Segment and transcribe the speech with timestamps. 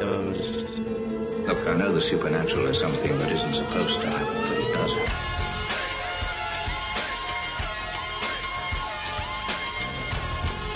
[0.00, 0.34] Um,
[1.46, 4.92] look, I know the supernatural is something that isn't supposed to happen, but it does
[4.94, 5.32] happen.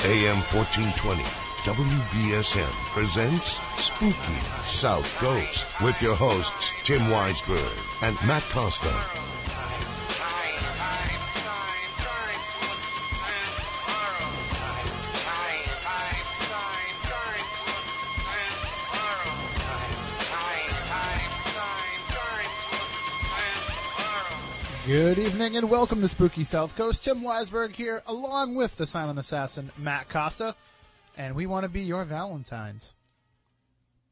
[0.07, 1.23] AM 1420,
[1.65, 9.26] WBSM presents Spooky South Coast with your hosts, Tim Weisberg and Matt Costa.
[24.87, 27.03] Good evening and welcome to Spooky South Coast.
[27.03, 30.55] Tim Weisberg here, along with the silent assassin Matt Costa,
[31.17, 32.95] and we want to be your Valentines.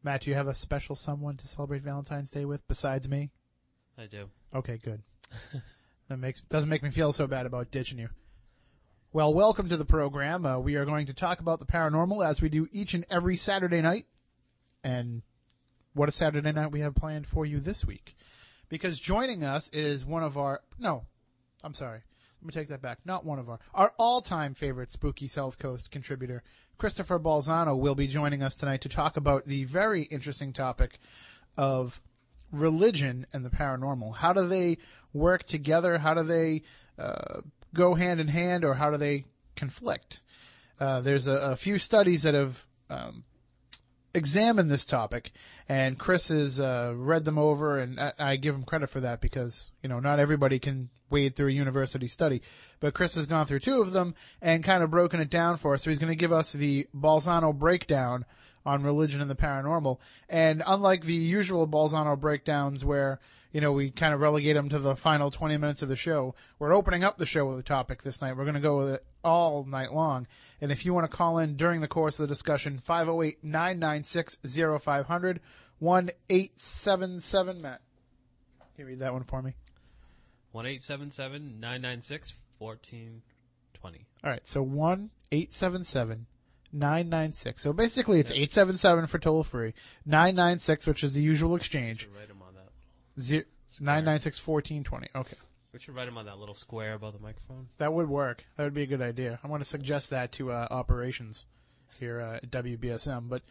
[0.02, 3.30] Matt, do you have a special someone to celebrate Valentine's Day with besides me?
[3.96, 4.29] I do.
[4.52, 5.05] Okay, good.
[6.09, 8.09] that makes doesn't make me feel so bad about ditching you.
[9.12, 10.45] Well, welcome to the program.
[10.45, 13.37] Uh, we are going to talk about the paranormal as we do each and every
[13.37, 14.06] Saturday night.
[14.82, 15.23] And
[15.93, 18.16] what a Saturday night we have planned for you this week.
[18.68, 21.04] Because joining us is one of our no,
[21.62, 22.01] I'm sorry.
[22.40, 22.98] Let me take that back.
[23.04, 26.43] Not one of our our all-time favorite spooky South Coast contributor,
[26.79, 30.98] Christopher Balzano, will be joining us tonight to talk about the very interesting topic
[31.57, 32.01] of
[32.51, 34.16] religion and the paranormal.
[34.16, 34.79] How do they
[35.12, 35.98] work together?
[35.98, 36.62] How do they
[36.98, 37.40] uh,
[37.73, 39.24] go hand in hand, or how do they
[39.57, 40.20] conflict?
[40.79, 43.24] Uh, there's a, a, few studies that have um,
[44.15, 45.32] examined this topic,
[45.68, 49.20] and Chris has uh, read them over, and I, I, give him credit for that
[49.20, 52.42] because you know not everybody can wade through a university study,
[52.80, 55.74] but Chris has gone through two of them and kind of broken it down for
[55.74, 55.82] us.
[55.82, 58.24] So he's going to give us the Balzano breakdown
[58.66, 59.98] on religion and the paranormal.
[60.29, 63.20] And unlike the usual Balzano breakdowns where,
[63.55, 66.34] you know, we kind of relegate them to the final 20 minutes of the show,
[66.59, 68.37] we're opening up the show with a topic this night.
[68.37, 70.27] We're going to go with it all night long.
[70.60, 75.38] And if you want to call in during the course of the discussion, 508-996-0500,
[75.81, 77.81] 1-877, Matt.
[78.75, 79.55] Can you read that one for me?
[80.53, 82.32] 1-877-996-1420.
[82.60, 82.75] All
[84.25, 86.25] right, so 1-877
[86.72, 87.62] 996.
[87.62, 89.75] So basically it's 877 for toll free,
[90.06, 92.09] 996 which is the usual exchange.
[93.16, 93.26] Them on that.
[93.26, 93.44] Zero,
[93.80, 95.08] 996 1420.
[95.14, 95.36] Okay.
[95.72, 97.69] We should write them on that little square above the microphone.
[97.78, 98.44] That would work.
[98.56, 99.41] That would be a good idea.
[99.42, 101.47] I want to suggest that to uh, operations
[101.98, 103.42] here uh, at WBSM, but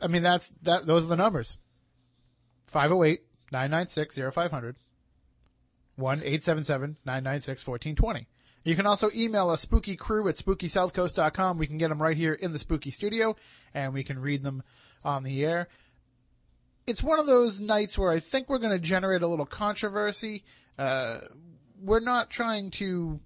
[0.00, 1.58] I mean that's that those are the numbers.
[2.68, 3.22] 508
[3.52, 4.76] 996 0500
[5.96, 8.26] 1 877 996 1420.
[8.64, 11.58] You can also email us spookycrew at spookysouthcoast.com.
[11.58, 13.36] We can get them right here in the spooky studio
[13.72, 14.62] and we can read them
[15.04, 15.68] on the air.
[16.86, 20.44] It's one of those nights where I think we're going to generate a little controversy.
[20.78, 21.18] Uh,
[21.80, 23.20] we're not trying to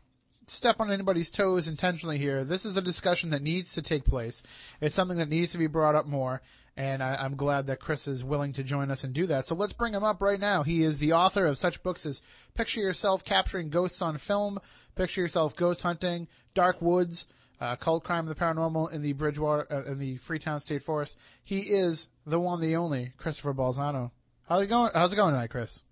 [0.47, 2.44] step on anybody's toes intentionally here.
[2.44, 4.43] This is a discussion that needs to take place.
[4.81, 6.43] It's something that needs to be brought up more
[6.81, 9.44] and I, am glad that Chris is willing to join us and do that.
[9.44, 10.62] So let's bring him up right now.
[10.62, 12.22] He is the author of such books as
[12.54, 14.59] Picture Yourself Capturing Ghosts on Film,
[14.94, 17.26] Picture Yourself Ghost Hunting, Dark Woods,
[17.60, 21.16] uh, Cult Crime and the Paranormal in the Bridgewater, uh, in the Freetown State Forest.
[21.44, 24.10] He is the one, the only, Christopher Balzano.
[24.48, 24.91] How's it going?
[24.94, 25.82] How's it going tonight, Chris?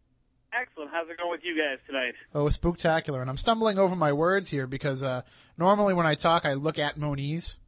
[0.53, 0.91] Excellent.
[0.91, 2.15] How's it going with you guys tonight?
[2.35, 3.21] Oh, spooktacular.
[3.21, 5.23] And I'm stumbling over my words here because, uh,
[5.59, 7.59] normally when I talk, I look at Moniz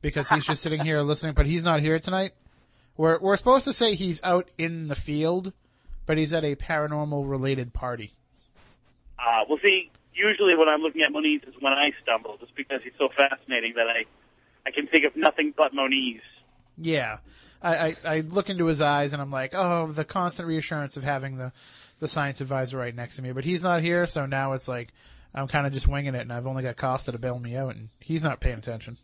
[0.00, 2.32] because he's just sitting here listening, but he's not here tonight.
[2.96, 5.52] We're we're supposed to say he's out in the field,
[6.06, 8.14] but he's at a paranormal related party.
[9.18, 12.80] Uh, well, see, usually when I'm looking at Moniz is when I stumble, just because
[12.82, 14.04] he's so fascinating that I
[14.66, 16.22] I can think of nothing but Moniz.
[16.78, 17.18] Yeah,
[17.62, 21.02] I, I I look into his eyes and I'm like, oh, the constant reassurance of
[21.02, 21.52] having the
[22.00, 24.88] the science advisor right next to me, but he's not here, so now it's like
[25.34, 27.74] I'm kind of just winging it, and I've only got Costa to bail me out,
[27.74, 28.98] and he's not paying attention.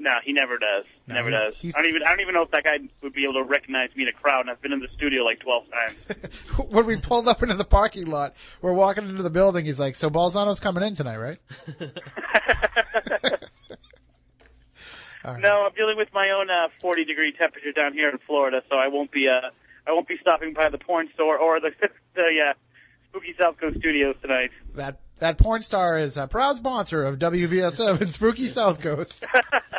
[0.00, 0.84] No, he never does.
[1.06, 1.54] No, never does.
[1.64, 3.90] I don't even I don't even know if that guy would be able to recognize
[3.96, 4.42] me in a crowd.
[4.42, 5.98] And I've been in the studio like twelve times.
[6.70, 9.64] when we pulled up into the parking lot, we're walking into the building.
[9.66, 11.38] He's like, "So Balzano's coming in tonight, right?"
[15.24, 15.40] Right.
[15.42, 18.76] no, I'm dealing with my own uh, 40 degree temperature down here in Florida, so
[18.76, 19.50] I won't be uh
[19.86, 21.70] I won't be stopping by the porn store or the
[22.14, 22.52] the uh,
[23.08, 24.50] spooky South Coast studios tonight.
[24.74, 29.24] That that porn star is a proud sponsor of WBSM and Spooky South Coast,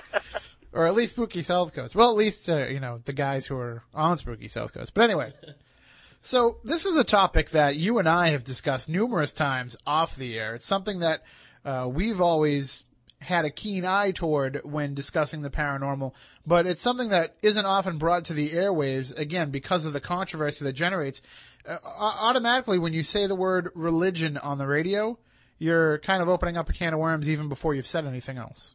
[0.73, 1.95] or at least Spooky South Coast.
[1.95, 4.93] Well, at least uh, you know the guys who are on Spooky South Coast.
[4.93, 5.33] But anyway,
[6.21, 10.37] so this is a topic that you and I have discussed numerous times off the
[10.37, 10.55] air.
[10.55, 11.23] It's something that
[11.65, 12.83] uh, we've always
[13.21, 16.13] had a keen eye toward when discussing the paranormal,
[16.45, 20.63] but it's something that isn't often brought to the airwaves, again, because of the controversy
[20.63, 21.21] that generates.
[21.67, 25.17] Uh, automatically, when you say the word religion on the radio,
[25.59, 28.73] you're kind of opening up a can of worms even before you've said anything else.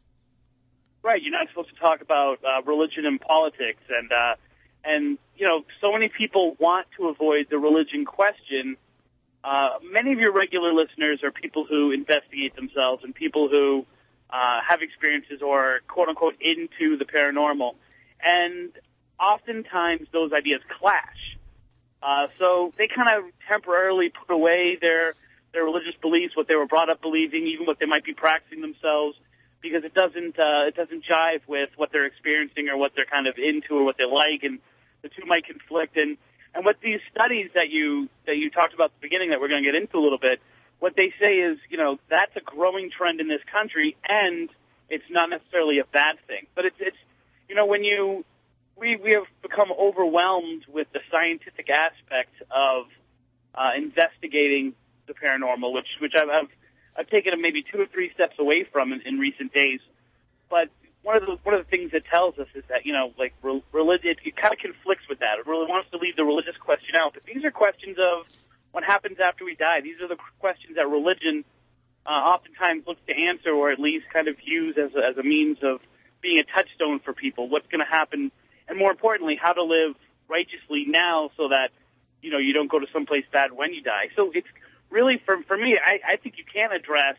[1.03, 4.35] Right, you're not supposed to talk about uh, religion and politics, and uh,
[4.85, 8.77] And, you know, so many people want to avoid the religion question.
[9.43, 13.85] Uh, many of your regular listeners are people who investigate themselves and people who
[14.29, 17.73] uh, have experiences or quote unquote into the paranormal.
[18.23, 18.71] And
[19.19, 21.37] oftentimes those ideas clash.
[22.01, 25.13] Uh, so they kind of temporarily put away their
[25.55, 28.59] their religious beliefs, what they were brought up believing, even what they might be practicing
[28.59, 29.15] themselves,
[29.63, 33.25] because it doesn't uh, it doesn't jive with what they're experiencing or what they're kind
[33.25, 34.59] of into or what they like, and
[35.01, 35.95] the two might conflict.
[35.95, 36.17] And
[36.53, 39.47] and what these studies that you that you talked about at the beginning that we're
[39.47, 40.43] going to get into a little bit,
[40.79, 44.49] what they say is, you know, that's a growing trend in this country, and
[44.89, 46.45] it's not necessarily a bad thing.
[46.53, 47.01] But it's it's
[47.47, 48.25] you know when you
[48.75, 52.91] we we have become overwhelmed with the scientific aspect of
[53.55, 54.75] uh, investigating
[55.07, 56.49] the paranormal, which which I've, I've
[56.97, 59.79] I've taken maybe two or three steps away from in, in recent days.
[60.49, 60.69] But
[61.03, 63.33] one of the one of the things it tells us is that you know like
[63.41, 65.39] re- religion it, it kind of conflicts with that.
[65.39, 68.25] It really wants to leave the religious question out, but these are questions of
[68.71, 69.81] what happens after we die.
[69.81, 71.45] These are the questions that religion
[72.05, 75.23] uh, oftentimes looks to answer, or at least kind of use as a, as a
[75.23, 75.79] means of
[76.21, 77.49] being a touchstone for people.
[77.49, 78.31] What's going to happen
[78.67, 79.95] and more importantly, how to live
[80.27, 81.69] righteously now so that
[82.21, 84.09] you know you don't go to someplace bad when you die.
[84.15, 84.47] So it's
[84.95, 87.17] really for for me, I, I think you can address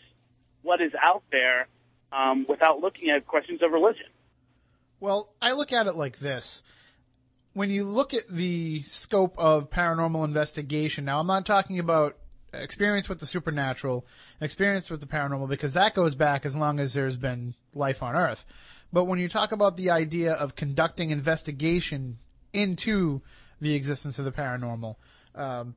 [0.63, 1.69] what is out there
[2.11, 4.07] um, without looking at questions of religion.
[4.99, 6.63] Well, I look at it like this.
[7.53, 12.17] When you look at the scope of paranormal investigation, now I'm not talking about
[12.53, 14.07] experience with the supernatural,
[14.41, 18.15] experience with the paranormal, because that goes back as long as there's been life on
[18.15, 18.45] Earth.
[18.93, 22.19] But when you talk about the idea of conducting investigation
[22.53, 23.23] into
[23.61, 24.97] the existence of the paranormal,
[25.35, 25.75] um,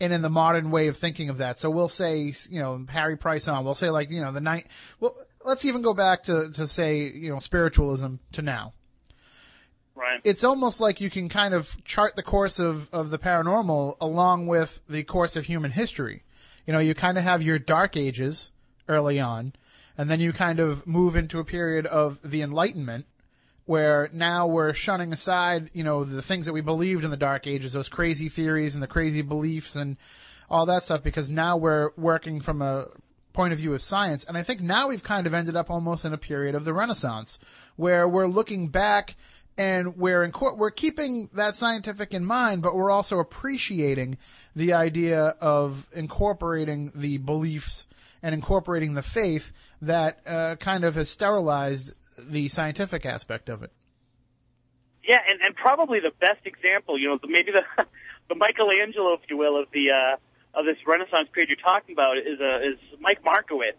[0.00, 3.16] and in the modern way of thinking of that, so we'll say, you know, Harry
[3.16, 4.66] Price on, we'll say like, you know, the night,
[5.00, 8.72] well, let's even go back to, to say, you know, spiritualism to now.
[9.94, 10.20] Right.
[10.24, 14.48] It's almost like you can kind of chart the course of, of the paranormal along
[14.48, 16.24] with the course of human history.
[16.66, 18.50] You know, you kind of have your dark ages
[18.88, 19.52] early on,
[19.96, 23.06] and then you kind of move into a period of the Enlightenment,
[23.66, 27.46] where now we're shunning aside, you know, the things that we believed in the Dark
[27.46, 29.96] Ages, those crazy theories and the crazy beliefs and
[30.50, 32.86] all that stuff, because now we're working from a
[33.32, 34.24] point of view of science.
[34.24, 36.74] And I think now we've kind of ended up almost in a period of the
[36.74, 37.38] Renaissance,
[37.76, 39.16] where we're looking back
[39.56, 44.18] and we're in court, we're keeping that scientific in mind, but we're also appreciating
[44.54, 47.86] the idea of incorporating the beliefs
[48.22, 53.72] and incorporating the faith that uh, kind of has sterilized the scientific aspect of it.
[55.06, 57.84] Yeah, and, and probably the best example, you know, maybe the
[58.28, 62.16] the Michelangelo, if you will, of the uh, of this Renaissance period you're talking about
[62.18, 63.76] is uh, is Mike Markowitz,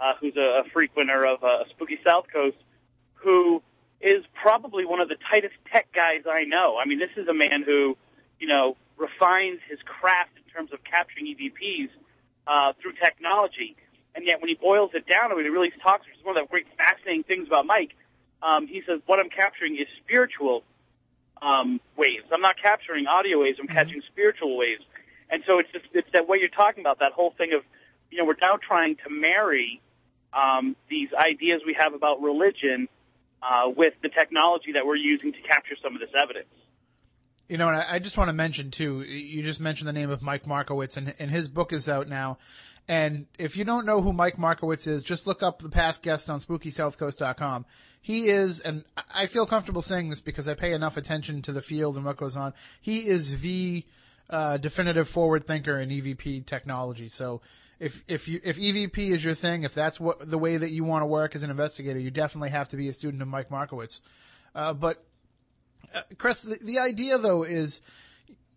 [0.00, 2.56] uh, who's a, a frequenter of uh, Spooky South Coast,
[3.14, 3.62] who
[4.00, 6.76] is probably one of the tightest tech guys I know.
[6.76, 7.96] I mean, this is a man who,
[8.40, 11.88] you know, refines his craft in terms of capturing EVPs
[12.46, 13.76] uh, through technology.
[14.14, 16.36] And yet, when he boils it down and when he really talks, which is one
[16.36, 17.96] of the great fascinating things about Mike,
[18.42, 20.64] um, he says, "What I'm capturing is spiritual
[21.40, 22.26] um, waves.
[22.32, 23.58] I'm not capturing audio waves.
[23.60, 24.82] I'm catching spiritual waves."
[25.30, 27.64] And so it's just it's that what you're talking about, that whole thing of,
[28.10, 29.80] you know, we're now trying to marry
[30.34, 32.88] um, these ideas we have about religion
[33.42, 36.48] uh, with the technology that we're using to capture some of this evidence.
[37.48, 39.02] You know, and I, I just want to mention too.
[39.02, 42.38] You just mentioned the name of Mike Markowitz, and, and his book is out now.
[42.88, 46.28] And if you don't know who Mike Markowitz is, just look up the past guests
[46.28, 47.64] on SpookySouthCoast.com.
[48.00, 48.84] He is, and
[49.14, 52.16] I feel comfortable saying this because I pay enough attention to the field and what
[52.16, 52.52] goes on.
[52.80, 53.84] He is the
[54.28, 57.06] uh, definitive forward thinker in EVP technology.
[57.06, 57.40] So
[57.78, 60.84] if if you if EVP is your thing, if that's what the way that you
[60.84, 63.50] want to work as an investigator, you definitely have to be a student of Mike
[63.50, 64.00] Markowitz.
[64.54, 65.04] Uh, but
[65.94, 67.80] uh, Chris, the, the idea though is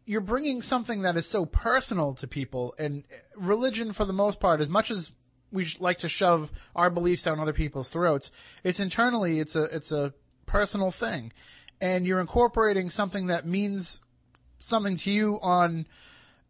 [0.06, 3.04] you're bringing something that is so personal to people and
[3.36, 5.12] religion for the most part as much as
[5.52, 8.32] we like to shove our beliefs down other people's throats
[8.64, 10.14] it's internally it's a it's a
[10.46, 11.34] personal thing.
[11.82, 14.02] And you're incorporating something that means
[14.60, 15.88] something to you on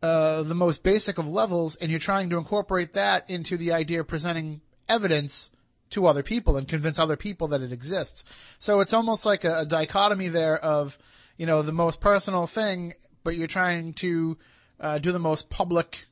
[0.03, 4.01] uh, the most basic of levels and you're trying to incorporate that into the idea
[4.01, 5.49] of presenting evidence
[5.89, 8.23] to other people and convince other people that it exists.
[8.59, 10.97] So it's almost like a, a dichotomy there of
[11.37, 12.93] you know the most personal thing
[13.25, 14.37] but you're trying to
[14.79, 16.05] uh, do the most public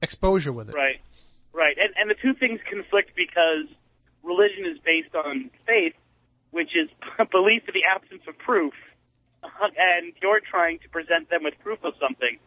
[0.00, 0.74] exposure with it.
[0.74, 1.00] Right,
[1.52, 3.68] right, and and the two things conflict because
[4.24, 5.94] religion is based on faith,
[6.50, 6.88] which is
[7.30, 8.72] belief in the absence of proof,
[9.44, 12.38] and you're trying to present them with proof of something.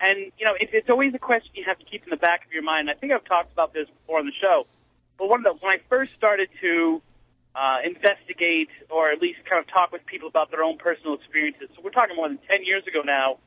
[0.00, 2.46] And you know, it, it's always a question you have to keep in the back
[2.46, 2.88] of your mind.
[2.88, 4.66] I think I've talked about this before on the show,
[5.18, 7.02] but one of the when I first started to
[7.54, 11.70] uh, investigate or at least kind of talk with people about their own personal experiences.
[11.74, 13.38] So we're talking more than 10 years ago now,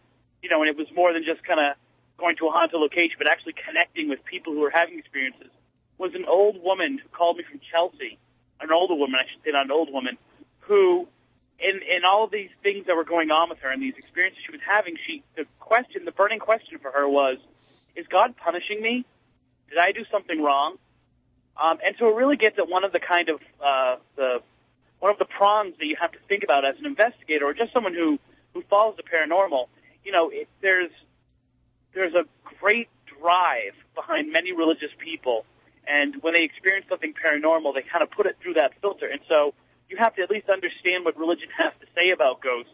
[0.41, 1.75] you know, and it was more than just kind of
[2.17, 5.51] going to a haunted location, but actually connecting with people who were having experiences.
[5.97, 8.17] Was an old woman who called me from Chelsea,
[8.61, 10.17] an older woman, I should say, not an old woman,
[10.59, 11.07] who,
[11.59, 14.39] in in all of these things that were going on with her and these experiences
[14.45, 17.37] she was having, she the question, the burning question for her was,
[17.95, 19.05] is God punishing me?
[19.69, 20.77] Did I do something wrong?
[21.59, 24.41] Um, and so it really gets at one of the kind of uh, the
[24.99, 27.73] one of the prongs that you have to think about as an investigator or just
[27.73, 28.19] someone who
[28.53, 29.67] who follows the paranormal.
[30.03, 30.91] You know, it, there's
[31.93, 32.25] there's a
[32.59, 35.45] great drive behind many religious people,
[35.87, 39.07] and when they experience something paranormal, they kind of put it through that filter.
[39.07, 39.53] And so
[39.89, 42.73] you have to at least understand what religion has to say about ghosts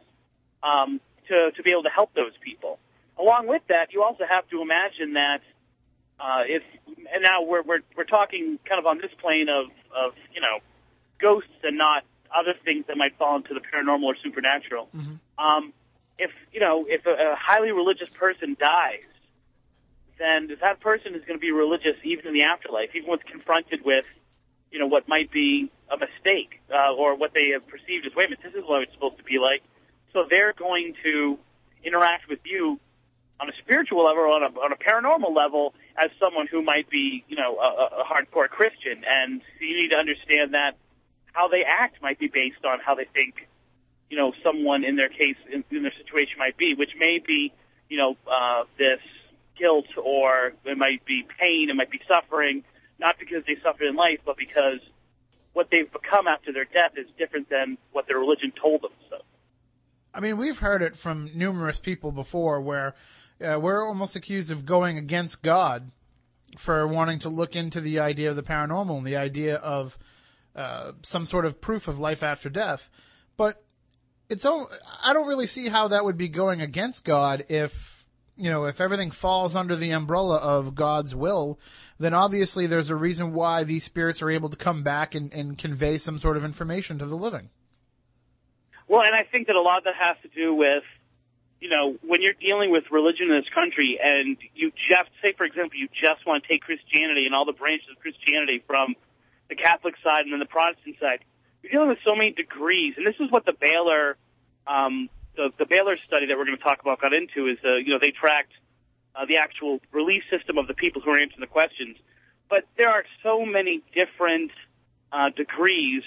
[0.61, 2.79] um, to to be able to help those people.
[3.17, 5.41] Along with that, you also have to imagine that
[6.23, 6.63] uh, if
[7.13, 10.59] and now we're we're we're talking kind of on this plane of of you know
[11.19, 12.03] ghosts and not
[12.33, 14.87] other things that might fall into the paranormal or supernatural.
[15.37, 15.73] Um,
[16.17, 19.03] if you know if a, a highly religious person dies,
[20.17, 23.81] then that person is going to be religious even in the afterlife, even when confronted
[23.83, 24.05] with
[24.71, 28.27] you know what might be a mistake uh, or what they have perceived as wait
[28.27, 29.61] a minute this is what it's supposed to be like.
[30.13, 31.37] So they're going to
[31.83, 32.79] interact with you
[33.43, 37.25] on a spiritual level on a, on a paranormal level as someone who might be,
[37.27, 39.03] you know, a, a hardcore Christian.
[39.03, 40.79] And you need to understand that
[41.33, 43.47] how they act might be based on how they think,
[44.09, 47.51] you know, someone in their case, in, in their situation might be, which may be,
[47.89, 49.03] you know, uh, this
[49.59, 52.63] guilt or it might be pain, it might be suffering,
[52.97, 54.79] not because they suffered in life, but because
[55.51, 58.91] what they've become after their death is different than what their religion told them.
[59.09, 59.17] So.
[60.13, 62.93] I mean, we've heard it from numerous people before where
[63.43, 65.91] uh, we're almost accused of going against God
[66.57, 69.97] for wanting to look into the idea of the paranormal and the idea of
[70.55, 72.89] uh, some sort of proof of life after death.
[73.37, 73.63] But
[74.29, 74.69] it's all,
[75.03, 78.79] I don't really see how that would be going against God if, you know, if
[78.79, 81.59] everything falls under the umbrella of God's will,
[81.99, 85.57] then obviously there's a reason why these spirits are able to come back and, and
[85.57, 87.49] convey some sort of information to the living.
[88.87, 90.83] Well, and I think that a lot of that has to do with,
[91.63, 95.45] you know, when you're dealing with religion in this country and you just, say for
[95.45, 98.95] example, you just want to take Christianity and all the branches of Christianity from
[99.47, 101.23] the Catholic side and then the Protestant side,
[101.63, 102.95] you're dealing with so many degrees.
[102.97, 104.17] And this is what the Baylor,
[104.67, 107.79] um, the, the Baylor study that we're going to talk about got into is, uh,
[107.79, 108.51] you know, they tracked
[109.15, 111.95] uh, the actual release system of the people who are answering the questions.
[112.49, 114.51] But there are so many different
[115.13, 116.03] uh, degrees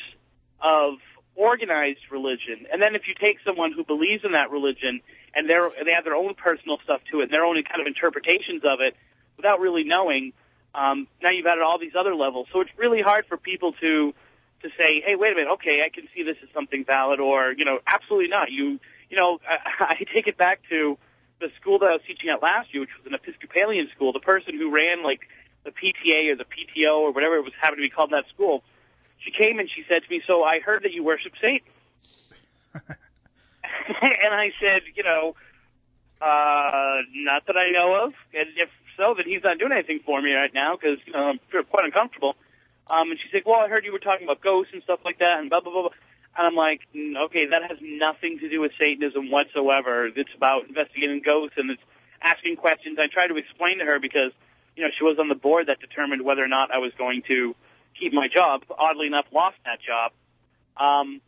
[0.60, 1.00] of
[1.34, 2.68] organized religion.
[2.70, 5.00] And then if you take someone who believes in that religion
[5.36, 7.86] and they're, they have their own personal stuff to it and their own kind of
[7.86, 8.96] interpretations of it
[9.36, 10.32] without really knowing,
[10.74, 12.48] um, now you've added all these other levels.
[12.52, 14.14] So it's really hard for people to
[14.62, 17.52] to say, hey, wait a minute, okay, I can see this as something valid, or
[17.52, 18.50] you know, absolutely not.
[18.50, 20.98] You you know, I, I take it back to
[21.40, 24.12] the school that I was teaching at last year, which was an Episcopalian school.
[24.12, 25.20] The person who ran like
[25.64, 28.28] the PTA or the PTO or whatever it was happened to be called in that
[28.32, 28.64] school
[29.18, 31.66] she came and she said to me, "So I heard that you worship Satan."
[34.02, 35.34] and I said, "You know,
[36.20, 38.12] uh, not that I know of.
[38.34, 41.34] And if so, then he's not doing anything for me right now because you know
[41.34, 42.34] I'm quite uncomfortable."
[42.88, 45.18] Um, and she said, "Well, I heard you were talking about ghosts and stuff like
[45.18, 45.96] that, and blah blah blah." blah.
[46.38, 50.06] And I'm like, "Mm, "Okay, that has nothing to do with Satanism whatsoever.
[50.06, 51.82] It's about investigating ghosts and it's
[52.22, 54.32] asking questions." I tried to explain to her because
[54.76, 57.22] you know she was on the board that determined whether or not I was going
[57.28, 57.54] to
[57.98, 58.64] keep my job.
[58.70, 60.12] Oddly enough, lost that job.
[60.76, 61.20] Um,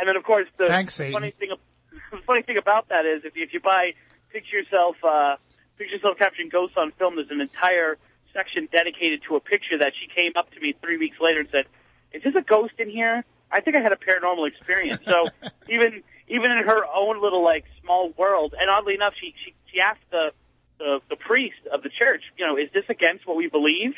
[0.00, 1.50] and then, of course, the Thanks, funny thing,
[2.10, 3.92] the funny thing about that is, if you, if you buy
[4.32, 5.36] picture yourself, uh,
[5.76, 7.98] picture yourself capturing ghosts on film, there's an entire
[8.32, 11.48] section dedicated to a picture that she came up to me three weeks later and
[11.50, 11.64] said,
[12.12, 15.02] "Is this a ghost in here?" I think I had a paranormal experience.
[15.04, 15.28] So
[15.68, 19.80] even even in her own little like small world, and oddly enough, she she, she
[19.80, 20.32] asked the,
[20.78, 23.94] the the priest of the church, you know, is this against what we believe?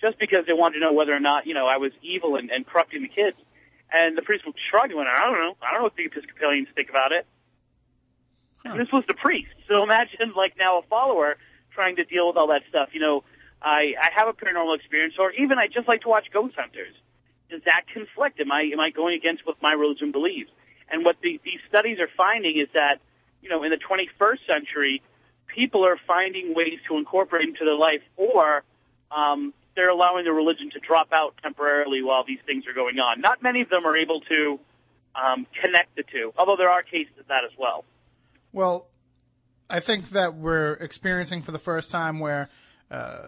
[0.00, 2.50] just because they wanted to know whether or not, you know, I was evil and,
[2.50, 3.36] and corrupting the kids.
[3.92, 5.56] And the priest would shrug and went, I don't know.
[5.62, 7.26] I don't know what the Episcopalians think about it.
[8.64, 9.54] And this was the priest.
[9.68, 11.36] So imagine, like, now a follower
[11.72, 12.88] trying to deal with all that stuff.
[12.92, 13.24] You know,
[13.62, 16.94] I, I have a paranormal experience, or even I just like to watch ghost hunters.
[17.48, 18.40] Does that conflict?
[18.40, 20.50] Am I, am I going against what my religion believes?
[20.90, 22.98] And what the, these studies are finding is that,
[23.40, 25.02] you know, in the 21st century,
[25.46, 28.64] people are finding ways to incorporate into their life or,
[29.10, 33.20] um, they're allowing the religion to drop out temporarily while these things are going on.
[33.20, 34.58] Not many of them are able to
[35.14, 37.84] um, connect the two, although there are cases of that as well.
[38.52, 38.88] Well,
[39.68, 42.48] I think that we're experiencing for the first time where
[42.90, 43.18] uh,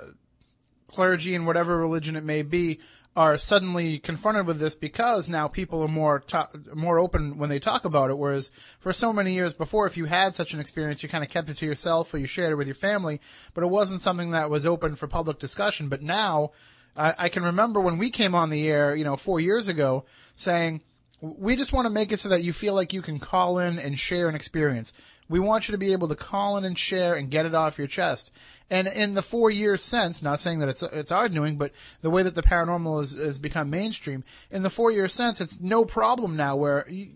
[0.89, 2.81] clergy and whatever religion it may be
[3.19, 7.59] are suddenly confronted with this because now people are more ta- more open when they
[7.59, 8.17] talk about it.
[8.17, 11.29] Whereas for so many years before, if you had such an experience, you kind of
[11.29, 13.21] kept it to yourself or you shared it with your family,
[13.55, 15.89] but it wasn't something that was open for public discussion.
[15.89, 16.53] But now,
[16.97, 20.05] I, I can remember when we came on the air, you know, four years ago,
[20.37, 20.85] saying
[21.21, 23.81] we just want to make it so that you feel like you can call in
[23.81, 24.93] and share an experience.
[25.29, 27.77] We want you to be able to call in and share and get it off
[27.79, 28.33] your chest.
[28.71, 32.11] And in the four years since, not saying that it's it's our doing, but the
[32.11, 35.85] way that the paranormal has, has become mainstream, in the four years since, it's no
[35.85, 36.57] problem now.
[36.57, 37.13] Where you,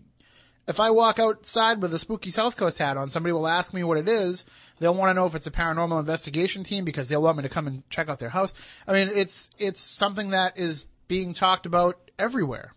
[0.67, 3.83] if I walk outside with a spooky South Coast hat on, somebody will ask me
[3.83, 4.45] what it is.
[4.79, 7.49] They'll want to know if it's a paranormal investigation team because they'll want me to
[7.49, 8.53] come and check out their house.
[8.87, 12.73] I mean, it's it's something that is being talked about everywhere.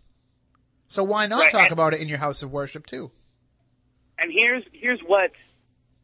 [0.87, 3.11] So why not Right, talk and- about it in your house of worship too?
[4.17, 5.31] And here's here's what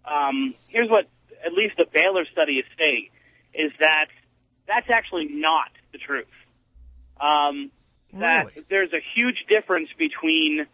[0.05, 1.07] um, here's what
[1.45, 3.09] at least the Baylor study is saying
[3.53, 4.07] is that
[4.67, 6.25] that's actually not the truth.
[7.19, 7.71] Um,
[8.13, 8.65] that Really?
[8.69, 10.65] there's a huge difference between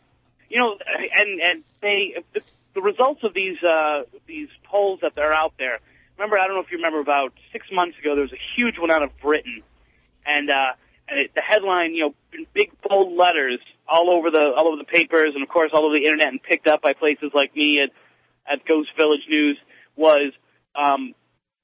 [0.50, 0.78] you know
[1.16, 2.42] and and they the,
[2.76, 5.80] the results of these uh, these polls that are out there.
[6.18, 8.78] Remember, I don't know if you remember about six months ago there was a huge
[8.78, 9.64] one out of Britain,
[10.26, 10.74] and uh,
[11.36, 15.32] the headline, you know, in big bold letters all over the all over the papers,
[15.34, 17.90] and of course all over the internet, and picked up by places like me at
[18.52, 19.58] at Ghost Village News
[19.96, 20.32] was,
[20.76, 21.14] um,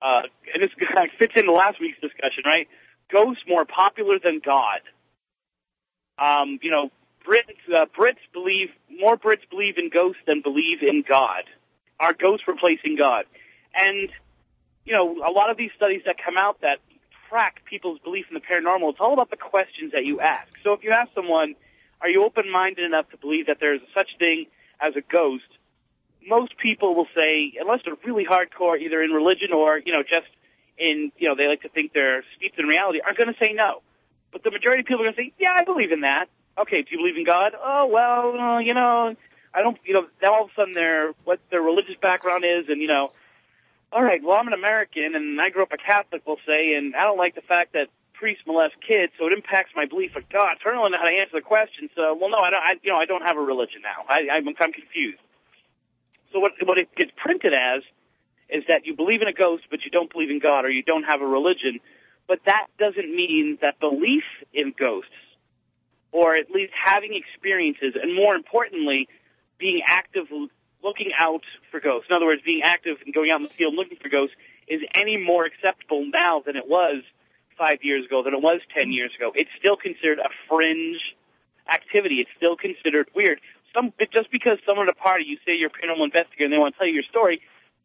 [0.01, 0.23] uh,
[0.53, 0.71] and this
[1.19, 2.67] fits into last week's discussion, right?
[3.11, 4.81] Ghosts more popular than God.
[6.17, 6.91] Um, you know,
[7.27, 11.43] Brits uh, Brits believe more Brits believe in ghosts than believe in God.
[11.99, 13.25] Are ghosts replacing God?
[13.73, 14.09] And
[14.85, 16.77] you know, a lot of these studies that come out that
[17.35, 20.47] track people's belief in the paranormal, it's all about the questions that you ask.
[20.63, 21.55] So if you ask someone,
[21.99, 24.45] are you open-minded enough to believe that there's such thing
[24.79, 25.43] as a ghost?
[26.25, 30.31] Most people will say, unless they're really hardcore, either in religion or, you know, just
[30.77, 33.51] in, you know, they like to think they're steeped in reality, are going to say
[33.51, 33.81] no.
[34.31, 36.27] But the majority of people are going to say, yeah, I believe in that.
[36.57, 37.51] Okay, do you believe in God?
[37.61, 39.13] Oh, well, you know,
[39.53, 42.69] I don't, you know, then all of a sudden their, what their religious background is
[42.69, 43.11] and, you know,
[43.95, 46.93] all right, well, I'm an American and I grew up a Catholic, we'll say, and
[46.95, 50.27] I don't like the fact that priests molest kids, so it impacts my belief of
[50.27, 50.59] God.
[50.61, 51.89] So I don't know how to answer the question.
[51.95, 52.59] So, well, no, I don't.
[52.61, 54.03] I, you know, I don't have a religion now.
[54.09, 55.23] I, I'm, I'm confused.
[56.33, 57.83] So what what it gets printed as
[58.49, 60.83] is that you believe in a ghost, but you don't believe in God, or you
[60.83, 61.79] don't have a religion.
[62.27, 65.15] But that doesn't mean that belief in ghosts,
[66.11, 69.07] or at least having experiences, and more importantly,
[69.57, 70.27] being active
[70.85, 72.07] looking out for ghosts.
[72.09, 74.35] In other words, being active and going out in the field looking for ghosts
[74.67, 77.01] is any more acceptable now than it was
[77.57, 79.31] five years ago, than it was ten years ago.
[79.33, 81.01] It's still considered a fringe
[81.67, 82.21] activity.
[82.21, 83.41] It's still considered weird.
[83.73, 86.61] Some just because someone at a party you say you're a paranormal investigator and they
[86.61, 87.41] want to tell you your story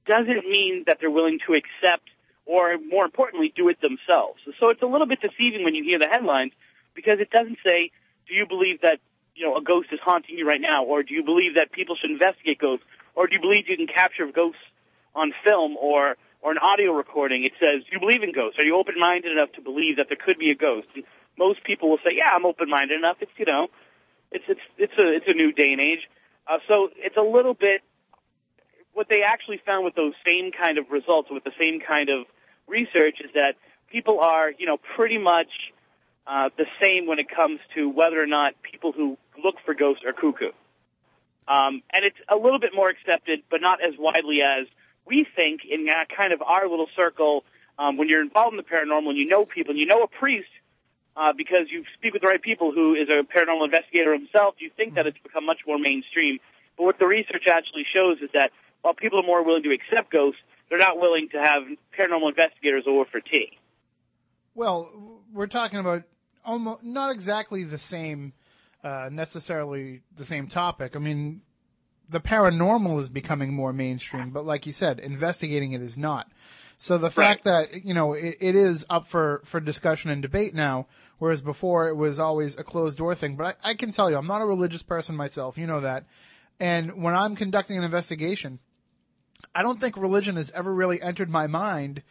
[0.07, 2.09] doesn't mean that they're willing to accept
[2.47, 4.41] or more importantly do it themselves.
[4.59, 6.53] So it's a little bit deceiving when you hear the headlines
[6.95, 7.91] because it doesn't say,
[8.29, 8.99] do you believe that
[9.35, 11.97] you know a ghost is haunting you right now, or do you believe that people
[11.97, 14.63] should investigate ghosts, or do you believe you can capture ghosts
[15.15, 17.45] on film or or an audio recording?
[17.45, 18.59] It says, do you believe in ghosts?
[18.59, 20.89] Are you open minded enough to believe that there could be a ghost?
[20.95, 21.05] And
[21.37, 23.19] most people will say, yeah, I'm open minded enough.
[23.21, 23.69] It's you know,
[24.33, 26.09] it's it's it's a it's a new day and age.
[26.49, 27.83] Uh, so it's a little bit
[28.93, 32.27] what they actually found with those same kind of results, with the same kind of
[32.67, 33.55] research, is that
[33.91, 35.51] people are, you know, pretty much
[36.27, 40.05] uh, the same when it comes to whether or not people who look for ghosts
[40.07, 40.53] are cuckoo.
[41.49, 44.67] Um, and it's a little bit more accepted, but not as widely as
[45.07, 47.45] we think in uh, kind of our little circle.
[47.79, 50.07] Um, when you're involved in the paranormal and you know people, and you know a
[50.07, 50.51] priest
[51.17, 54.71] uh, because you speak with the right people who is a paranormal investigator himself, you
[54.77, 56.39] think that it's become much more mainstream.
[56.77, 58.53] But what the research actually shows is that
[58.83, 61.63] while people are more willing to accept ghosts, they're not willing to have
[61.99, 63.59] paranormal investigators over for tea.
[64.55, 66.03] Well, we're talking about
[66.45, 68.33] almost not exactly the same,
[68.83, 70.97] uh, necessarily the same topic.
[70.97, 71.43] I mean,
[72.09, 76.31] the paranormal is becoming more mainstream, but like you said, investigating it is not.
[76.79, 80.55] So the fact that you know it, it is up for for discussion and debate
[80.55, 80.87] now,
[81.19, 83.37] whereas before it was always a closed door thing.
[83.37, 85.59] But I, I can tell you, I'm not a religious person myself.
[85.59, 86.07] You know that.
[86.59, 88.61] And when I'm conducting an investigation,
[89.55, 92.03] I don't think religion has ever really entered my mind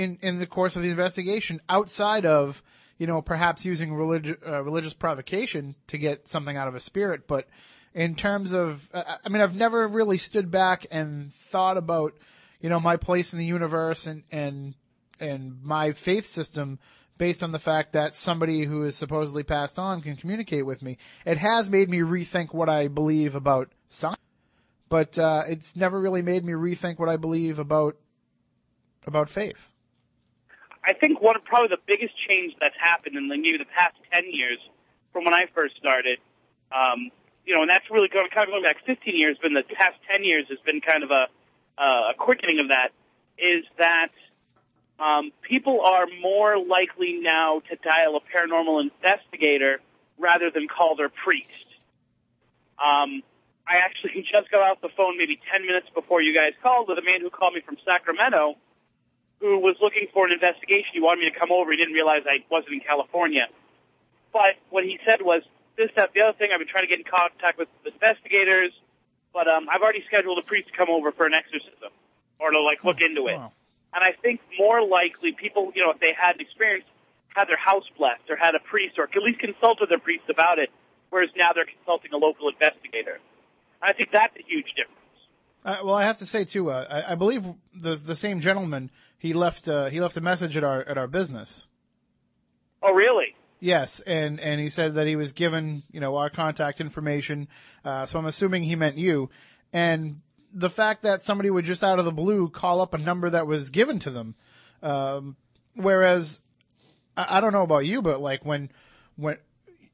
[0.00, 2.62] in in the course of the investigation outside of
[2.98, 7.26] you know perhaps using religi- uh, religious provocation to get something out of a spirit
[7.26, 7.46] but
[7.94, 12.14] in terms of uh, i mean i've never really stood back and thought about
[12.60, 14.74] you know my place in the universe and and
[15.20, 16.78] and my faith system
[17.18, 20.96] based on the fact that somebody who is supposedly passed on can communicate with me.
[21.26, 24.16] It has made me rethink what i believe about science
[24.88, 27.96] but uh, it's never really made me rethink what i believe about
[29.06, 29.70] about faith
[30.84, 34.24] I think one probably the biggest change that's happened in the, maybe the past 10
[34.32, 34.58] years
[35.12, 36.18] from when I first started,
[36.72, 37.10] um,
[37.44, 39.64] you know, and that's really going, kind of going back 15 years, but in the
[39.74, 41.26] past 10 years has been kind of a,
[41.76, 42.92] uh, a quickening of that,
[43.36, 44.12] is that
[45.00, 49.80] um, people are more likely now to dial a paranormal investigator
[50.18, 51.48] rather than call their priest.
[52.78, 53.22] Um,
[53.68, 56.98] I actually just got off the phone maybe 10 minutes before you guys called with
[56.98, 58.56] a man who called me from Sacramento
[59.40, 60.92] who was looking for an investigation.
[60.92, 61.70] He wanted me to come over.
[61.70, 63.48] He didn't realize I wasn't in California.
[64.32, 65.42] But what he said was,
[65.76, 68.72] this, that, the other thing, I've been trying to get in contact with investigators,
[69.32, 71.90] but um, I've already scheduled a priest to come over for an exorcism
[72.38, 73.40] or to like look into it.
[73.40, 73.52] Wow.
[73.92, 76.84] And I think more likely people, you know, if they had an experience,
[77.34, 80.58] had their house blessed or had a priest or at least consulted their priest about
[80.58, 80.70] it,
[81.10, 83.18] whereas now they're consulting a local investigator.
[83.82, 84.96] I think that's a huge difference.
[85.64, 86.70] Uh, well, I have to say too.
[86.70, 88.90] Uh, I, I believe the the same gentleman
[89.20, 91.68] he left uh, he left a message at our at our business.
[92.82, 93.36] Oh, really?
[93.60, 97.46] Yes, and and he said that he was given you know our contact information.
[97.84, 99.28] Uh, so I'm assuming he meant you.
[99.74, 100.22] And
[100.54, 103.46] the fact that somebody would just out of the blue call up a number that
[103.46, 104.34] was given to them,
[104.82, 105.36] um,
[105.74, 106.40] whereas
[107.14, 108.70] I, I don't know about you, but like when
[109.16, 109.36] when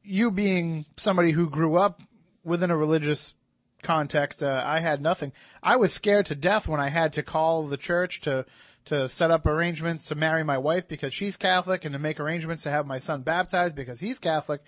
[0.05, 2.01] you being somebody who grew up
[2.45, 3.35] within a religious
[3.83, 5.33] context, uh, I had nothing.
[5.65, 8.47] I was scared to death when I had to call the church to
[8.87, 12.63] to set up arrangements to marry my wife because she's Catholic and to make arrangements
[12.65, 14.63] to have my son baptized because he's Catholic.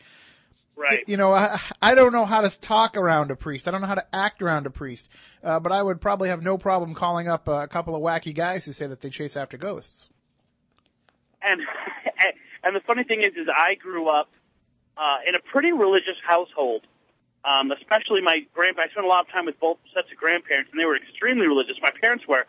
[0.76, 1.02] Right.
[1.08, 3.66] You know, I, I don't know how to talk around a priest.
[3.66, 5.08] I don't know how to act around a priest.
[5.42, 8.64] Uh, but I would probably have no problem calling up a couple of wacky guys
[8.64, 10.08] who say that they chase after ghosts.
[11.42, 11.60] And
[12.64, 14.30] and the funny thing is, is I grew up
[14.96, 16.82] uh, in a pretty religious household.
[17.44, 18.82] Um, especially my grandpa.
[18.82, 21.46] I spent a lot of time with both sets of grandparents, and they were extremely
[21.46, 21.76] religious.
[21.80, 22.44] My parents were,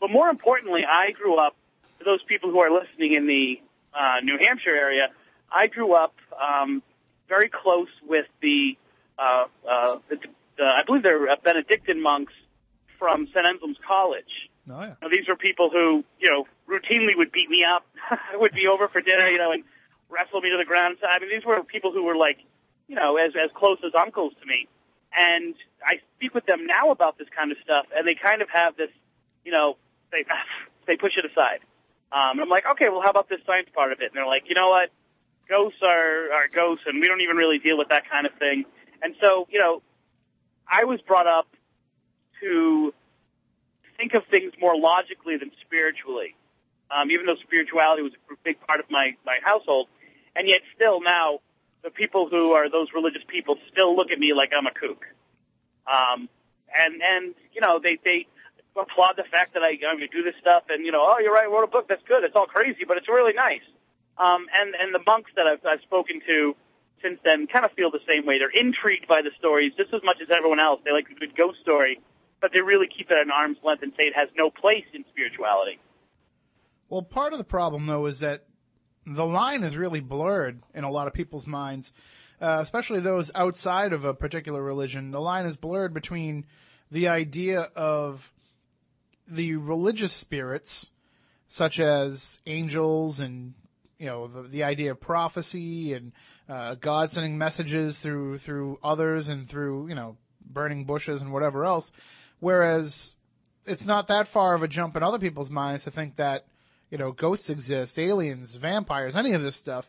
[0.00, 1.56] but more importantly, I grew up.
[1.98, 3.60] For those people who are listening in the
[3.94, 5.08] uh, New Hampshire area,
[5.50, 6.82] I grew up um,
[7.28, 8.76] very close with the,
[9.18, 10.16] uh, uh, the,
[10.58, 12.34] the I believe they're Benedictine monks
[12.98, 13.46] from St.
[13.46, 14.50] Anselm's College.
[14.68, 14.94] Oh yeah.
[15.00, 18.66] Now, these were people who, you know, routinely would beat me up, I would be
[18.66, 19.64] over for dinner, you know, and
[20.10, 20.98] wrestle me to the ground.
[21.00, 22.38] So, I mean, these were people who were like,
[22.88, 24.68] you know, as as close as uncles to me.
[25.16, 28.48] And I speak with them now about this kind of stuff, and they kind of
[28.52, 28.90] have this,
[29.44, 29.76] you know,
[30.12, 30.24] they
[30.86, 31.60] they push it aside.
[32.12, 34.06] Um, and I'm like, okay, well, how about this science part of it?
[34.06, 34.90] And they're like, you know what,
[35.48, 38.64] ghosts are are ghosts, and we don't even really deal with that kind of thing.
[39.02, 39.82] And so, you know,
[40.70, 41.46] I was brought up
[42.40, 42.94] to
[43.96, 46.34] think of things more logically than spiritually.
[46.90, 49.88] Um, even though spirituality was a big part of my my household,
[50.36, 51.40] and yet still now
[51.82, 55.04] the people who are those religious people still look at me like I'm a kook.
[55.86, 56.28] Um,
[56.76, 58.26] and and you know they they
[58.76, 61.32] applaud the fact that I I'm gonna do this stuff, and you know, oh, you're
[61.32, 62.24] right, I wrote a book, that's good.
[62.24, 63.64] It's all crazy, but it's really nice.
[64.18, 66.56] Um, and and the monks that I've, I've spoken to
[67.02, 68.38] since then kind of feel the same way.
[68.38, 70.80] They're intrigued by the stories just as much as everyone else.
[70.84, 72.00] They like a good ghost story,
[72.40, 74.86] but they really keep it at an arm's length and say it has no place
[74.92, 75.78] in spirituality.
[76.88, 78.46] Well, part of the problem though is that
[79.06, 81.92] the line is really blurred in a lot of people's minds,
[82.40, 85.10] uh, especially those outside of a particular religion.
[85.10, 86.46] The line is blurred between
[86.90, 88.32] the idea of
[89.28, 90.90] the religious spirits,
[91.48, 93.54] such as angels and
[93.98, 96.12] you know the, the idea of prophecy and
[96.48, 101.64] uh, God sending messages through through others and through you know burning bushes and whatever
[101.64, 101.90] else,
[102.40, 103.16] whereas
[103.64, 106.46] it's not that far of a jump in other people's minds to think that
[106.90, 109.88] you know ghosts exist, aliens, vampires, any of this stuff.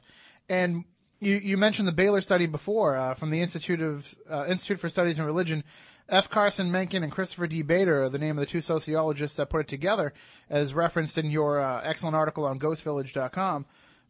[0.50, 0.86] And
[1.20, 4.90] you, you mentioned the Baylor study before uh, from the Institute of uh, Institute for
[4.90, 5.64] Studies in Religion.
[6.10, 6.30] F.
[6.30, 7.62] Carson Mencken and Christopher D.
[7.62, 10.14] Bader are the name of the two sociologists that put it together,
[10.50, 13.66] as referenced in your uh, excellent article on GhostVillage.com.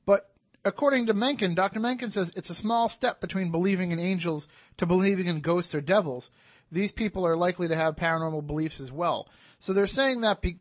[0.05, 0.29] But
[0.63, 1.79] according to Mencken, Dr.
[1.79, 5.81] Mencken says it's a small step between believing in angels to believing in ghosts or
[5.81, 6.29] devils.
[6.71, 9.29] These people are likely to have paranormal beliefs as well.
[9.57, 10.60] So they're saying that, be,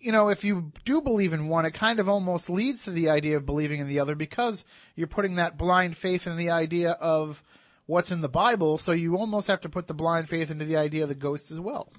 [0.00, 3.10] you know, if you do believe in one, it kind of almost leads to the
[3.10, 4.64] idea of believing in the other because
[4.96, 7.42] you're putting that blind faith in the idea of
[7.88, 8.78] what's in the Bible.
[8.78, 11.50] So you almost have to put the blind faith into the idea of the ghosts
[11.50, 11.90] as well.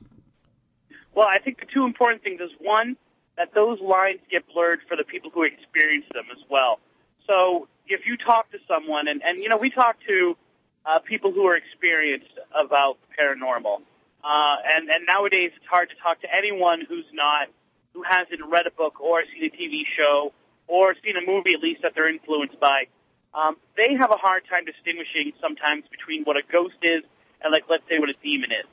[1.13, 2.95] Well, I think the two important things is one,
[3.38, 6.80] that those lines get blurred for the people who experience them as well.
[7.25, 10.38] So if you talk to someone, and, and you know, we talk to
[10.86, 13.82] uh, people who are experienced about paranormal,
[14.23, 17.47] uh, and, and nowadays it's hard to talk to anyone who's not,
[17.93, 20.34] who hasn't read a book or seen a TV show
[20.67, 22.86] or seen a movie at least that they're influenced by.
[23.34, 27.04] Um, they have a hard time distinguishing sometimes between what a ghost is
[27.42, 28.70] and, like, let's say what a demon is.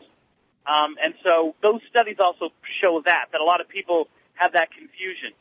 [0.66, 4.72] Um, and so those studies also show that, that a lot of people have that
[4.72, 5.32] confusion.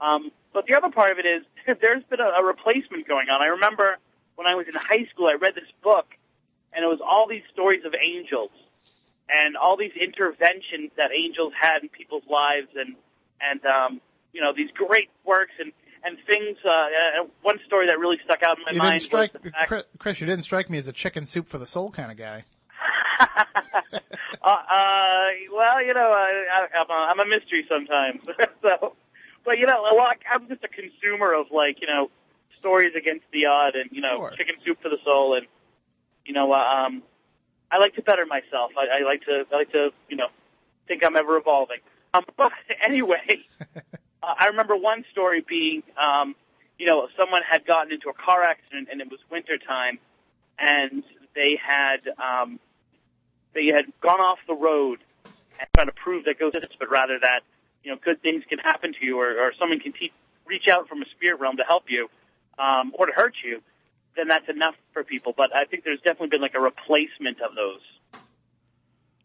[0.00, 1.42] Um, but the other part of it is
[1.82, 3.42] there's been a, a replacement going on.
[3.42, 3.98] I remember
[4.36, 6.06] when I was in high school, I read this book,
[6.72, 8.50] and it was all these stories of angels
[9.28, 12.96] and all these interventions that angels had in people's lives, and
[13.40, 14.00] and um,
[14.32, 15.72] you know these great works and
[16.04, 16.58] and things.
[16.64, 20.20] Uh, uh, one story that really stuck out in my You mind strike, fact Chris,
[20.20, 22.44] you didn't strike me as a chicken soup for the soul kind of guy.
[23.20, 23.98] uh,
[24.44, 28.22] uh, well, you know, I, I, I'm, a, I'm a mystery sometimes.
[28.62, 28.94] so,
[29.44, 32.10] but you know, a I'm just a consumer of like, you know,
[32.58, 34.32] stories against the odd and, you know, Sure.
[34.36, 35.46] chicken soup for the soul and,
[36.24, 37.02] you know, uh, um,
[37.70, 38.72] I like to better myself.
[38.76, 40.28] I, I like to, I like to, you know,
[40.86, 41.78] think I'm ever evolving.
[42.12, 42.52] Um, but
[42.84, 43.44] anyway,
[44.22, 46.34] uh, I remember one story being, um,
[46.78, 49.98] you know, someone had gotten into a car accident and it was winter time
[50.58, 51.02] and
[51.34, 52.58] they had, um,
[53.54, 57.40] they had gone off the road and trying to prove that ghosts but rather that,
[57.84, 59.92] you know, good things can happen to you or, or someone can
[60.46, 62.08] reach out from a spirit realm to help you,
[62.58, 63.62] um, or to hurt you,
[64.16, 65.32] then that's enough for people.
[65.34, 67.80] But I think there's definitely been like a replacement of those.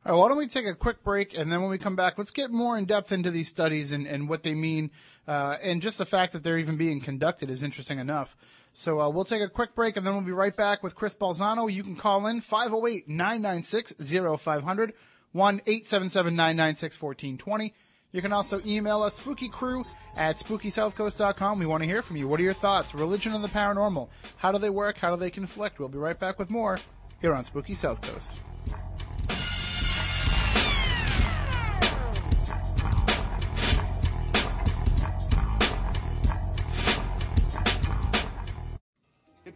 [0.05, 2.19] All right, why don't we take a quick break, and then when we come back,
[2.19, 4.91] let's get more in depth into these studies and, and what they mean,
[5.27, 8.37] uh, and just the fact that they're even being conducted is interesting enough.
[8.73, 11.15] So uh, we'll take a quick break, and then we'll be right back with Chris
[11.15, 11.73] Balzano.
[11.73, 14.91] You can call in 508-996-0500,
[15.33, 17.73] 1-877-996-1420.
[18.11, 19.83] You can also email us, spookycrew
[20.15, 21.57] at spookysouthcoast.com.
[21.57, 22.27] We want to hear from you.
[22.27, 22.93] What are your thoughts?
[22.93, 24.09] Religion and the paranormal.
[24.37, 24.99] How do they work?
[24.99, 25.79] How do they conflict?
[25.79, 26.77] We'll be right back with more
[27.21, 28.39] here on Spooky South Coast.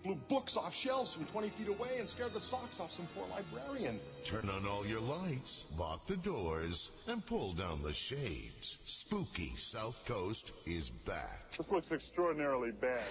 [0.10, 3.26] Blew books off shelves from 20 feet away and scared the socks off some poor
[3.30, 4.00] librarian.
[4.24, 8.80] Turn on all your lights, lock the doors, and pull down the shades.
[8.86, 11.52] Spooky South Coast is back.
[11.56, 13.04] This looks extraordinarily bad.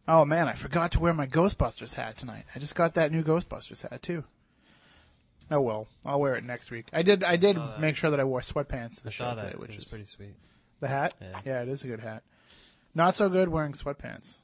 [0.08, 2.44] Oh man, I forgot to wear my Ghostbusters hat tonight.
[2.54, 4.24] I just got that new Ghostbusters hat too.
[5.50, 6.86] Oh well, I'll wear it next week.
[6.92, 7.22] I did.
[7.24, 7.80] I did that.
[7.80, 10.06] make sure that I wore sweatpants to the I show today, which is is pretty
[10.06, 10.34] sweet.
[10.80, 11.14] the hat.
[11.44, 11.62] Yeah.
[11.62, 12.22] it is a good hat.
[12.94, 14.38] Not so good wearing sweatpants.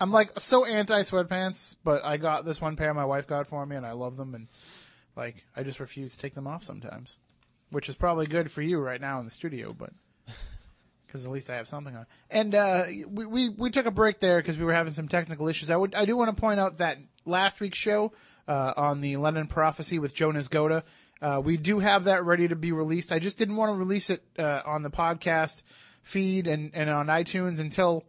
[0.00, 3.64] I'm like so anti sweatpants, but I got this one pair my wife got for
[3.64, 4.48] me, and I love them, and
[5.16, 7.18] like I just refuse to take them off sometimes,
[7.70, 9.90] which is probably good for you right now in the studio, but
[11.14, 12.06] because at least I have something on.
[12.28, 15.46] And uh, we, we we took a break there because we were having some technical
[15.46, 15.70] issues.
[15.70, 18.10] I would I do want to point out that last week's show
[18.48, 20.82] uh, on the London Prophecy with Jonas Goda,
[21.22, 23.12] uh, we do have that ready to be released.
[23.12, 25.62] I just didn't want to release it uh, on the podcast
[26.02, 28.02] feed and and on iTunes until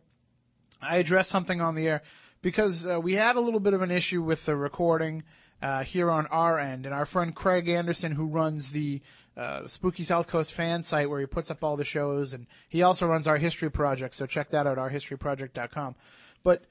[0.81, 2.01] I address something on the air
[2.41, 5.21] because uh, we had a little bit of an issue with the recording
[5.61, 9.01] uh, here on our end, and our friend Craig Anderson, who runs the
[9.37, 12.83] uh, Spooky South Coast fan site where he puts up all the shows, and he
[12.83, 14.15] also runs our history project.
[14.15, 15.95] So check that out, ourhistoryproject.com.
[16.43, 16.63] But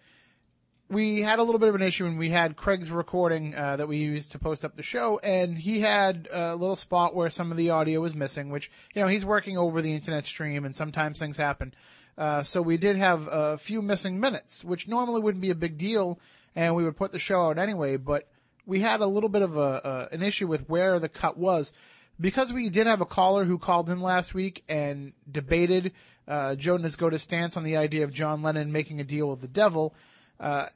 [0.88, 3.88] we had a little bit of an issue, and we had Craig's recording uh, that
[3.88, 7.50] we used to post up the show, and he had a little spot where some
[7.50, 10.74] of the audio was missing, which you know he's working over the internet stream, and
[10.74, 11.74] sometimes things happen.
[12.16, 15.78] Uh, so we did have a few missing minutes, which normally wouldn't be a big
[15.78, 16.20] deal,
[16.54, 17.96] and we would put the show out anyway.
[17.96, 18.28] But
[18.66, 21.72] we had a little bit of a, a an issue with where the cut was
[22.20, 25.92] because we did have a caller who called in last week and debated
[26.28, 29.94] uh, Nisgoda's stance on the idea of John Lennon making a deal with the devil.
[30.38, 30.66] Uh,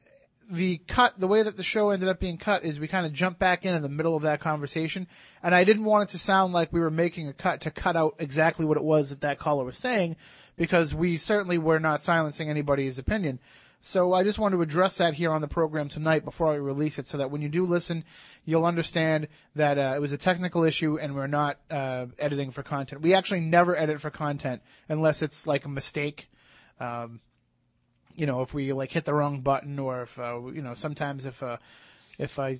[0.50, 3.12] the cut, the way that the show ended up being cut is we kind of
[3.12, 5.06] jumped back in in the middle of that conversation,
[5.42, 7.96] and I didn't want it to sound like we were making a cut to cut
[7.96, 10.16] out exactly what it was that that caller was saying,
[10.56, 13.40] because we certainly were not silencing anybody's opinion.
[13.80, 16.98] So I just wanted to address that here on the program tonight before I release
[16.98, 18.04] it, so that when you do listen,
[18.44, 22.62] you'll understand that uh, it was a technical issue and we're not uh, editing for
[22.62, 23.02] content.
[23.02, 26.28] We actually never edit for content unless it's like a mistake.
[26.80, 27.20] Um,
[28.16, 31.24] you know, if we like hit the wrong button or if, uh, you know, sometimes
[31.24, 31.58] if, uh,
[32.18, 32.56] if I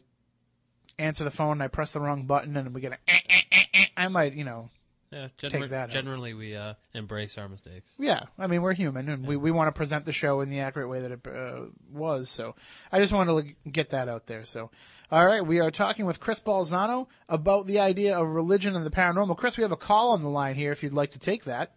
[1.00, 3.40] answer the phone and I press the wrong button and we get a, eh, eh,
[3.50, 4.70] eh, eh, I might, you know,
[5.10, 5.90] Yeah, Take gener- that out.
[5.90, 7.94] generally we uh, embrace our mistakes.
[7.98, 10.60] yeah, I mean, we're human and we, we want to present the show in the
[10.60, 12.28] accurate way that it uh, was.
[12.28, 12.54] So
[12.92, 14.44] I just wanted to like, get that out there.
[14.44, 14.70] So,
[15.10, 18.90] all right, we are talking with Chris Balzano about the idea of religion and the
[18.90, 19.36] paranormal.
[19.38, 21.72] Chris, we have a call on the line here if you'd like to take that.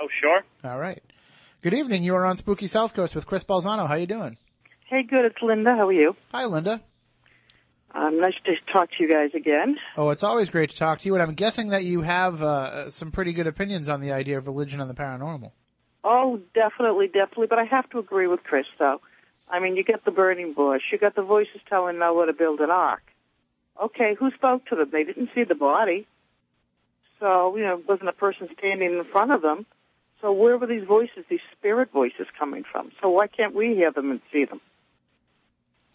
[0.00, 0.42] Oh, sure.
[0.64, 1.02] All right.
[1.60, 2.02] Good evening.
[2.02, 3.86] You are on Spooky South Coast with Chris Balzano.
[3.86, 4.38] How are you doing?
[4.88, 5.24] Hey, good.
[5.26, 5.72] It's Linda.
[5.74, 6.14] How are you?
[6.32, 6.82] Hi, Linda.
[7.94, 9.76] Um, nice to talk to you guys again.
[9.96, 12.90] Oh, it's always great to talk to you, and I'm guessing that you have uh,
[12.90, 15.52] some pretty good opinions on the idea of religion and the paranormal.
[16.02, 17.46] Oh, definitely, definitely.
[17.46, 19.00] But I have to agree with Chris, though.
[19.48, 20.82] I mean, you get the burning bush.
[20.90, 23.02] You got the voices telling Noah to build an ark.
[23.80, 24.90] Okay, who spoke to them?
[24.92, 26.06] They didn't see the body.
[27.20, 29.66] So, you know, wasn't a person standing in front of them.
[30.20, 32.90] So where were these voices, these spirit voices coming from?
[33.00, 34.60] So why can't we hear them and see them?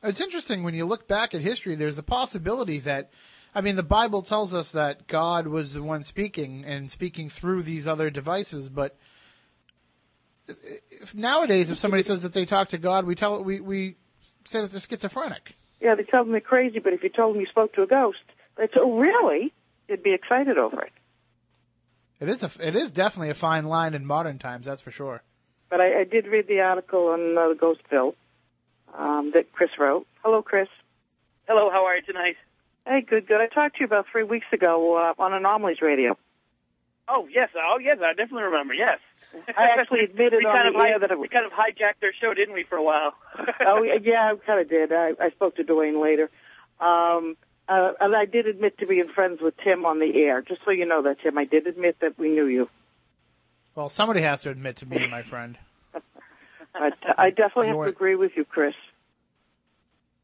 [0.02, 3.12] It's interesting when you look back at history, there's a possibility that,
[3.54, 7.64] I mean, the Bible tells us that God was the one speaking and speaking through
[7.64, 8.96] these other devices, but
[10.48, 13.96] if nowadays, if somebody says that they talk to God, we tell, we, we
[14.46, 15.56] say that they're schizophrenic.
[15.82, 17.88] Yeah, they tell them they're crazy, but if you told them you spoke to a
[17.88, 18.20] ghost,
[18.58, 19.54] they'd say, oh, really?
[19.88, 20.92] They'd be excited over it.
[22.20, 25.24] It is a, it is definitely a fine line in modern times, that's for sure.
[25.70, 28.16] But I, I did read the article on uh, the ghost bill
[28.98, 30.08] um, that Chris wrote.
[30.24, 30.68] Hello, Chris.
[31.48, 32.36] Hello, how are you tonight?
[32.86, 33.42] Hey, good, good.
[33.42, 36.18] I talked to you about three weeks ago uh, on Anomalies Radio.
[37.12, 38.76] Oh yes, oh yes, I definitely remember.
[38.76, 39.00] Yes,
[39.58, 42.02] I actually admitted we on kind of air hi- that it we kind of hijacked
[42.02, 43.14] their show, didn't we, for a while?
[43.66, 44.94] oh, yeah, I kind of did.
[44.94, 46.30] I, I spoke to Dwayne later.
[46.80, 47.36] Um,
[47.68, 50.42] uh, and I did admit to being friends with Tim on the air.
[50.42, 52.70] Just so you know that, Tim, I did admit that we knew you.
[53.76, 55.58] Well, somebody has to admit to being my friend.
[56.74, 58.76] But uh, I definitely have to agree with you, Chris.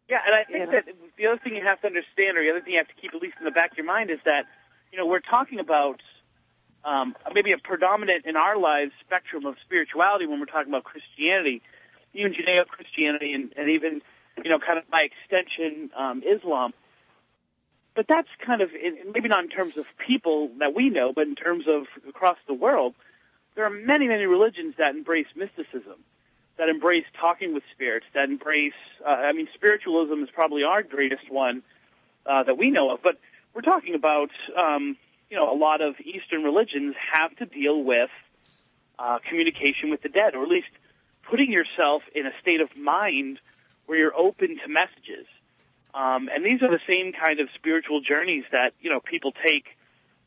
[0.09, 0.71] Yeah, and I think You know?
[0.71, 0.85] that
[1.17, 3.13] the other thing you have to understand, or the other thing you have to keep
[3.13, 4.45] at least in the back of your mind, is that
[4.91, 6.01] you know we're talking about
[6.83, 11.61] um, maybe a predominant in our lives spectrum of spirituality when we're talking about Christianity,
[12.13, 14.01] even Judeo-Christianity, and, and even
[14.43, 16.73] you know kind of by extension um, Islam.
[17.95, 21.25] But that's kind of in- maybe not in terms of people that we know, but
[21.27, 22.93] in terms of across the world,
[23.55, 25.97] there are many many religions that embrace mysticism
[26.57, 28.73] that embrace talking with spirits, that embrace,
[29.05, 31.63] uh, I mean, spiritualism is probably our greatest one
[32.25, 33.17] uh, that we know of, but
[33.53, 34.97] we're talking about, um,
[35.29, 38.09] you know, a lot of Eastern religions have to deal with
[38.99, 40.67] uh, communication with the dead, or at least
[41.29, 43.39] putting yourself in a state of mind
[43.85, 45.27] where you're open to messages.
[45.93, 49.65] Um, and these are the same kind of spiritual journeys that, you know, people take,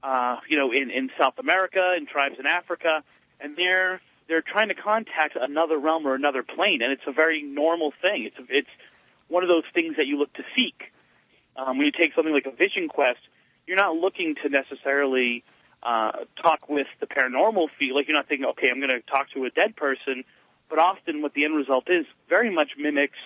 [0.03, 3.03] uh, you know, in, in South America, in tribes in Africa,
[3.41, 7.43] and they're they're trying to contact another realm or another plane, and it's a very
[7.43, 8.25] normal thing.
[8.27, 8.69] It's it's
[9.29, 10.93] one of those things that you look to seek.
[11.57, 13.21] Um, when you take something like a vision quest,
[13.67, 15.45] you're not looking to necessarily
[15.83, 17.97] uh, talk with the paranormal field.
[17.97, 20.25] Like you're not thinking, okay, I'm going to talk to a dead person,
[20.71, 23.19] but often what the end result is very much mimics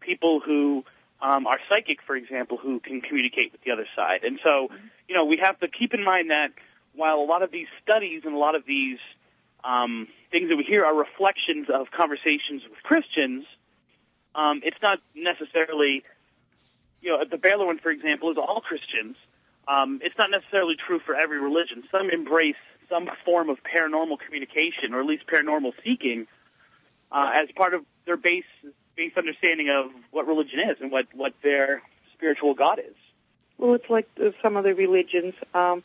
[0.00, 0.84] people who
[1.20, 4.20] um, are psychic, for example, who can communicate with the other side.
[4.22, 4.68] And so,
[5.08, 6.48] you know, we have to keep in mind that
[6.94, 8.98] while a lot of these studies and a lot of these
[9.66, 13.44] um, things that we hear are reflections of conversations with Christians.
[14.34, 16.04] Um, it's not necessarily,
[17.00, 19.16] you know, the Baylor one, for example, is all Christians.
[19.66, 21.82] Um, it's not necessarily true for every religion.
[21.90, 22.54] Some embrace
[22.88, 26.28] some form of paranormal communication, or at least paranormal seeking,
[27.10, 28.44] uh, as part of their base
[28.96, 31.82] base understanding of what religion is and what what their
[32.14, 32.94] spiritual God is.
[33.58, 34.08] Well, it's like
[34.42, 35.34] some other religions.
[35.52, 35.82] Um,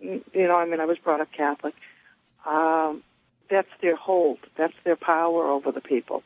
[0.00, 1.74] you know, I mean, I was brought up Catholic.
[2.44, 3.02] Um,
[3.48, 4.38] that's their hold.
[4.56, 6.22] That's their power over the people.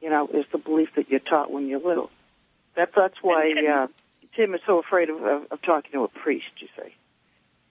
[0.00, 2.10] You know, is the belief that you're taught when you're little.
[2.76, 3.88] That, that's why uh,
[4.36, 6.46] Tim is so afraid of, of, of talking to a priest.
[6.58, 6.94] You see.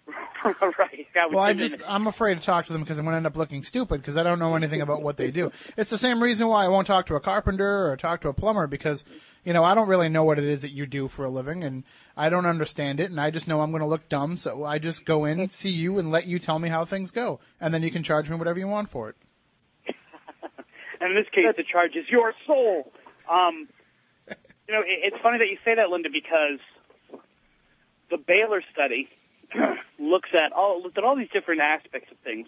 [0.61, 1.07] right.
[1.31, 3.35] Well, I just I'm afraid to talk to them because I'm going to end up
[3.35, 5.51] looking stupid because I don't know anything about what they do.
[5.75, 8.33] It's the same reason why I won't talk to a carpenter or talk to a
[8.33, 9.03] plumber because
[9.43, 11.63] you know I don't really know what it is that you do for a living
[11.63, 11.83] and
[12.15, 14.79] I don't understand it and I just know I'm going to look dumb so I
[14.79, 17.73] just go in and see you and let you tell me how things go and
[17.73, 19.15] then you can charge me whatever you want for it.
[21.01, 22.91] and in this case, the charge is your soul.
[23.29, 23.67] Um,
[24.67, 26.59] you know, it, it's funny that you say that, Linda, because
[28.09, 29.09] the Baylor study
[29.99, 32.47] looks at all looked at all these different aspects of things,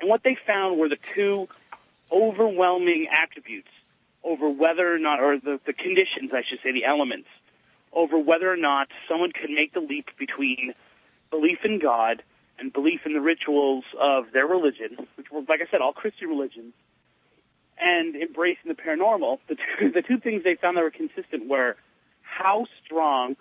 [0.00, 1.48] and what they found were the two
[2.10, 3.68] overwhelming attributes
[4.24, 7.28] over whether or not, or the, the conditions, I should say, the elements,
[7.92, 10.74] over whether or not someone could make the leap between
[11.30, 12.22] belief in God
[12.58, 16.28] and belief in the rituals of their religion, which were, like I said, all Christian
[16.28, 16.74] religions,
[17.80, 19.38] and embracing the paranormal.
[19.48, 21.76] The two, the two things they found that were consistent were
[22.22, 23.36] how strong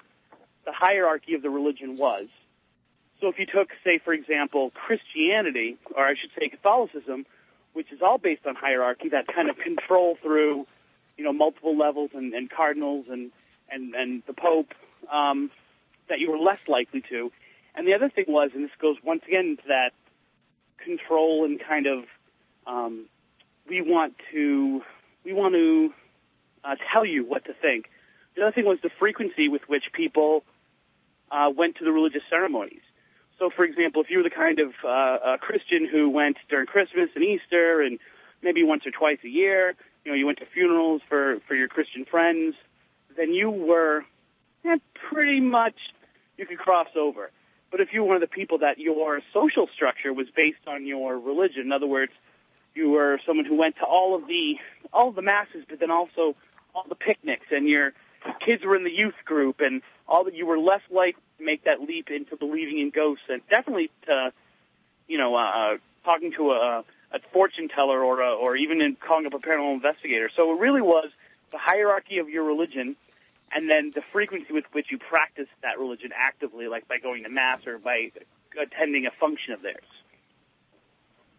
[0.66, 2.28] the hierarchy of the religion was.
[3.22, 7.26] So if you took, say, for example, Christianity, or I should say Catholicism,
[7.74, 10.66] which is all based on hierarchy, that kind of control through,
[11.18, 13.32] you know, multiple levels and, and cardinals and,
[13.70, 14.74] and, and the Pope,
[15.12, 15.52] um,
[16.10, 17.32] that you were less likely to.
[17.76, 19.92] And the other thing was, and this goes once again into that
[20.84, 22.06] control and kind of,
[22.66, 23.06] um,
[23.70, 24.82] we want to,
[25.24, 25.94] we want to
[26.64, 27.86] uh, tell you what to think.
[28.36, 30.44] The other thing was the frequency with which people
[31.32, 32.82] uh, went to the religious ceremonies.
[33.42, 37.10] So, for example, if you were the kind of uh, Christian who went during Christmas
[37.16, 37.98] and Easter, and
[38.44, 39.74] maybe once or twice a year,
[40.06, 42.54] you know, you went to funerals for for your Christian friends,
[43.18, 44.06] then you were
[44.64, 44.78] eh,
[45.10, 45.74] pretty much
[46.38, 47.32] you could cross over.
[47.72, 50.86] But if you were one of the people that your social structure was based on
[50.86, 52.12] your religion, in other words,
[52.76, 54.58] you were someone who went to all of the
[54.94, 56.36] all of the masses, but then also
[56.76, 57.94] all the picnics, and your
[58.46, 61.64] kids were in the youth group, and all that you were less likely to make
[61.66, 64.32] that leap into believing in ghosts, and definitely to,
[65.08, 69.26] you know, uh, talking to a, a fortune teller or a, or even in calling
[69.26, 70.30] up a paranormal investigator.
[70.36, 71.10] So it really was
[71.52, 72.96] the hierarchy of your religion,
[73.52, 77.30] and then the frequency with which you practice that religion actively, like by going to
[77.30, 78.12] mass or by
[78.62, 79.84] attending a function of theirs.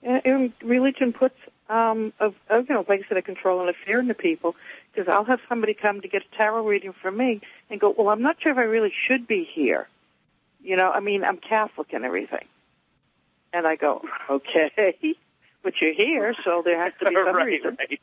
[0.03, 1.37] And, religion puts,
[1.69, 4.57] um, a, you know, like I said, a control and a fear into people.
[4.93, 7.41] Because I'll have somebody come to get a tarot reading from me
[7.71, 9.89] and go, well, I'm not sure if I really should be here.
[10.63, 12.47] You know, I mean, I'm Catholic and everything.
[13.53, 14.71] And I go, okay,
[15.63, 17.77] but you're here, so there has to be some right, reason.
[17.79, 18.01] right.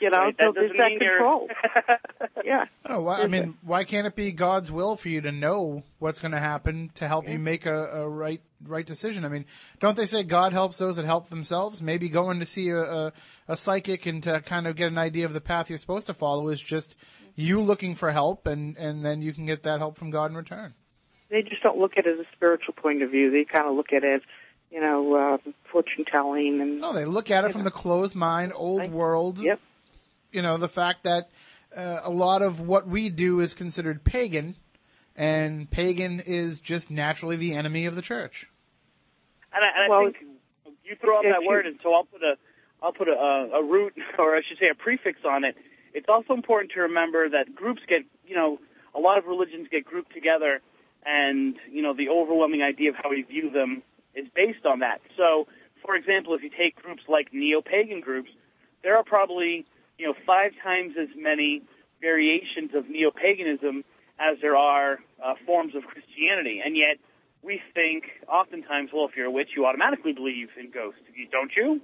[0.00, 1.48] You know, Right, that so there's doesn't that mean control.
[2.44, 2.64] yeah.
[2.84, 5.84] Oh, why, I Is mean, why can't it be God's will for you to know
[6.00, 9.24] what's going to happen to help you make a, a right right decision?
[9.24, 9.44] I mean,
[9.80, 11.80] don't they say God helps those that help themselves?
[11.80, 13.12] Maybe going to see a, a,
[13.46, 16.14] a psychic and to kind of get an idea of the path you're supposed to
[16.14, 16.96] follow is just
[17.36, 20.36] you looking for help, and and then you can get that help from God in
[20.36, 20.74] return.
[21.34, 23.32] They just don't look at it as a spiritual point of view.
[23.32, 24.20] They kind of look at it as,
[24.70, 25.14] you know,
[25.44, 28.90] uh, fortune telling and No, they look at it from the closed mind, old Right.
[28.92, 29.40] world.
[29.40, 29.58] Yep.
[30.30, 31.28] You know, the fact that
[31.76, 34.54] uh, a lot of what we do is considered pagan,
[35.16, 38.48] and pagan is just naturally the enemy of the church.
[39.52, 40.16] And I, and Well, I think
[40.84, 42.36] you throw out that you- word, and so I'll put a
[42.80, 45.56] I'll put a, a root, or I should say, a prefix on it.
[45.94, 48.60] It's also important to remember that groups get, you know,
[48.94, 50.60] a lot of religions get grouped together,
[51.04, 53.82] and you know, the overwhelming idea of how we view them
[54.14, 55.00] is based on that.
[55.16, 55.46] So,
[55.84, 58.30] for example, if you take groups like neo-pagan groups,
[58.82, 59.66] there are probably,
[59.98, 61.62] you know, five times as many
[62.00, 63.84] variations of neo-paganism
[64.18, 66.98] as there are uh, forms of Christianity, and yet
[67.42, 71.00] we think oftentimes, well, if you're a witch, you automatically believe in ghosts,
[71.30, 71.80] don't you?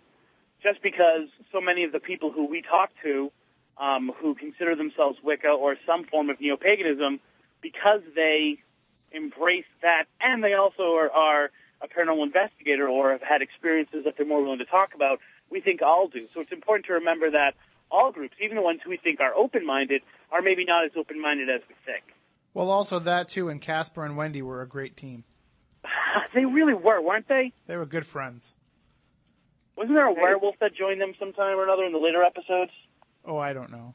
[0.63, 3.31] Just because so many of the people who we talk to,
[3.79, 7.21] um, who consider themselves Wicca or some form of neo-paganism,
[7.61, 8.59] because they
[9.13, 11.51] embrace that, and they also are, are
[11.81, 15.61] a paranormal investigator or have had experiences that they're more willing to talk about, we
[15.61, 16.27] think all do.
[16.35, 17.55] So it's important to remember that
[17.91, 21.49] all groups, even the ones who we think are open-minded, are maybe not as open-minded
[21.49, 22.05] as we think.
[22.55, 25.25] Well, also that too, and Casper and Wendy were a great team.
[26.35, 27.53] they really were, weren't they?
[27.67, 28.55] They were good friends.
[29.77, 32.73] Wasn't there a werewolf that joined them sometime or another in the later episodes?
[33.25, 33.95] Oh, I don't know.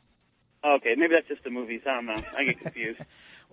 [0.64, 1.82] Okay, maybe that's just the movies.
[1.86, 2.22] I don't know.
[2.36, 3.02] I get confused.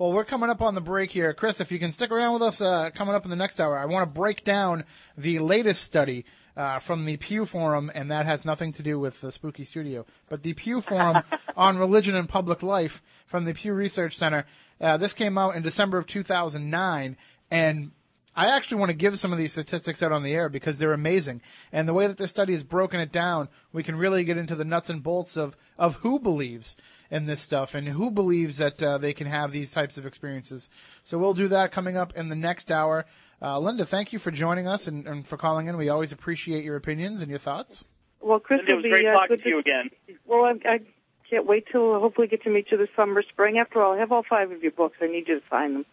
[0.03, 1.33] Well, we're coming up on the break here.
[1.33, 3.79] Chris, if you can stick around with us uh, coming up in the next hour,
[3.79, 4.83] I want to break down
[5.17, 6.25] the latest study
[6.57, 10.05] uh, from the Pew Forum, and that has nothing to do with the Spooky Studio,
[10.29, 11.23] but the Pew Forum
[11.57, 14.45] on Religion and Public Life from the Pew Research Center.
[14.81, 17.17] Uh, this came out in December of 2009,
[17.53, 17.93] and
[18.35, 20.95] I actually want to give some of these statistics out on the air because they're
[20.95, 21.43] amazing.
[21.71, 24.57] And the way that this study has broken it down, we can really get into
[24.57, 26.77] the nuts and bolts of, of who believes
[27.13, 30.71] in this stuff and who believes that uh, they can have these types of experiences.
[31.05, 33.05] So we'll do that coming up in the next hour.
[33.41, 35.77] Uh, Linda, thank you for joining us and, and for calling in.
[35.77, 37.85] We always appreciate your opinions and your thoughts.
[38.23, 39.91] Well, Chris Linda, it will was be great uh, talking good to you again.
[40.25, 40.81] Well, I, I
[41.29, 43.59] can't wait till hopefully get to meet you this summer, spring.
[43.59, 44.97] After all, I have all five of your books.
[45.03, 45.87] I need you to sign them.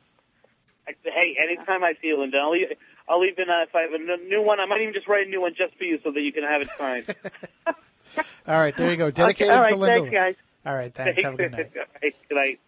[1.03, 2.75] Hey, anytime I see you, Linda, I'll, e-
[3.09, 5.27] I'll even uh, if I have a n- new one, I might even just write
[5.27, 7.15] a new one just for you so that you can have it signed.
[8.47, 9.11] All right, there you go.
[9.11, 9.99] Dedicated okay, all right, to Linda.
[9.99, 10.35] thanks, guys.
[10.65, 11.21] All right, thanks.
[11.21, 11.71] Have a good night.
[12.01, 12.59] Good night.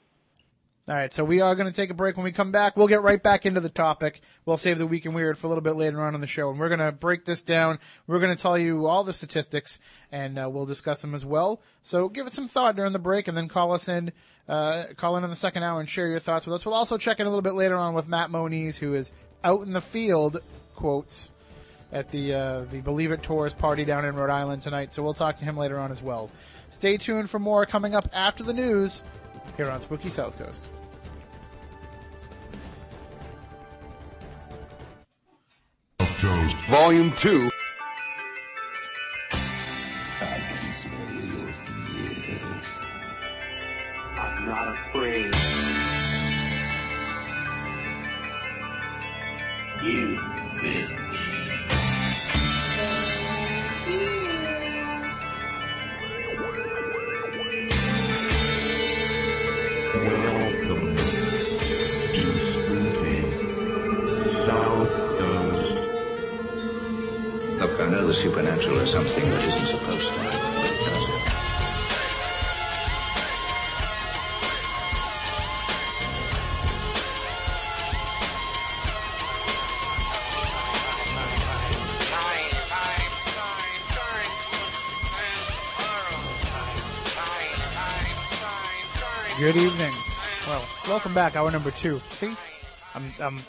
[0.89, 2.18] All right, so we are going to take a break.
[2.18, 4.20] When we come back, we'll get right back into the topic.
[4.46, 6.50] We'll save the week in weird for a little bit later on in the show,
[6.50, 7.78] and we're going to break this down.
[8.08, 9.80] We're going to tell you all the statistics,
[10.12, 11.62] and uh, we'll discuss them as well.
[11.84, 14.12] So give it some thought during the break, and then call us in,
[14.50, 16.66] uh, call in in the second hour and share your thoughts with us.
[16.66, 19.14] We'll also check in a little bit later on with Matt Moniz, who is
[19.44, 20.42] out in the field,
[20.76, 21.32] quotes,
[21.92, 24.92] at the uh, the Believe It Tours party down in Rhode Island tonight.
[24.94, 26.32] So we'll talk to him later on as well.
[26.72, 29.03] Stay tuned for more coming up after the news
[29.57, 30.67] here on Spooky South Coast.
[35.99, 36.57] South Coast.
[36.65, 37.49] Volume 2.
[44.17, 45.36] I'm not afraid.
[49.84, 50.30] You
[68.12, 70.41] the supernatural is something that isn't supposed to happen.
[89.39, 89.93] Good evening.
[90.47, 91.38] Well, welcome back.
[91.38, 92.01] Hour number two.
[92.12, 92.36] See,
[92.93, 93.39] I'm I'm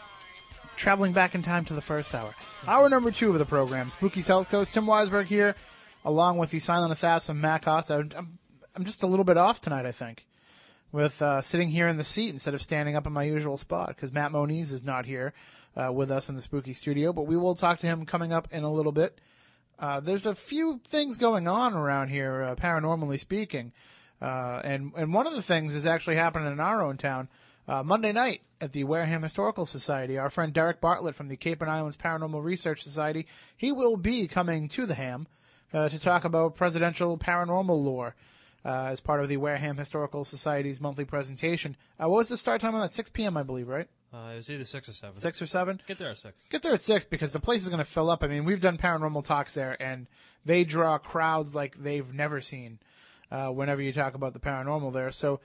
[0.76, 2.32] traveling back in time to the first hour.
[2.64, 3.90] Hour number two of the program.
[3.90, 4.72] Spooky South Coast.
[4.72, 5.56] Tim Weisberg here,
[6.04, 8.06] along with the silent assassin Matt Costa.
[8.16, 8.38] I'm
[8.76, 9.84] I'm just a little bit off tonight.
[9.84, 10.24] I think
[10.92, 13.88] with uh, sitting here in the seat instead of standing up in my usual spot
[13.88, 15.32] because Matt Moniz is not here
[15.76, 17.12] uh, with us in the spooky studio.
[17.12, 19.18] But we will talk to him coming up in a little bit.
[19.76, 23.72] Uh, there's a few things going on around here, uh, paranormally speaking.
[24.20, 27.28] Uh, and, and one of the things is actually happening in our own town.
[27.68, 31.62] Uh, Monday night at the Wareham Historical Society, our friend Derek Bartlett from the Cape
[31.62, 35.28] and Islands Paranormal Research Society, he will be coming to the Ham
[35.72, 38.14] uh, to talk about presidential paranormal lore
[38.64, 41.76] uh, as part of the Wareham Historical Society's monthly presentation.
[42.02, 42.92] Uh, what was the start time on that?
[42.92, 43.88] 6 p.m., I believe, right?
[44.12, 45.18] Uh, it was either six or seven.
[45.18, 45.80] Six or seven?
[45.86, 46.46] Get there at six.
[46.50, 48.22] Get there at six because the place is going to fill up.
[48.22, 50.06] I mean, we've done paranormal talks there, and
[50.44, 52.78] they draw crowds like they've never seen.
[53.30, 55.40] Uh, whenever you talk about the paranormal there, so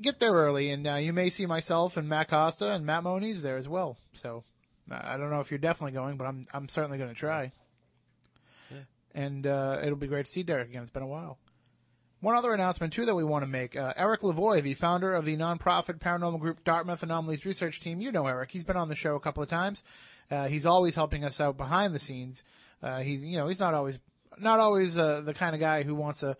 [0.00, 3.42] get there early, and uh, you may see myself and Matt Costa and Matt Moniz
[3.42, 3.96] there as well.
[4.12, 4.44] So
[4.90, 7.52] I don't know if you're definitely going, but I'm I'm certainly going to try.
[8.70, 8.78] Yeah.
[9.14, 10.82] And uh, it'll be great to see Derek again.
[10.82, 11.38] It's been a while.
[12.20, 15.24] One other announcement too that we want to make: uh, Eric Lavoie, the founder of
[15.24, 18.00] the nonprofit paranormal group Dartmouth Anomalies Research Team.
[18.00, 19.84] You know Eric; he's been on the show a couple of times.
[20.30, 22.42] Uh, he's always helping us out behind the scenes.
[22.82, 23.98] Uh, he's you know he's not always
[24.38, 26.36] not always uh, the kind of guy who wants to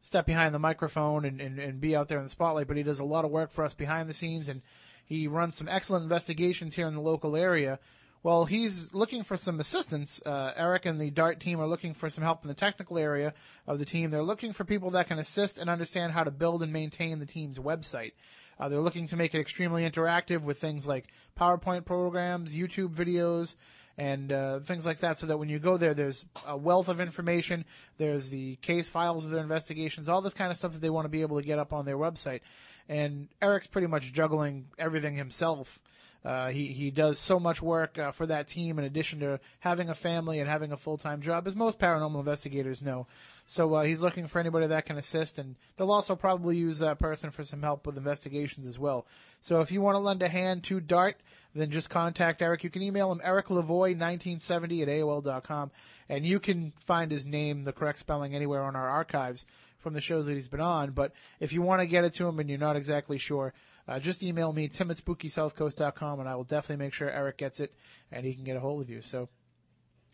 [0.00, 2.82] step behind the microphone and, and, and be out there in the spotlight, but he
[2.82, 4.62] does a lot of work for us behind the scenes, and
[5.04, 7.78] he runs some excellent investigations here in the local area.
[8.22, 10.20] Well, he's looking for some assistance.
[10.26, 13.32] Uh, Eric and the DART team are looking for some help in the technical area
[13.66, 14.10] of the team.
[14.10, 17.26] They're looking for people that can assist and understand how to build and maintain the
[17.26, 18.12] team's website.
[18.58, 21.06] Uh, they're looking to make it extremely interactive with things like
[21.38, 23.54] PowerPoint programs, YouTube videos,
[23.98, 27.00] and uh, things like that, so that when you go there, there's a wealth of
[27.00, 27.64] information.
[27.98, 31.04] There's the case files of their investigations, all this kind of stuff that they want
[31.04, 32.40] to be able to get up on their website.
[32.88, 35.80] And Eric's pretty much juggling everything himself.
[36.24, 39.88] Uh, he he does so much work uh, for that team in addition to having
[39.88, 43.06] a family and having a full time job, as most paranormal investigators know.
[43.46, 46.98] So uh, he's looking for anybody that can assist, and they'll also probably use that
[46.98, 49.06] person for some help with investigations as well.
[49.40, 51.16] So if you want to lend a hand to Dart,
[51.54, 52.62] then just contact Eric.
[52.62, 55.70] You can email him ericlavoy1970 at AOL.com,
[56.08, 59.46] and you can find his name, the correct spelling, anywhere on our archives
[59.78, 60.90] from the shows that he's been on.
[60.90, 63.54] But if you want to get it to him and you're not exactly sure,
[63.86, 67.58] uh, just email me, tim at spookysouthcoast.com, and I will definitely make sure Eric gets
[67.58, 67.72] it
[68.12, 69.00] and he can get a hold of you.
[69.00, 69.28] So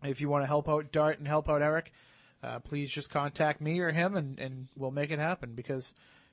[0.02, 1.92] if you want to help out Dart and help out Eric,
[2.42, 5.92] uh, please just contact me or him and, and we'll make it happen because,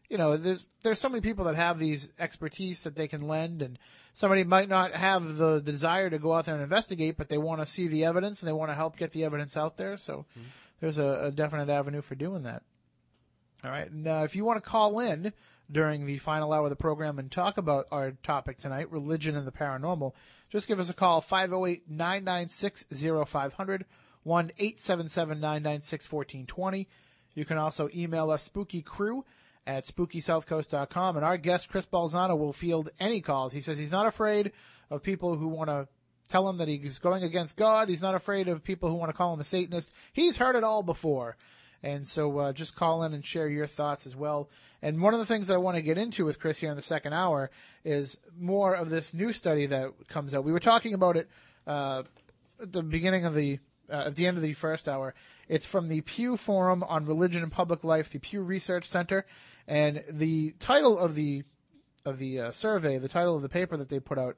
[0.10, 3.62] you know, there's, there's so many people that have these expertise that they can lend
[3.62, 3.80] and
[4.14, 7.62] somebody might not have the desire to go out there and investigate, but they want
[7.62, 9.96] to see the evidence and they want to help get the evidence out there.
[9.98, 10.26] So
[10.82, 12.64] there's a, a definite avenue for doing that.
[13.64, 13.90] All right.
[13.90, 15.34] And uh, if you want to call in
[15.72, 19.46] during the final hour of the program and talk about our topic tonight, religion and
[19.46, 20.14] the paranormal,
[20.50, 23.86] just give us a call, 508 996 0500,
[24.24, 26.88] 1 877 996 1420.
[27.34, 29.24] You can also email us spookycrew
[29.66, 31.16] at spookysouthcoast.com.
[31.16, 33.54] And our guest, Chris Balzano, will field any calls.
[33.54, 34.52] He says he's not afraid
[34.90, 35.88] of people who want to
[36.28, 37.90] tell him that he's going against God.
[37.90, 39.92] He's not afraid of people who want to call him a Satanist.
[40.14, 41.38] He's heard it all before.
[41.84, 44.50] And so uh, just call in and share your thoughts as well.
[44.82, 46.82] And one of the things I want to get into with Chris here in the
[46.82, 47.50] second hour
[47.84, 50.44] is more of this new study that comes out.
[50.44, 51.30] We were talking about it
[51.66, 52.04] uh,
[52.62, 53.60] at the beginning of the
[53.90, 55.14] uh, at the end of the first hour.
[55.50, 59.26] It's from the Pew Forum on Religion and Public Life, the Pew Research Center,
[59.68, 61.44] and the title of the
[62.06, 64.38] of the uh, survey, the title of the paper that they put out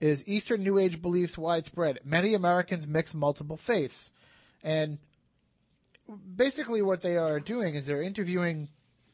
[0.00, 2.00] is Eastern New Age Beliefs Widespread.
[2.04, 4.12] Many Americans mix multiple faiths.
[4.62, 4.98] And
[6.36, 8.68] basically what they are doing is they're interviewing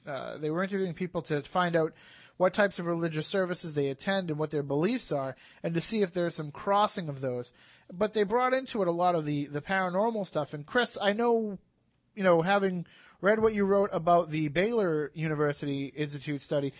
[0.07, 1.93] uh, they were interviewing people to find out
[2.37, 6.03] what types of religious services they attend and what their beliefs are and to see
[6.03, 7.53] if there's some crossing of those
[7.93, 11.13] but they brought into it a lot of the the paranormal stuff and chris i
[11.13, 11.59] know
[12.15, 12.87] you know having
[13.21, 16.73] read what you wrote about the baylor university institute study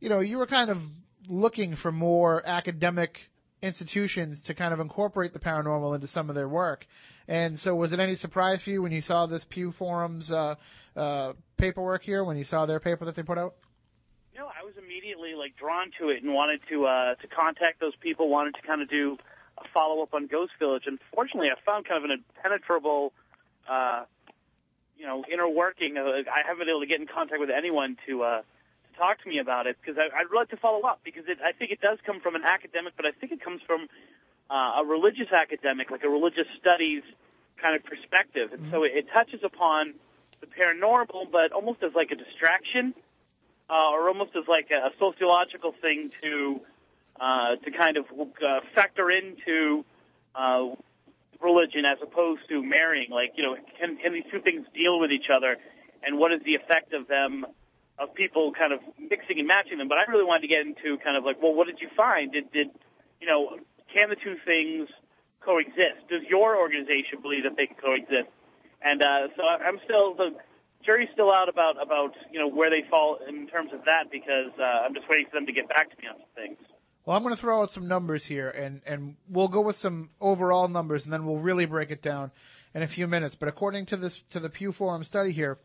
[0.00, 0.80] you know you were kind of
[1.28, 3.30] looking for more academic
[3.62, 6.86] institutions to kind of incorporate the paranormal into some of their work.
[7.28, 10.56] And so, was it any surprise for you when you saw this Pew Forum's uh,
[10.96, 12.24] uh, paperwork here?
[12.24, 13.54] When you saw their paper that they put out?
[14.36, 17.94] No, I was immediately like drawn to it and wanted to uh, to contact those
[18.00, 18.28] people.
[18.28, 19.16] Wanted to kind of do
[19.58, 20.84] a follow up on Ghost Village.
[20.86, 23.12] Unfortunately, I found kind of an impenetrable
[23.68, 24.04] uh,
[25.00, 25.96] you know, inner working.
[25.96, 29.22] Uh, I haven't been able to get in contact with anyone to uh, to talk
[29.24, 31.80] to me about it because I'd like to follow up because it, I think it
[31.80, 33.88] does come from an academic, but I think it comes from
[34.50, 37.02] uh, a religious academic, like a religious studies
[37.62, 39.94] kind of perspective, and so it, it touches upon
[40.40, 42.94] the paranormal, but almost as like a distraction,
[43.68, 46.60] uh, or almost as like a, a sociological thing to
[47.20, 49.84] uh, to kind of uh, factor into
[50.34, 50.74] uh,
[51.42, 53.10] religion as opposed to marrying.
[53.10, 55.56] Like, you know, can, can these two things deal with each other,
[56.02, 57.46] and what is the effect of them,
[57.98, 59.88] of people kind of mixing and matching them?
[59.88, 62.32] But I really wanted to get into kind of like, well, what did you find?
[62.32, 62.68] Did, did
[63.20, 63.58] you know,
[63.92, 64.88] can the two things
[65.40, 66.08] coexist?
[66.08, 68.30] Does your organization believe that they can coexist?
[68.82, 70.36] And uh, so I'm still the
[70.84, 74.52] jury's still out about about you know where they fall in terms of that because
[74.58, 76.58] uh, I'm just waiting for them to get back to me on some things.
[77.04, 80.10] Well, I'm going to throw out some numbers here, and, and we'll go with some
[80.20, 82.30] overall numbers, and then we'll really break it down
[82.74, 83.34] in a few minutes.
[83.34, 85.58] But according to this to the Pew Forum study here,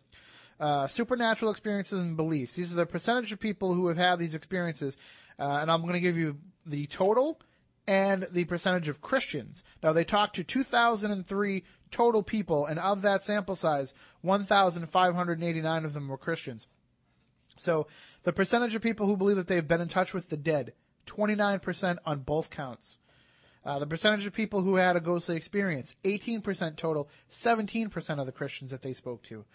[0.59, 2.55] uh, supernatural experiences and beliefs.
[2.55, 4.97] These are the percentage of people who have had these experiences,
[5.37, 7.39] uh, and I'm going to give you the total
[7.87, 9.63] and the percentage of Christians.
[9.83, 16.07] Now they talked to 2,003 total people, and of that sample size, 1,589 of them
[16.07, 16.67] were Christians.
[17.57, 17.87] So
[18.23, 20.73] the percentage of people who believe that they've been in touch with the dead,
[21.07, 22.97] 29% on both counts.
[23.63, 28.31] Uh, the percentage of people who had a ghostly experience, 18% total, 17% of the
[28.31, 29.45] Christians that they spoke to.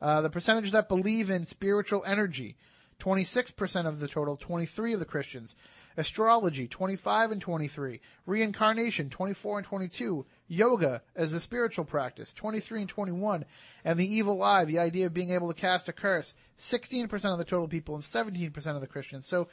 [0.00, 2.56] Uh, the percentage that believe in spiritual energy,
[3.00, 5.54] 26% of the total, 23 of the Christians.
[5.98, 8.00] Astrology, 25 and 23.
[8.24, 10.24] Reincarnation, 24 and 22.
[10.46, 13.44] Yoga as a spiritual practice, 23 and 21.
[13.84, 17.38] And the evil eye, the idea of being able to cast a curse, 16% of
[17.38, 19.26] the total people and 17% of the Christians.
[19.26, 19.48] So,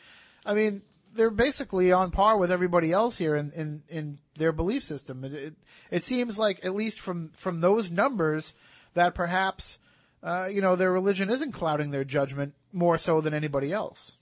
[0.45, 0.83] I mean,
[1.15, 5.23] they're basically on par with everybody else here in, in, in their belief system.
[5.23, 5.55] It, it,
[5.89, 8.53] it seems like, at least from, from those numbers,
[8.93, 9.79] that perhaps,
[10.21, 14.17] uh, you know, their religion isn't clouding their judgment more so than anybody else.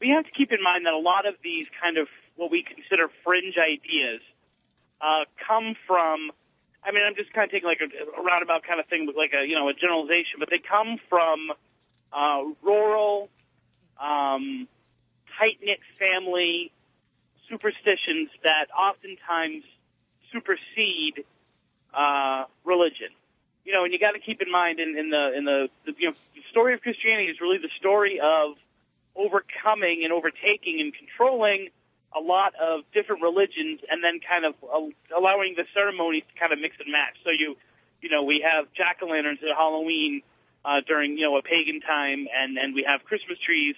[0.00, 2.62] We have to keep in mind that a lot of these kind of what we
[2.62, 4.20] consider fringe ideas
[5.00, 6.30] uh, come from.
[6.84, 9.16] I mean, I'm just kind of taking like a, a roundabout kind of thing, with
[9.16, 11.50] like a you know a generalization, but they come from
[12.12, 13.28] uh, rural,
[14.00, 14.68] um,
[15.38, 16.70] tight knit family
[17.50, 19.64] superstitions that oftentimes
[20.32, 21.24] supersede
[21.92, 23.10] uh, religion.
[23.64, 25.92] You know, and you got to keep in mind in, in the in the, the
[25.98, 28.56] you know the story of Christianity is really the story of
[29.18, 31.68] overcoming and overtaking and controlling
[32.16, 34.54] a lot of different religions and then kind of
[35.14, 37.18] allowing the ceremonies to kind of mix and match.
[37.24, 37.56] So you,
[38.00, 40.22] you know, we have jack-o'-lanterns at Halloween
[40.64, 43.74] uh, during, you know, a pagan time and, and we have Christmas trees.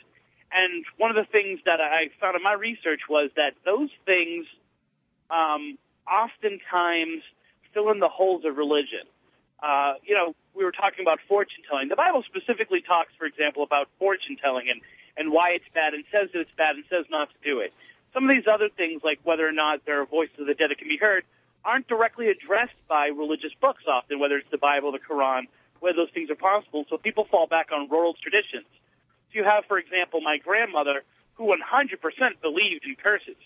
[0.52, 4.46] And one of the things that I found in my research was that those things
[5.30, 7.22] um, oftentimes
[7.72, 9.06] fill in the holes of religion.
[9.62, 11.88] Uh, you know, we were talking about fortune telling.
[11.88, 14.80] The Bible specifically talks, for example, about fortune telling and,
[15.16, 17.72] and why it's bad and says that it's bad and says not to do it.
[18.12, 20.70] Some of these other things, like whether or not there are voices of the dead
[20.70, 21.24] that can be heard,
[21.64, 25.44] aren't directly addressed by religious books often, whether it's the Bible, the Quran,
[25.78, 26.84] whether those things are possible.
[26.88, 28.66] So people fall back on rural traditions.
[29.30, 31.02] So you have, for example, my grandmother,
[31.34, 33.38] who 100% believed in curses.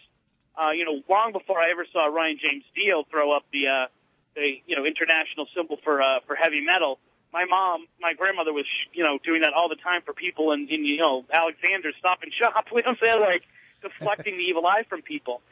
[0.56, 3.86] Uh, you know, long before I ever saw Ronnie James Dio throw up the, uh,
[4.34, 6.98] the you know international symbol for uh, for heavy metal.
[7.34, 8.64] My mom, my grandmother was
[8.94, 12.22] you know doing that all the time for people in, in you know Alexander Stop
[12.22, 12.70] and Shop.
[12.72, 13.42] We don't say like
[13.82, 15.42] deflecting the evil eye from people.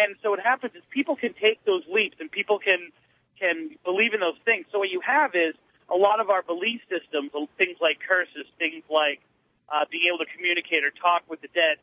[0.00, 2.88] And so what happens is people can take those leaps and people can
[3.36, 4.64] can believe in those things.
[4.72, 5.52] So what you have is
[5.92, 7.30] a lot of our belief systems,
[7.60, 9.20] things like curses, things like
[9.68, 11.76] uh, being able to communicate or talk with the dead.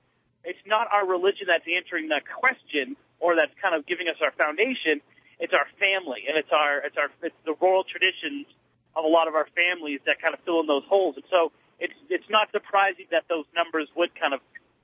[0.43, 4.34] It's not our religion that's answering that question or that's kind of giving us our
[4.34, 4.97] foundation.
[5.38, 8.49] It's our family and it's our it's our it's the oral traditions
[8.96, 11.16] of a lot of our families that kind of fill in those holes.
[11.16, 14.39] And so it's it's not surprising that those numbers would kind of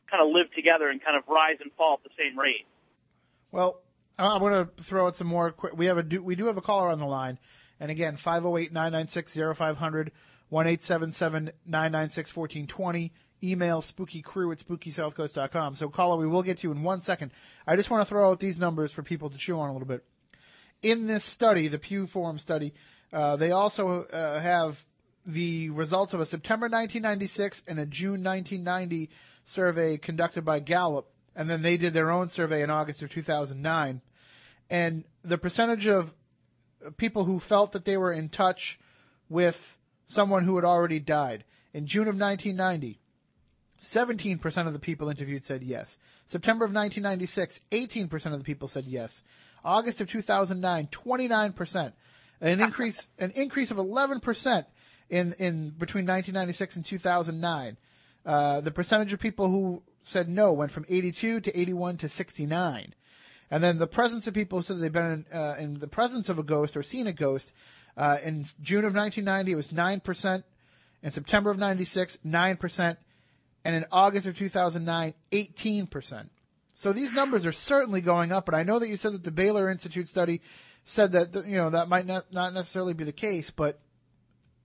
[0.10, 2.66] kind of live together and kind of rise and fall at the same rate.
[3.52, 3.82] Well,
[4.18, 5.52] I- I'm going to throw out some more.
[5.52, 7.38] Quick, we have a do, we do have a caller on the line,
[7.80, 8.18] and again,
[9.04, 10.10] 508-996-0500,
[10.50, 13.14] one eight seven seven nine nine six fourteen twenty.
[13.42, 15.76] Email spookycrew at spookysouthcoast.com.
[15.76, 17.32] So, caller, we will get to you in one second.
[17.66, 19.88] I just want to throw out these numbers for people to chew on a little
[19.88, 20.04] bit.
[20.82, 22.74] In this study, the Pew Forum study,
[23.12, 24.86] uh, they also uh, have
[25.26, 29.10] the results of a September 1996 and a June 1990
[29.44, 34.02] survey conducted by Gallup, and then they did their own survey in August of 2009.
[34.70, 36.14] And the percentage of
[36.98, 38.80] people who felt that they were in touch
[39.28, 41.44] with someone who had already died
[41.74, 43.00] in June of 1990.
[43.80, 46.00] 17% of the people interviewed said yes.
[46.26, 49.24] September of 1996, 18% of the people said yes.
[49.64, 51.94] August of 2009, 29%.
[52.42, 54.66] An increase an increase of 11%
[55.10, 57.78] in in between 1996 and 2009.
[58.26, 62.94] Uh, the percentage of people who said no went from 82 to 81 to 69.
[63.52, 66.30] And then the presence of people who said they've been in, uh, in the presence
[66.30, 67.52] of a ghost or seen a ghost
[67.98, 70.44] uh, in June of 1990 it was 9%,
[71.02, 72.98] in September of 96 9%,
[73.66, 76.30] and in August of 2009 18%.
[76.76, 79.32] So these numbers are certainly going up, and I know that you said that the
[79.32, 80.42] Baylor Institute study
[80.90, 83.80] said that you know that might not not necessarily be the case, but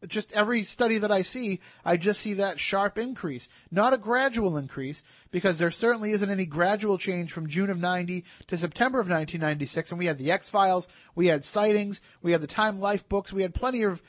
[0.06, 4.56] just every study that I see, I just see that sharp increase, not a gradual
[4.56, 9.08] increase, because there certainly isn't any gradual change from June of 90 to September of
[9.08, 9.90] 1996.
[9.90, 13.32] And we had the X Files, we had sightings, we had the Time Life books,
[13.32, 14.02] we had plenty of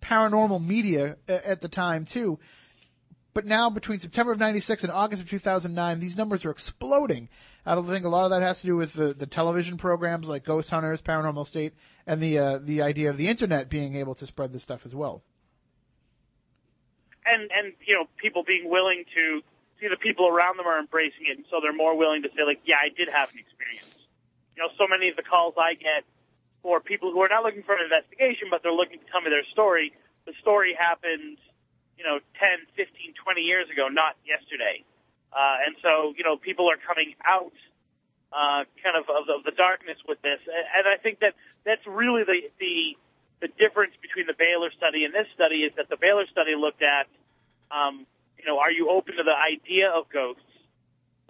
[0.00, 2.38] paranormal media at the time too.
[3.34, 7.28] But now between September of 96 and August of 2009, these numbers are exploding.
[7.66, 10.28] I don't think a lot of that has to do with the, the television programs
[10.28, 11.74] like Ghost Hunters, Paranormal State,
[12.06, 14.94] and the, uh, the idea of the internet being able to spread this stuff as
[14.94, 15.22] well.
[17.26, 19.40] and and you know people being willing to
[19.80, 22.44] see the people around them are embracing it, and so they're more willing to say
[22.46, 23.96] like, yeah, I did have an experience.
[24.56, 26.06] You know, so many of the calls I get
[26.62, 29.30] for people who are not looking for an investigation, but they're looking to tell me
[29.30, 29.92] their story.
[30.26, 31.38] The story happened,
[31.98, 34.82] you know, 10, 15, 20 years ago, not yesterday.
[35.32, 37.54] Uh, and so, you know, people are coming out
[38.34, 42.26] uh, kind of, of of the darkness with this, and I think that that's really
[42.26, 42.98] the the
[43.46, 46.82] the difference between the Baylor study and this study is that the Baylor study looked
[46.82, 47.06] at,
[47.70, 48.06] um,
[48.38, 50.42] you know, are you open to the idea of ghosts,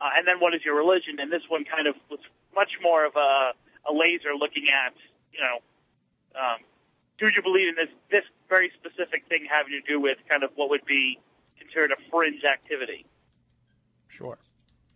[0.00, 1.20] uh, and then what is your religion?
[1.20, 2.24] And this one kind of was
[2.56, 3.52] much more of a
[3.84, 4.96] a laser looking at,
[5.28, 5.60] you know,
[6.40, 6.64] um,
[7.18, 10.50] do you believe in this this very specific thing having to do with kind of
[10.56, 11.18] what would be
[11.58, 13.06] considered a fringe activity?
[14.08, 14.38] Sure.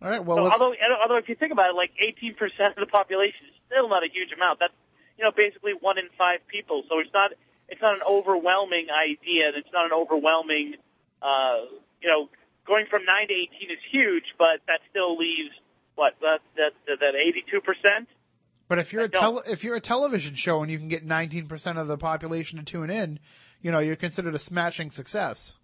[0.01, 0.23] All right.
[0.23, 2.35] Well, so although although if you think about it, like 18%
[2.71, 4.59] of the population is still not a huge amount.
[4.59, 4.75] That's
[5.17, 6.83] you know basically one in five people.
[6.87, 7.31] So it's not
[7.67, 9.51] it's not an overwhelming idea.
[9.51, 10.75] and It's not an overwhelming
[11.21, 11.67] uh,
[12.01, 12.29] you know
[12.67, 15.51] going from nine to 18 is huge, but that still leaves
[15.95, 18.07] what that that that 82%.
[18.69, 21.05] But if you're I a tele, if you're a television show and you can get
[21.05, 23.19] 19% of the population to tune in,
[23.61, 25.57] you know, you're considered a smashing success.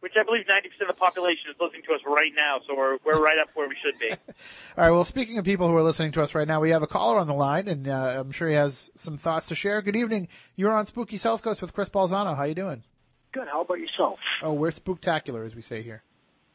[0.00, 2.98] Which I believe 90% of the population is listening to us right now, so we're
[3.04, 4.10] we're right up where we should be.
[4.78, 4.90] All right.
[4.90, 7.18] Well, speaking of people who are listening to us right now, we have a caller
[7.18, 9.82] on the line, and uh, I'm sure he has some thoughts to share.
[9.82, 10.28] Good evening.
[10.54, 12.36] You're on Spooky South Coast with Chris Balzano.
[12.36, 12.84] How you doing?
[13.32, 13.48] Good.
[13.48, 14.18] How about yourself?
[14.42, 16.02] Oh, we're spooktacular, as we say here.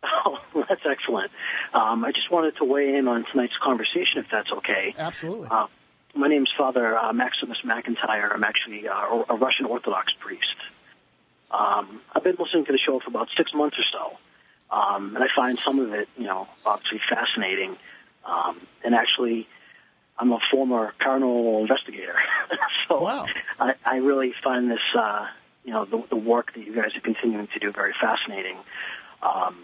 [0.26, 0.38] Oh,
[0.68, 1.32] that's excellent.
[1.74, 4.94] Um, I just wanted to weigh in on tonight's conversation, if that's okay.
[4.98, 5.48] Absolutely.
[5.50, 5.68] Uh,
[6.16, 8.34] my name's Father uh, Maximus McIntyre.
[8.34, 10.56] I'm actually uh, a Russian Orthodox priest.
[11.50, 15.24] Um, I've been listening to the show for about six months or so, um, and
[15.24, 17.78] I find some of it, you know, obviously fascinating.
[18.26, 19.48] Um, and actually,
[20.18, 22.16] I'm a former paranormal investigator,
[22.88, 23.26] so Wow.
[23.60, 25.28] I, I really find this, uh,
[25.66, 28.58] you know, the, the work that you guys are continuing to do very fascinating.
[29.22, 29.58] Um,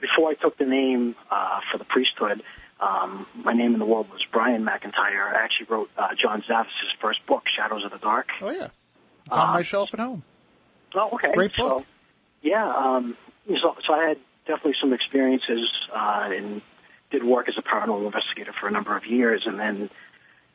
[0.00, 2.42] before I took the name uh, for the priesthood,
[2.80, 5.34] um, my name in the world was Brian McIntyre.
[5.34, 6.66] I actually wrote uh, John Zaffis'
[7.00, 8.28] first book, Shadows of the Dark.
[8.40, 8.68] Oh yeah,
[9.26, 10.22] it's on my Uh, shelf at home.
[10.94, 11.32] Oh, okay.
[11.34, 11.84] Great So,
[12.42, 13.16] yeah, um,
[13.46, 16.62] so, so I had definitely some experiences uh, and
[17.10, 19.90] did work as a paranormal investigator for a number of years, and then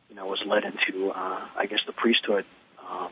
[0.09, 2.45] you know was led into uh, I guess the priesthood,
[2.89, 3.11] um,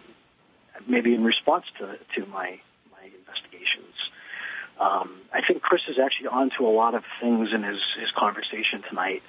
[0.87, 2.59] maybe in response to to my
[2.91, 3.90] my investigations.
[4.79, 8.83] Um, I think Chris is actually onto a lot of things in his his conversation
[8.89, 9.21] tonight.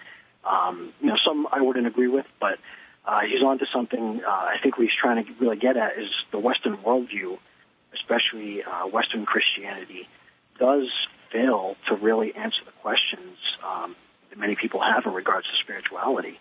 [0.44, 2.58] Um, you know, some I wouldn't agree with, but
[3.06, 4.22] uh, he's onto something.
[4.26, 7.38] Uh, I think what he's trying to really get at is the Western worldview
[7.94, 10.08] especially uh, Western Christianity,
[10.58, 10.88] does
[11.30, 13.96] fail to really answer the questions um,
[14.30, 16.38] that many people have in regards to spirituality.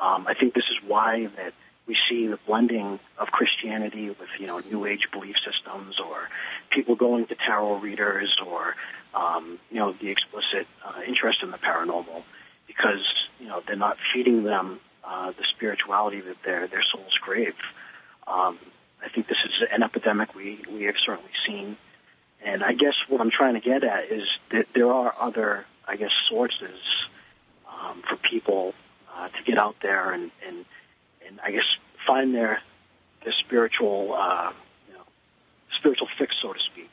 [0.00, 1.52] Um, I think this is why that
[1.86, 6.28] we see the blending of Christianity with you know New Age belief systems, or
[6.70, 8.74] people going to tarot readers, or
[9.14, 12.22] um, you know the explicit uh, interest in the paranormal,
[12.66, 13.04] because
[13.38, 17.54] you know they're not feeding them uh, the spirituality that their their souls crave.
[18.26, 18.58] Um,
[19.04, 21.76] I think this is an epidemic we, we have certainly seen.
[22.44, 25.96] And I guess what I'm trying to get at is that there are other, I
[25.96, 26.80] guess, sources
[27.68, 28.74] um, for people
[29.14, 30.64] uh, to get out there and, and,
[31.26, 31.64] and I guess
[32.06, 32.60] find their,
[33.24, 34.52] their spiritual, uh,
[34.88, 35.04] you know,
[35.78, 36.90] spiritual fix, so to speak.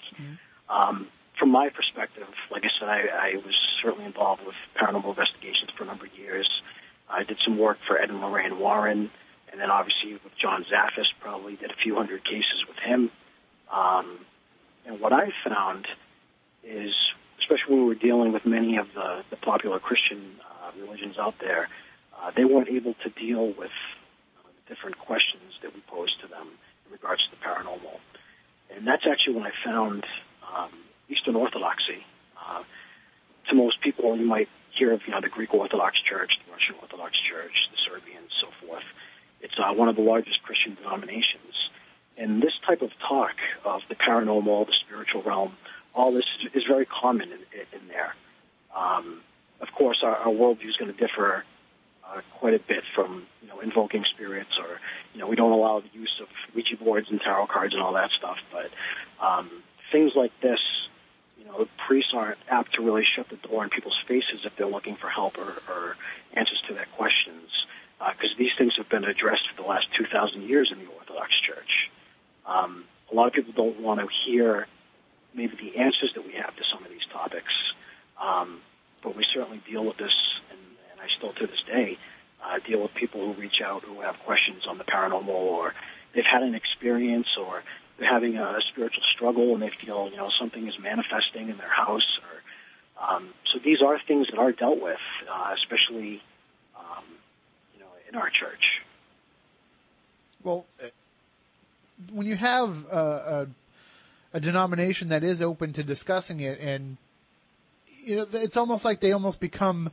[0.69, 1.07] Um,
[1.37, 5.83] from my perspective, like I said, I, I was certainly involved with paranormal investigations for
[5.83, 6.49] a number of years.
[7.09, 9.09] I did some work for Ed and Lorraine Warren,
[9.51, 13.11] and then obviously with John Zaffis, probably did a few hundred cases with him.
[13.71, 14.19] Um,
[14.85, 15.87] and what I found
[16.63, 16.93] is,
[17.39, 21.35] especially when we were dealing with many of the, the popular Christian uh, religions out
[21.39, 21.69] there,
[22.21, 23.71] uh, they weren't able to deal with
[24.71, 26.47] different questions that we pose to them
[26.85, 27.99] in regards to the paranormal.
[28.73, 30.05] And that's actually when I found
[30.47, 30.71] um,
[31.09, 32.05] Eastern Orthodoxy.
[32.39, 32.63] Uh,
[33.49, 36.75] to most people, you might hear of you know the Greek Orthodox Church, the Russian
[36.81, 38.87] Orthodox Church, the Serbian, so forth.
[39.41, 41.53] It's uh, one of the largest Christian denominations.
[42.17, 45.57] And this type of talk of the paranormal, the spiritual realm,
[45.93, 47.39] all this is very common in,
[47.73, 48.15] in there.
[48.75, 49.21] Um,
[49.59, 51.43] of course, our, our worldview is going to differ
[52.11, 54.79] uh, quite a bit from you know invoking spirits, or
[55.13, 57.93] you know we don't allow the use of Ouija boards and tarot cards and all
[57.93, 58.37] that stuff.
[58.51, 58.69] But
[59.25, 59.49] um,
[59.91, 60.59] things like this,
[61.39, 64.67] you know, priests aren't apt to really shut the door in people's faces if they're
[64.67, 65.95] looking for help or, or
[66.33, 67.49] answers to their questions,
[67.99, 70.91] because uh, these things have been addressed for the last two thousand years in the
[70.91, 71.89] Orthodox Church.
[72.45, 74.67] Um, a lot of people don't want to hear
[75.33, 77.53] maybe the answers that we have to some of these topics.
[78.21, 78.61] Um,
[79.03, 80.15] but we certainly deal with this,
[81.01, 81.97] I still to this day
[82.43, 85.73] uh, deal with people who reach out who have questions on the paranormal, or
[86.13, 87.63] they've had an experience, or
[87.97, 91.69] they're having a spiritual struggle, and they feel you know something is manifesting in their
[91.69, 92.19] house.
[92.23, 94.99] Or um, so these are things that are dealt with,
[95.31, 96.21] uh, especially
[96.77, 97.03] um,
[97.73, 98.81] you know in our church.
[100.43, 100.87] Well, uh,
[102.11, 103.47] when you have a, a,
[104.37, 106.97] a denomination that is open to discussing it, and
[108.03, 109.91] you know, it's almost like they almost become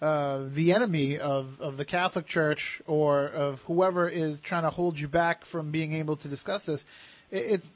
[0.00, 4.98] uh, the enemy of, of the Catholic Church or of whoever is trying to hold
[5.00, 6.84] you back from being able to discuss this.
[7.30, 7.70] It, it's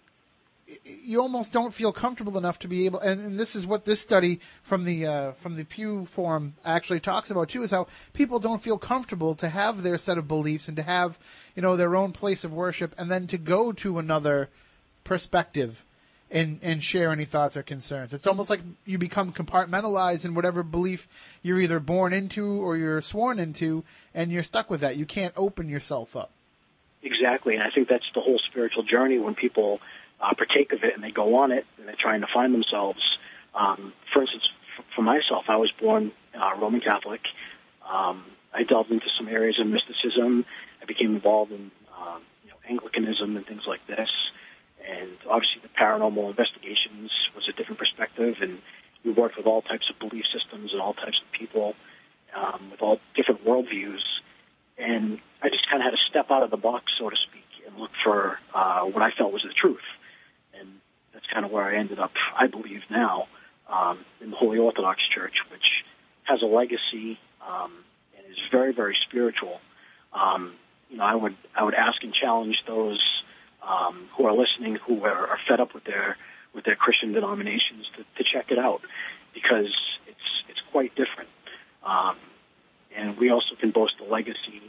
[0.84, 4.00] you almost don't feel comfortable enough to be able, and, and this is what this
[4.00, 8.38] study from the uh, from the Pew Forum actually talks about too, is how people
[8.38, 11.18] don't feel comfortable to have their set of beliefs and to have
[11.56, 14.48] you know their own place of worship, and then to go to another
[15.02, 15.84] perspective
[16.30, 18.12] and and share any thoughts or concerns.
[18.14, 21.08] It's almost like you become compartmentalized in whatever belief
[21.42, 24.96] you're either born into or you're sworn into, and you're stuck with that.
[24.96, 26.30] You can't open yourself up.
[27.02, 29.80] Exactly, and I think that's the whole spiritual journey when people
[30.20, 33.00] uh, partake of it and they go on it and they're trying to find themselves.
[33.54, 34.44] Um, for instance,
[34.78, 37.22] f- for myself, I was born uh, Roman Catholic.
[37.90, 40.44] Um, I delved into some areas of mysticism.
[40.82, 44.10] I became involved in um, you know, Anglicanism and things like this.
[44.88, 48.60] And obviously, the paranormal investigations was a different perspective, and
[49.04, 51.74] we worked with all types of belief systems and all types of people
[52.34, 54.02] um, with all different worldviews.
[54.78, 57.66] And I just kind of had to step out of the box, so to speak,
[57.66, 59.84] and look for uh, what I felt was the truth.
[60.58, 60.68] And
[61.12, 63.28] that's kind of where I ended up, I believe now,
[63.68, 65.84] um, in the Holy Orthodox Church, which
[66.24, 67.72] has a legacy um,
[68.16, 69.60] and is very, very spiritual.
[70.12, 70.54] Um,
[70.88, 73.19] you know, I would I would ask and challenge those
[73.70, 76.16] um, who are listening who are, are fed up with their
[76.54, 78.80] with their Christian denominations to, to check it out
[79.34, 79.72] because
[80.06, 81.30] it's it's quite different.
[81.84, 82.16] Um,
[82.96, 84.60] and we also can boast the legacy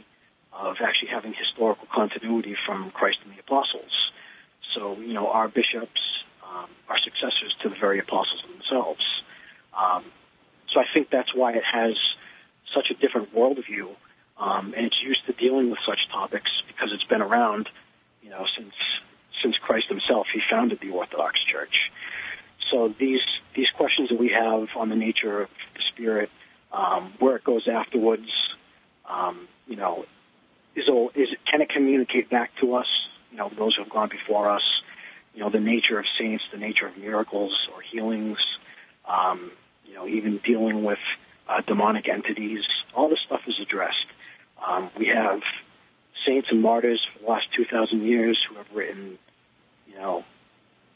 [0.52, 4.12] of actually having historical continuity from Christ and the apostles.
[4.74, 6.00] So you know our bishops
[6.46, 9.04] um, are successors to the very apostles themselves.
[9.76, 10.04] Um,
[10.72, 11.94] so I think that's why it has
[12.74, 13.94] such a different worldview,
[14.38, 17.68] um, and it's used to dealing with such topics because it's been around
[18.22, 18.74] you know, since
[19.42, 21.90] since Christ himself, he founded the Orthodox Church.
[22.70, 23.20] So these
[23.54, 26.30] these questions that we have on the nature of the spirit,
[26.72, 28.28] um, where it goes afterwards,
[29.08, 30.06] um, you know,
[30.74, 32.86] is is it, can it communicate back to us?
[33.30, 34.62] You know, those who have gone before us.
[35.34, 38.38] You know, the nature of saints, the nature of miracles or healings.
[39.08, 39.50] Um,
[39.86, 40.98] you know, even dealing with
[41.48, 42.64] uh, demonic entities.
[42.94, 44.06] All this stuff is addressed.
[44.66, 45.40] Um, we have
[46.26, 49.18] saints and martyrs for the last 2,000 years who have written,
[49.86, 50.24] you know,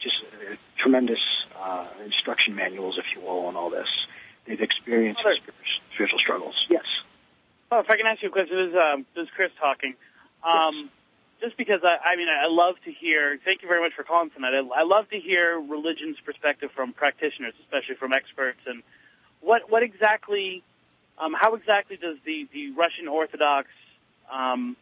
[0.01, 1.19] just uh, tremendous
[1.59, 3.87] uh, instruction manuals, if you will, on all this.
[4.45, 5.21] They've experienced
[5.93, 6.55] spiritual struggles.
[6.69, 6.85] Yes.
[7.71, 9.95] Oh, if I can ask you a question, this is, um, this is Chris talking.
[10.43, 10.91] Um, yes.
[11.39, 13.37] Just because I, I mean, I love to hear.
[13.43, 14.53] Thank you very much for calling tonight.
[14.55, 18.81] I, I love to hear religion's perspective from practitioners, especially from experts, and
[19.41, 20.63] what what exactly,
[21.19, 23.67] um, how exactly does the the Russian Orthodox
[24.33, 24.75] um,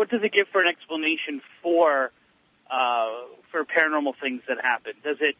[0.00, 2.10] what does it give for an explanation for
[2.70, 3.10] uh,
[3.52, 4.94] for paranormal things that happen?
[5.04, 5.36] Does it,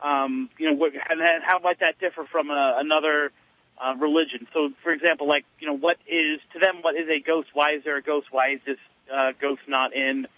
[0.00, 3.32] um, you know, what, and how might that differ from a, another
[3.76, 4.46] uh, religion?
[4.54, 7.48] So, for example, like you know, what is to them what is a ghost?
[7.54, 8.28] Why is there a ghost?
[8.30, 8.78] Why is this
[9.12, 10.28] uh, ghost not in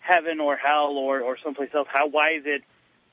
[0.00, 1.88] heaven or hell or or someplace else?
[1.90, 2.62] How why is it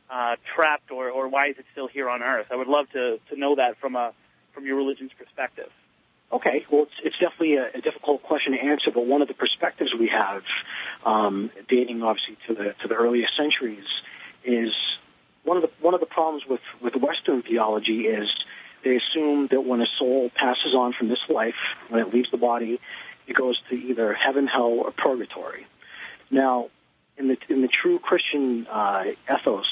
[0.10, 2.48] uh, trapped or or why is it still here on Earth?
[2.52, 4.12] I would love to to know that from a
[4.54, 5.72] from your religion's perspective.
[6.32, 9.34] Okay, well, it's, it's definitely a, a, difficult question to answer, but one of the
[9.34, 10.44] perspectives we have,
[11.06, 13.84] um, dating obviously to the to the earliest centuries,
[14.46, 14.72] is
[15.44, 18.30] one of the one of the problems with with Western theology is
[18.84, 21.56] they assume that when a soul passes on from this life,
[21.90, 22.80] when it leaves the body,
[23.28, 25.68] it goes to either heaven, hell, or purgatory.
[26.30, 26.70] Now,
[27.18, 29.66] in the in the true Christian uh, ethos,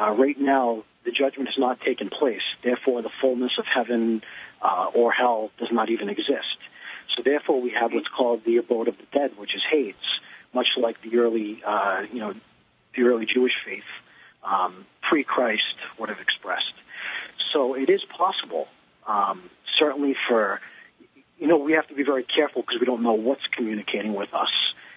[0.00, 2.42] uh, right now the judgment has not taken place.
[2.62, 4.22] Therefore, the fullness of heaven
[4.62, 6.58] uh, or hell does not even exist.
[7.16, 9.94] So, therefore, we have what's called the abode of the dead, which is Hades,
[10.52, 12.34] much like the early, uh, you know,
[12.96, 13.88] the early Jewish faith
[14.44, 15.62] um, pre-Christ
[15.98, 16.74] would have expressed.
[17.52, 18.68] So, it is possible,
[19.06, 20.60] um, certainly for
[21.38, 24.34] you know, we have to be very careful because we don't know what's communicating with
[24.34, 24.50] us.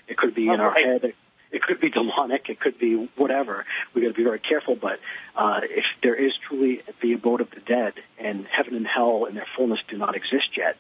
[0.08, 1.04] It could be in our head.
[1.04, 1.16] It
[1.62, 2.50] could be demonic.
[2.50, 3.66] It could be whatever.
[3.94, 4.76] We got to be very careful.
[4.76, 5.00] But
[5.36, 9.36] uh, if there is truly the abode of the dead and heaven and hell in
[9.36, 10.78] their fullness do not exist yet,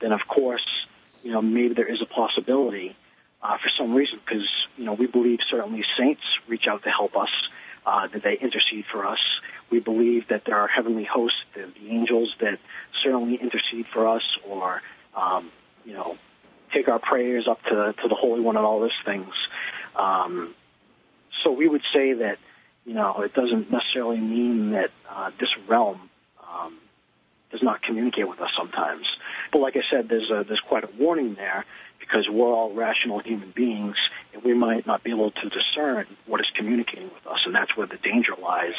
[0.00, 0.66] then of course,
[1.22, 2.96] you know, maybe there is a possibility
[3.42, 7.16] uh, for some reason because you know we believe certainly saints reach out to help
[7.16, 7.30] us.
[7.86, 9.18] Uh, that they intercede for us.
[9.68, 12.58] We believe that there are heavenly hosts, the, the angels that
[13.02, 14.80] certainly intercede for us, or
[15.14, 15.50] um,
[15.84, 16.16] you know,
[16.72, 19.28] take our prayers up to to the Holy One and all those things.
[19.96, 20.54] Um,
[21.42, 22.38] so we would say that
[22.84, 26.10] you know it doesn't necessarily mean that uh, this realm
[26.48, 26.76] um,
[27.50, 29.06] does not communicate with us sometimes.
[29.52, 31.64] But like I said, there's a, there's quite a warning there
[32.00, 33.96] because we're all rational human beings
[34.32, 37.76] and we might not be able to discern what is communicating with us, and that's
[37.76, 38.74] where the danger lies.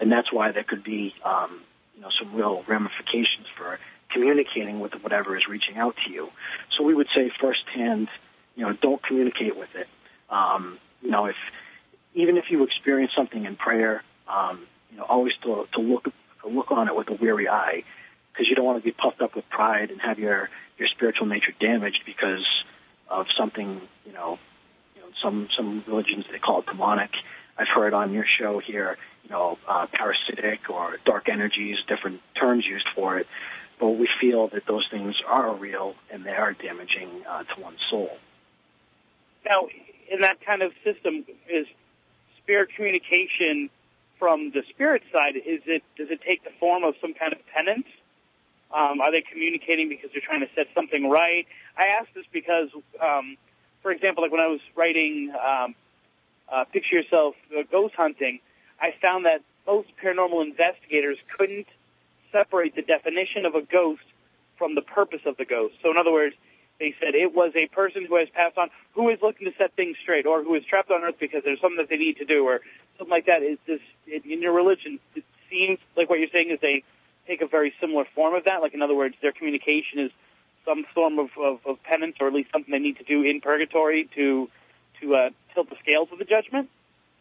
[0.00, 1.60] And that's why there could be um,
[1.94, 3.78] you know some real ramifications for
[4.10, 6.30] communicating with whatever is reaching out to you.
[6.76, 8.08] So we would say firsthand,
[8.54, 9.88] you know, don't communicate with it.
[10.30, 11.36] Um, you know, if
[12.14, 16.48] even if you experience something in prayer, um, you know, always to, to look to
[16.48, 17.84] look on it with a weary eye,
[18.32, 20.48] because you don't want to be puffed up with pride and have your
[20.78, 22.46] your spiritual nature damaged because
[23.08, 24.38] of something, you know,
[24.94, 27.10] you know, some some religions they call it demonic.
[27.58, 32.66] I've heard on your show here, you know, uh, parasitic or dark energies, different terms
[32.66, 33.26] used for it.
[33.78, 37.80] But we feel that those things are real and they are damaging uh, to one's
[37.90, 38.10] soul.
[39.44, 39.68] Now,
[40.10, 41.66] in that kind of system, is
[42.42, 43.70] spirit communication
[44.18, 45.36] from the spirit side?
[45.36, 47.86] Is it does it take the form of some kind of penance?
[48.74, 51.46] Um, are they communicating because they're trying to set something right?
[51.78, 52.68] I ask this because,
[53.00, 53.36] um,
[53.82, 55.74] for example, like when I was writing um,
[56.52, 58.40] uh, "Picture Yourself uh, Ghost Hunting,"
[58.80, 61.66] I found that most paranormal investigators couldn't
[62.32, 64.02] separate the definition of a ghost
[64.58, 65.74] from the purpose of the ghost.
[65.82, 66.34] So, in other words,
[66.78, 69.74] they said it was a person who has passed on who is looking to set
[69.74, 72.24] things straight, or who is trapped on Earth because there's something that they need to
[72.24, 72.60] do, or
[72.98, 73.42] something like that.
[73.42, 74.98] Is this in your religion?
[75.14, 76.82] It seems like what you're saying is they
[77.26, 78.60] take a very similar form of that.
[78.60, 80.10] Like, in other words, their communication is
[80.64, 83.40] some form of, of, of penance, or at least something they need to do in
[83.40, 84.48] purgatory to
[85.00, 86.68] to uh, tilt the scales of the judgment.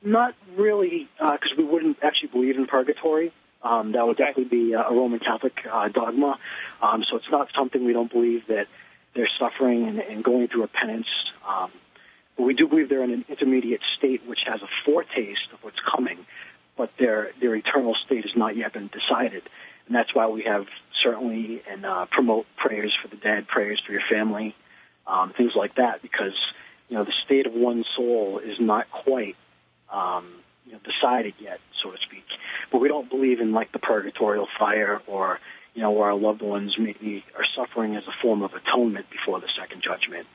[0.03, 3.33] Not really, because we wouldn't actually believe in purgatory.
[3.63, 4.25] Um, that would Okay.
[4.31, 6.37] definitely be uh, a Roman Catholic uh, dogma.
[6.81, 8.67] Um, so it's not something we don't believe that
[9.15, 11.07] they're suffering and, and going through a penance.
[11.47, 11.71] Um,
[12.37, 15.79] but we do believe they're in an intermediate state which has a foretaste of what's
[15.79, 16.25] coming,
[16.77, 19.43] but their their eternal state has not yet been decided.
[19.87, 20.65] And that's why we have
[21.03, 24.55] certainly and uh, promote prayers for the dead, prayers for your family,
[25.07, 26.35] um, things like that, because
[26.89, 29.35] you know the state of one's soul is not quite
[29.91, 30.33] um,
[30.65, 32.23] you know, decided yet, so to speak.
[32.71, 35.39] But we don't believe in like the purgatorial fire or
[35.75, 39.39] you know where our loved ones maybe are suffering as a form of atonement before
[39.39, 40.25] the second judgment.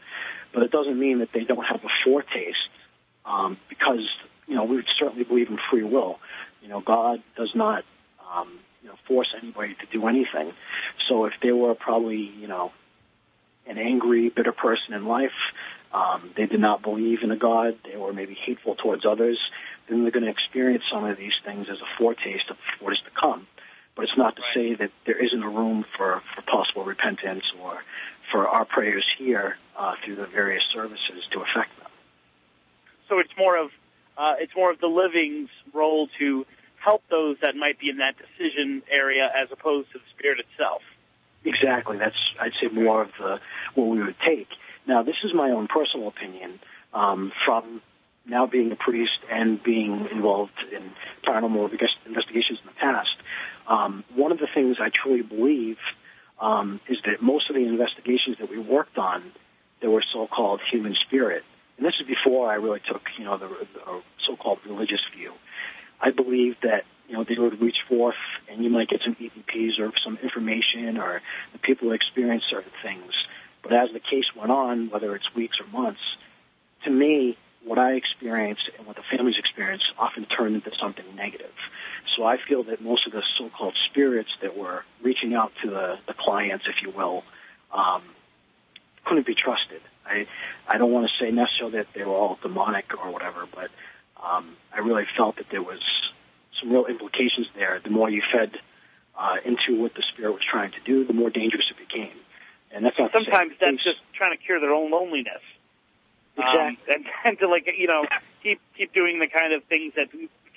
[0.53, 2.69] But it doesn't mean that they don't have a foretaste,
[3.25, 4.07] um, because
[4.47, 6.19] you know we certainly believe in free will.
[6.63, 7.85] You know, God does not
[8.33, 10.53] um, you know force anybody to do anything.
[11.09, 12.73] So if they were probably you know
[13.67, 15.31] an angry, bitter person in life,
[15.93, 19.39] um, they did not believe in a God, they were maybe hateful towards others,
[19.89, 22.99] then they're going to experience some of these things as a foretaste of what is
[23.05, 23.47] to come.
[24.01, 27.83] But it's not to say that there isn't a room for, for possible repentance or
[28.33, 31.91] for our prayers here uh, through the various services to affect them.
[33.11, 33.69] So it's more of
[34.17, 36.47] uh, it's more of the living's role to
[36.83, 40.81] help those that might be in that decision area, as opposed to the spirit itself.
[41.45, 41.99] Exactly.
[41.99, 43.39] That's I'd say more of the
[43.75, 44.49] what we would take.
[44.89, 46.59] Now, this is my own personal opinion
[46.95, 47.83] um, from
[48.25, 50.91] now being a priest and being involved in
[51.27, 53.17] paranormal invest- investigations in the past.
[53.67, 55.79] Um, one of the things I truly believe
[56.41, 59.23] um, is that most of the investigations that we worked on,
[59.81, 61.45] there were so-called human spirit,
[61.77, 65.33] and this is before I really took you know the, the so-called religious view.
[66.01, 69.79] I believe that you know they would reach forth and you might get some EVPs
[69.81, 73.13] or some information or the people experience certain things.
[73.63, 76.01] But as the case went on, whether it's weeks or months,
[76.85, 81.53] to me, what I experienced and what the families experienced often turned into something negative.
[82.17, 85.99] So I feel that most of the so-called spirits that were reaching out to the,
[86.07, 87.25] the clients, if you will,
[87.73, 88.03] um,
[89.05, 89.81] couldn't be trusted.
[90.07, 90.27] I
[90.69, 93.71] I don't want to say necessarily that they were all demonic or whatever, but
[94.23, 95.81] um, I really felt that there was
[96.61, 97.81] some real implications there.
[97.83, 98.53] The more you fed
[99.19, 102.17] uh, into what the spirit was trying to do, the more dangerous it became.
[102.73, 105.43] And that's not Sometimes things- that's just trying to cure their own loneliness.
[106.39, 108.05] Um, and, and to like you know
[108.43, 110.09] keep keep doing the kind of things that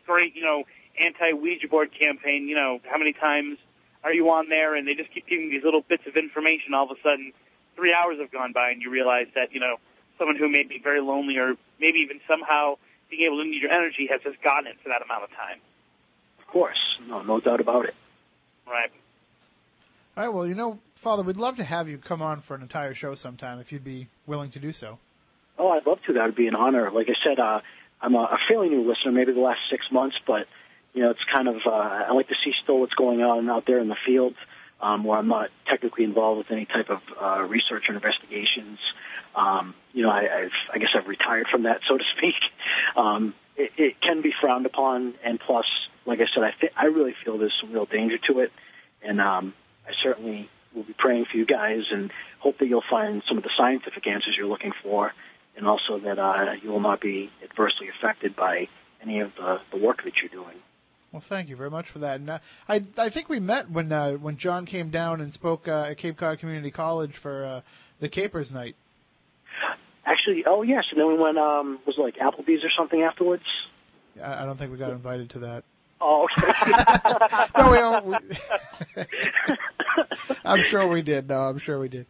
[0.05, 0.63] great you know
[0.99, 2.47] anti Ouija board campaign.
[2.47, 3.57] You know how many times
[4.03, 4.75] are you on there?
[4.75, 6.73] And they just keep giving these little bits of information.
[6.73, 7.33] All of a sudden,
[7.75, 9.77] three hours have gone by, and you realize that you know
[10.17, 12.75] someone who may be very lonely or maybe even somehow
[13.09, 15.59] being able to need your energy has just gotten it for that amount of time.
[16.39, 17.95] of course, no, no doubt about it.
[18.67, 18.91] Right.
[20.15, 20.33] All right.
[20.33, 23.15] Well, you know, Father, we'd love to have you come on for an entire show
[23.15, 24.99] sometime if you'd be willing to do so.
[25.57, 26.13] Oh, I'd love to.
[26.13, 26.91] That would be an honor.
[26.91, 27.61] Like I said, uh,
[28.01, 30.47] I'm a, a fairly new listener, maybe the last six months, but
[30.93, 33.65] you know, it's kind of uh, I like to see still what's going on out
[33.65, 34.35] there in the field,
[34.79, 38.79] um, where I'm not technically involved with any type of uh, research or investigations.
[39.35, 42.35] Um, you know, I, I've, I guess I've retired from that, so to speak.
[42.95, 45.65] Um, it, it can be frowned upon, and plus,
[46.05, 48.51] like I said, I th- I really feel there's some real danger to it,
[49.01, 49.53] and um,
[49.87, 53.43] I certainly will be praying for you guys and hope that you'll find some of
[53.43, 55.11] the scientific answers you're looking for,
[55.55, 58.67] and also that uh, you will not be adversely affected by
[59.01, 60.57] any of the, the work that you're doing.
[61.13, 62.19] Well, thank you very much for that.
[62.19, 65.67] And uh, I I think we met when uh, when John came down and spoke
[65.67, 67.61] uh, at Cape Cod Community College for uh,
[67.99, 68.75] the Capers Night.
[70.05, 73.43] Actually, oh yes, and then we went um, was it like Applebee's or something afterwards.
[74.21, 75.63] I, I don't think we got invited to that.
[76.01, 76.51] Oh, okay.
[77.57, 78.15] No, we, all- we
[80.43, 81.29] I'm sure we did.
[81.29, 82.07] No, I'm sure we did.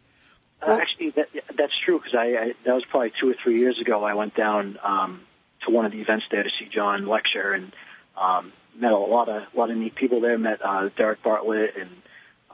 [0.62, 3.78] Uh, actually, that, that's true because I, I that was probably two or three years
[3.80, 4.02] ago.
[4.02, 5.20] I went down um,
[5.66, 7.72] to one of the events there to see John lecture and
[8.20, 10.38] um, met a lot of a lot of neat people there.
[10.38, 11.90] Met uh, Derek Bartlett and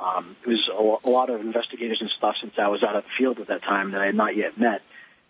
[0.01, 3.05] um, it was a, a lot of investigators and stuff since I was out of
[3.05, 4.81] the field at that time that I had not yet met,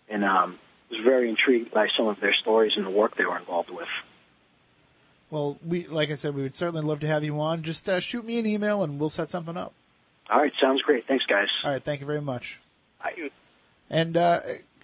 [0.09, 3.37] and um, was very intrigued by some of their stories and the work they were
[3.37, 3.87] involved with.
[5.29, 7.63] Well, we like I said, we would certainly love to have you on.
[7.63, 9.73] Just uh, shoot me an email and we'll set something up.
[10.29, 11.07] All right, sounds great.
[11.07, 11.47] Thanks, guys.
[11.63, 12.59] All right, thank you very much.
[13.01, 13.11] I,
[13.89, 14.39] And uh,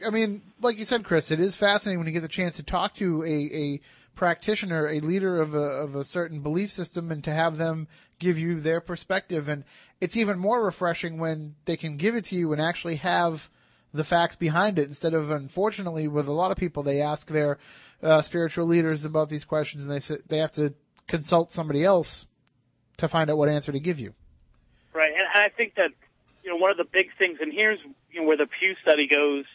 [0.06, 2.64] I mean, like you said, Chris, it is fascinating when you get the chance to
[2.64, 3.82] talk to a, a
[4.18, 7.88] practitioner, a leader of a of a certain belief system, and to have them
[8.20, 9.48] give you their perspective.
[9.48, 9.64] And
[10.02, 13.50] it's even more refreshing when they can give it to you and actually have
[13.94, 17.58] the facts behind it instead of, unfortunately, with a lot of people, they ask their
[18.04, 20.74] uh, spiritual leaders about these questions and they say they have to
[21.08, 22.28] consult somebody else
[22.98, 24.14] to find out what answer to give you.
[24.94, 25.92] Right, and, I think that
[26.44, 27.80] you know one of the big things, and here's
[28.12, 29.46] you know, where the Pew study goes.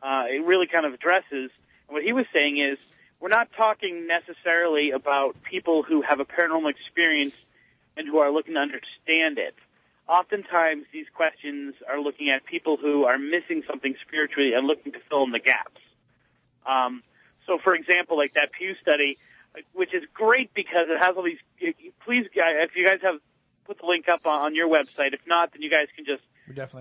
[0.00, 1.50] Uh, it really kind of addresses.
[1.88, 2.78] And what he was saying is,
[3.20, 7.34] we're not talking necessarily about people who have a paranormal experience
[7.96, 9.54] and who are looking to understand it.
[10.08, 14.98] Oftentimes, these questions are looking at people who are missing something spiritually and looking to
[15.08, 15.80] fill in the gaps.
[16.64, 17.02] Um,
[17.46, 19.18] so, for example, like that Pew study,
[19.72, 21.38] which is great because it has all these.
[22.04, 23.16] Please, if you guys have
[23.64, 25.12] put the link up on, your website.
[25.12, 26.22] If not, then you guys can just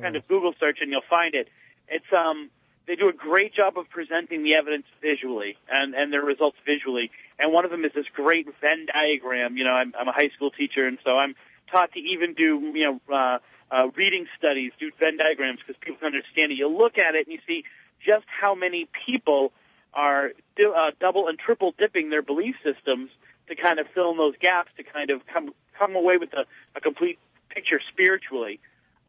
[0.01, 1.49] kind of Google search and you'll find it.
[1.89, 2.49] It's um
[2.87, 7.11] they do a great job of presenting the evidence visually and and their results visually.
[7.37, 9.57] And one of them is this great Venn diagram.
[9.57, 11.35] You know, I'm I'm a high school teacher, and so I'm
[11.71, 13.37] taught to even do you know uh,
[13.69, 16.55] uh, reading studies, do Venn diagrams because people can understand it.
[16.55, 17.63] You look at it and you see
[18.05, 19.51] just how many people
[19.93, 23.09] are do, uh, double and triple dipping their belief systems
[23.49, 26.45] to kind of fill in those gaps to kind of come come away with a,
[26.75, 28.59] a complete picture spiritually.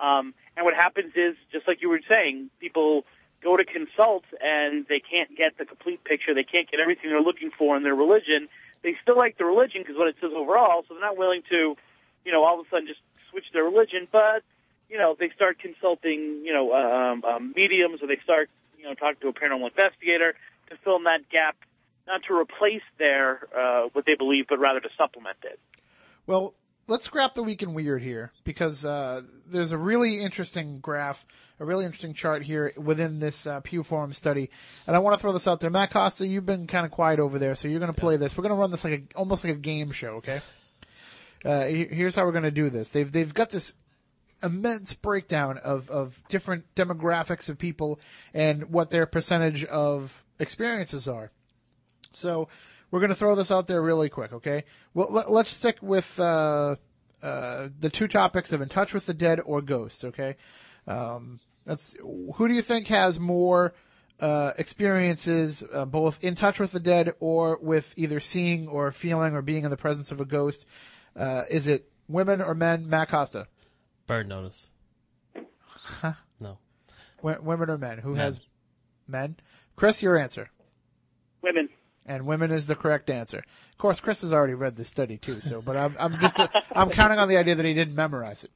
[0.00, 3.04] Um, and what happens is, just like you were saying, people
[3.42, 6.34] go to consult and they can't get the complete picture.
[6.34, 8.48] They can't get everything they're looking for in their religion.
[8.82, 11.76] They still like the religion because what it says overall, so they're not willing to,
[12.24, 13.00] you know, all of a sudden just
[13.30, 14.08] switch their religion.
[14.10, 14.42] But
[14.88, 18.48] you know, they start consulting, you know, um, um, mediums, or they start,
[18.78, 20.34] you know, talking to a paranormal investigator
[20.70, 21.56] to fill in that gap,
[22.06, 25.58] not to replace their uh, what they believe, but rather to supplement it.
[26.26, 26.54] Well,
[26.88, 31.24] let's scrap the week in weird here because uh, there's a really interesting graph,
[31.60, 34.50] a really interesting chart here within this uh, Pew Forum study,
[34.86, 35.70] and I want to throw this out there.
[35.70, 38.36] Matt Costa, you've been kind of quiet over there, so you're going to play this.
[38.36, 40.40] We're going to run this like a, almost like a game show, okay?
[41.44, 42.90] Uh, here's how we're going to do this.
[42.90, 43.74] They've they've got this
[44.42, 48.00] immense breakdown of of different demographics of people
[48.34, 51.30] and what their percentage of experiences are.
[52.12, 52.48] So
[52.90, 54.64] we're going to throw this out there really quick, okay?
[54.94, 56.76] Well, let, let's stick with uh,
[57.22, 60.36] uh, the two topics of in touch with the dead or ghosts, okay?
[60.86, 63.74] Um, that's who do you think has more
[64.20, 69.34] uh, experiences, uh, both in touch with the dead or with either seeing or feeling
[69.34, 70.66] or being in the presence of a ghost?
[71.14, 72.88] Uh, is it women or men?
[72.88, 73.46] Matt Costa.
[74.06, 74.70] Bird notice.
[76.40, 76.58] No.
[77.18, 77.98] W- women or men?
[77.98, 78.20] Who Men.
[78.20, 78.40] has
[79.06, 79.36] men?
[79.76, 80.50] Chris, your answer.
[81.42, 81.68] Women.
[82.08, 83.38] And women is the correct answer.
[83.38, 86.40] Of course, Chris has already read this study too, so, but I'm, I'm just,
[86.74, 88.50] I'm counting on the idea that he didn't memorize it.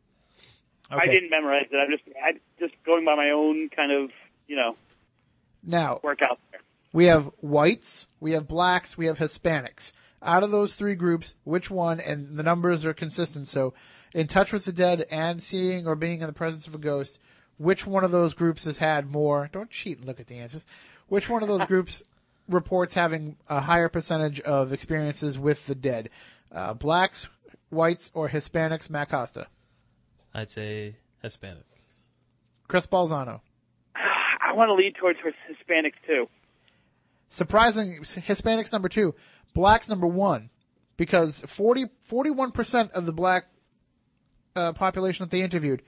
[0.90, 1.76] I didn't memorize it.
[1.76, 4.10] I'm just I just going by my own kind of
[4.46, 4.76] you know
[5.62, 6.60] Now, work out there.
[6.92, 9.92] we have whites, we have blacks, we have Hispanics.
[10.22, 13.74] Out of those three groups, which one, and the numbers are consistent, so
[14.14, 17.18] in touch with the dead and seeing or being in the presence of a ghost,
[17.58, 20.66] which one of those groups has had more, don't cheat and look at the answers,
[21.08, 22.02] which one of those groups
[22.48, 26.10] reports having a higher percentage of experiences with the dead?
[26.51, 27.28] Uh, blacks,
[27.70, 29.47] whites, or Hispanics, Matt Costa?
[30.35, 31.64] I'd say Hispanic.
[32.69, 33.40] Chris Balzano.
[33.94, 36.28] I want to lead towards Hispanics too.
[37.28, 39.14] surprising Hispanics number two,
[39.55, 40.51] blacks number one,
[40.97, 43.47] because 40, 41% of the black
[44.55, 45.82] uh, population that they interviewed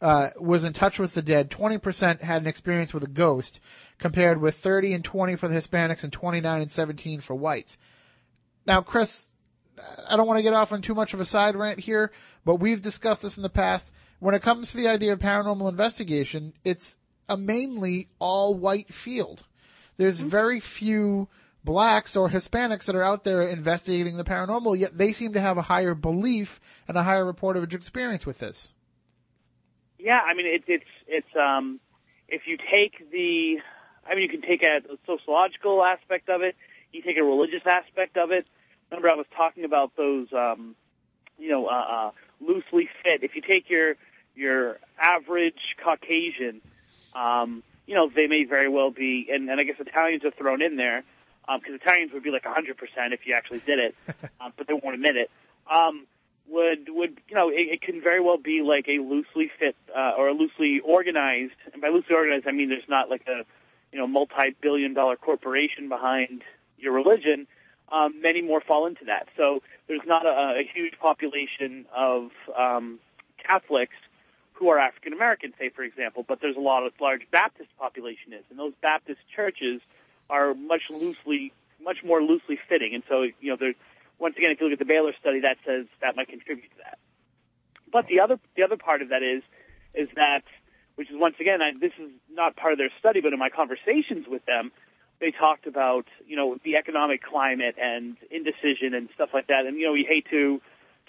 [0.00, 1.50] uh, was in touch with the dead.
[1.50, 3.60] 20% had an experience with a ghost,
[3.98, 7.78] compared with 30 and 20 for the Hispanics and 29 and 17 for whites.
[8.66, 9.28] Now, Chris,
[10.08, 12.12] I don't want to get off on too much of a side rant here,
[12.44, 13.92] but we've discussed this in the past.
[14.18, 16.98] When it comes to the idea of paranormal investigation, it's
[17.28, 19.44] a mainly all white field.
[19.96, 21.28] There's very few
[21.64, 25.58] blacks or Hispanics that are out there investigating the paranormal, yet they seem to have
[25.58, 28.72] a higher belief and a higher reported experience with this.
[29.98, 31.80] Yeah, I mean, it, it's it's um,
[32.28, 33.56] if you take the,
[34.06, 36.56] I mean, you can take a sociological aspect of it,
[36.92, 38.46] you take a religious aspect of it.
[38.90, 40.76] Remember, I was talking about those, um,
[41.38, 42.10] you know, uh, uh,
[42.40, 43.22] loosely fit.
[43.22, 43.94] If you take your
[44.34, 46.60] your average Caucasian,
[47.14, 50.62] um, you know, they may very well be, and, and I guess Italians are thrown
[50.62, 51.04] in there
[51.48, 52.74] um because Italians would be like 100%
[53.12, 53.94] if you actually did it,
[54.40, 55.30] um, but they won't admit it.
[55.72, 56.06] Um,
[56.48, 60.12] would would you know it, it can very well be like a loosely fit uh,
[60.16, 63.44] or a loosely organized and by loosely organized I mean there's not like a
[63.92, 66.42] you know multi-billion dollar corporation behind
[66.78, 67.46] your religion.
[67.90, 69.28] Um, many more fall into that.
[69.36, 72.98] So there's not a, a huge population of um,
[73.38, 73.94] Catholics
[74.54, 78.32] who are African American say for example but there's a lot of large Baptist population
[78.32, 79.80] is and those Baptist churches
[80.28, 81.52] are much loosely
[81.82, 82.94] much more loosely fitting.
[82.94, 83.76] And so you know there's
[84.18, 86.78] once again, if you look at the Baylor study, that says that might contribute to
[86.84, 86.98] that.
[87.92, 89.42] But the other the other part of that is
[89.94, 90.42] is that,
[90.96, 93.50] which is once again, I, this is not part of their study, but in my
[93.50, 94.72] conversations with them,
[95.20, 99.66] they talked about you know the economic climate and indecision and stuff like that.
[99.66, 100.60] And you know, we hate to,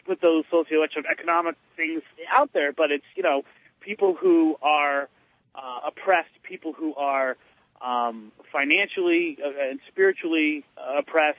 [0.07, 2.01] put those socioeconomic things
[2.33, 3.43] out there, but it's you know
[3.81, 5.09] people who are
[5.53, 7.35] uh, oppressed, people who are
[7.81, 11.37] um, financially uh, and spiritually uh, oppressed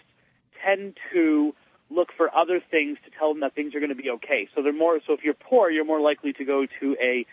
[0.64, 1.54] tend to
[1.90, 4.48] look for other things to tell them that things are going to be okay.
[4.54, 4.98] So they're more.
[5.06, 7.26] So if you're poor, you're more likely to go to a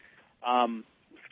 [0.47, 0.83] um,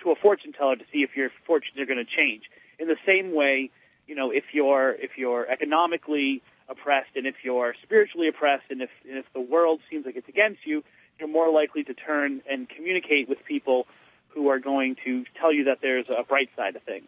[0.04, 2.44] to a fortune teller to see if your fortunes are going to change.
[2.80, 3.70] In the same way,
[4.08, 8.90] you know, if you're if you're economically oppressed and if you're spiritually oppressed and if
[9.08, 10.84] and if the world seems like it's against you,
[11.20, 13.88] you're more likely to turn and communicate with people
[14.30, 17.08] who are going to tell you that there's a bright side of things.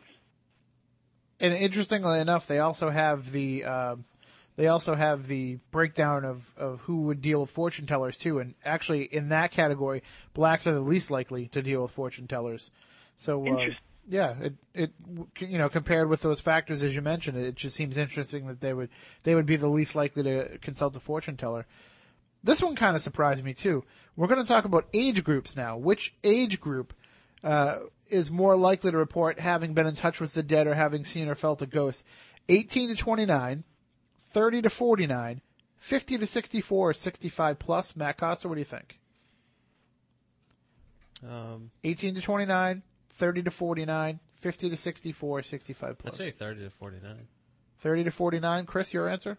[1.39, 3.95] And interestingly enough, they also have the uh,
[4.55, 8.39] they also have the breakdown of, of who would deal with fortune tellers too.
[8.39, 10.03] And actually, in that category,
[10.33, 12.71] blacks are the least likely to deal with fortune tellers.
[13.17, 13.67] So uh,
[14.07, 14.91] yeah, it it
[15.39, 18.73] you know compared with those factors as you mentioned, it just seems interesting that they
[18.73, 18.89] would
[19.23, 21.65] they would be the least likely to consult a fortune teller.
[22.43, 23.83] This one kind of surprised me too.
[24.15, 25.77] We're going to talk about age groups now.
[25.77, 26.93] Which age group
[27.43, 27.77] uh,
[28.07, 31.27] is more likely to report having been in touch with the dead or having seen
[31.27, 32.03] or felt a ghost?
[32.47, 33.63] 18 to 29,
[34.35, 35.41] 30 to 49,
[35.77, 37.95] 50 to 64, or 65 plus.
[37.95, 38.99] Matt Costa, what do you think?
[41.25, 46.69] Um, 18 to 29, 30 to 49, 50 to 64, 65 I'd say 30 to
[46.69, 47.27] 49.
[47.79, 48.65] 30 to 49.
[48.65, 49.37] Chris, your answer?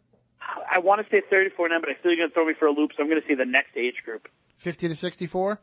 [0.72, 2.64] I want to say 34 now, but I feel you're going to throw me for
[2.64, 4.28] a loop, so I'm going to say the next age group.
[4.56, 5.60] 50 to 64?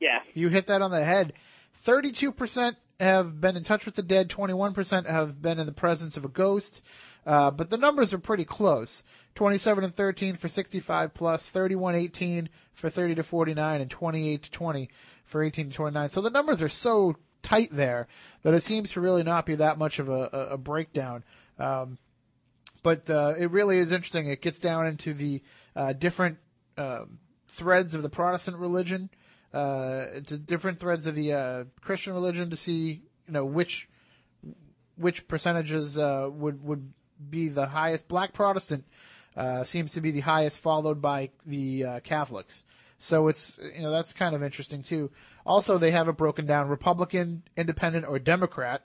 [0.00, 0.18] Yeah.
[0.34, 1.34] You hit that on the head.
[1.86, 6.24] 32% have been in touch with the dead, 21% have been in the presence of
[6.24, 6.82] a ghost.
[7.26, 9.04] Uh, but the numbers are pretty close.
[9.34, 14.50] 27 and 13 for 65 plus, 31 18 for 30 to 49, and 28 to
[14.50, 14.88] 20
[15.24, 16.08] for 18 to 29.
[16.08, 18.08] So the numbers are so tight there
[18.42, 21.24] that it seems to really not be that much of a, a, a breakdown.
[21.58, 21.98] Um,
[22.82, 24.28] but uh, it really is interesting.
[24.28, 25.42] It gets down into the
[25.76, 26.38] uh, different
[26.76, 27.18] um
[27.52, 29.10] threads of the Protestant religion,
[29.52, 33.88] uh, to different threads of the uh, Christian religion to see, you know, which
[34.96, 36.92] which percentages uh, would would
[37.28, 38.08] be the highest.
[38.08, 38.84] Black Protestant
[39.36, 42.64] uh, seems to be the highest, followed by the uh, Catholics.
[42.98, 45.10] So it's you know that's kind of interesting too.
[45.44, 48.84] Also, they have it broken down: Republican, Independent, or Democrat.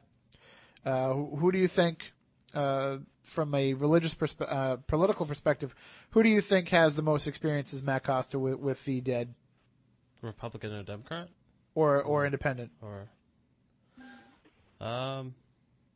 [0.86, 2.14] Uh, who, who do you think,
[2.54, 5.76] from a religious perspe- political perspective,
[6.12, 9.34] who do you think has the most experiences, Matt Costa, with, with the dead,
[10.28, 11.28] Republican or Democrat
[11.76, 12.72] or or Independent?
[12.82, 13.08] or
[14.86, 15.34] um,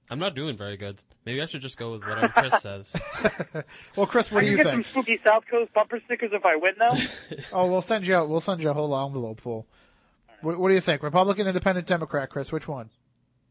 [0.09, 1.01] I'm not doing very good.
[1.25, 2.91] Maybe I should just go with whatever Chris says.
[3.95, 4.85] Well, Chris, what I do can you get think?
[4.87, 7.35] some spooky South Coast bumper stickers if I win, though.
[7.53, 8.27] Oh, we'll send you out.
[8.27, 9.67] We'll send you a whole envelope full.
[10.41, 11.03] What, what do you think?
[11.03, 12.51] Republican, Independent, Democrat, Chris?
[12.51, 12.89] Which one?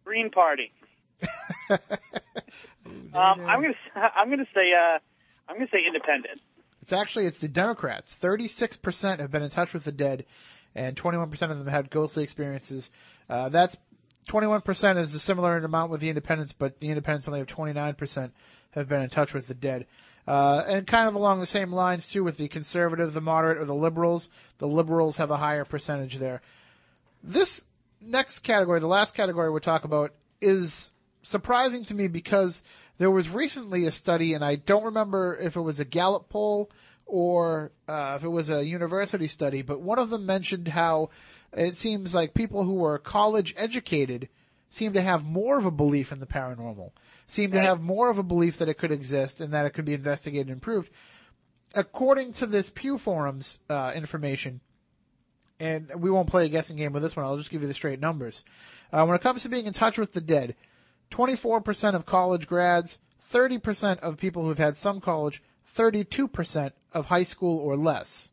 [0.04, 0.72] Green Party.
[1.70, 1.78] um,
[3.14, 4.98] I'm gonna I'm gonna say uh,
[5.48, 6.40] I'm gonna say independent.
[6.82, 8.14] It's actually it's the Democrats.
[8.14, 10.24] Thirty six percent have been in touch with the dead,
[10.74, 12.90] and twenty one percent of them had ghostly experiences.
[13.28, 13.76] Uh, that's
[14.26, 17.48] twenty one percent is the similar amount with the Independents, but the Independents only have
[17.48, 18.32] twenty nine percent
[18.72, 19.86] have been in touch with the dead.
[20.26, 23.64] Uh, and kind of along the same lines too with the conservative, the moderate, or
[23.64, 24.30] the liberals.
[24.58, 26.40] The liberals have a higher percentage there.
[27.22, 27.64] This
[28.00, 30.92] next category, the last category we'll talk about, is
[31.22, 32.62] surprising to me because
[32.98, 36.70] there was recently a study, and I don't remember if it was a Gallup poll
[37.10, 41.10] or uh, if it was a university study, but one of them mentioned how
[41.52, 44.28] it seems like people who are college educated
[44.70, 46.92] seem to have more of a belief in the paranormal,
[47.26, 49.84] seem to have more of a belief that it could exist and that it could
[49.84, 50.90] be investigated and proved.
[51.74, 54.60] According to this Pew Forum's uh, information,
[55.58, 57.26] and we won't play a guessing game with this one.
[57.26, 58.44] I'll just give you the straight numbers.
[58.92, 60.54] Uh, when it comes to being in touch with the dead,
[61.10, 63.00] 24% of college grads,
[63.32, 65.42] 30% of people who've had some college,
[65.76, 68.30] 32% of high school or less.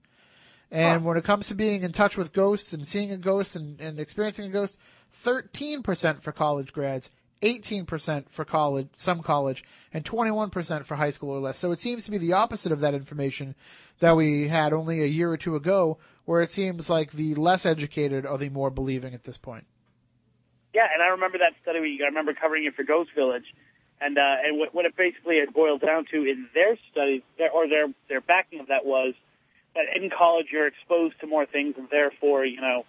[0.69, 3.79] And when it comes to being in touch with ghosts and seeing a ghost and,
[3.79, 4.77] and experiencing a ghost,
[5.23, 7.09] 13% for college grads,
[7.41, 9.63] 18% for college, some college,
[9.93, 11.57] and 21% for high school or less.
[11.57, 13.55] So it seems to be the opposite of that information
[13.99, 17.65] that we had only a year or two ago, where it seems like the less
[17.65, 19.65] educated are the more believing at this point.
[20.73, 21.79] Yeah, and I remember that study.
[21.79, 23.45] We, I remember covering it for Ghost Village,
[24.01, 27.51] and uh, and what, what it basically had boiled down to in their study, their,
[27.51, 29.13] or their their backing of that was
[29.75, 32.85] that in college you're exposed to more things, and therefore, you know,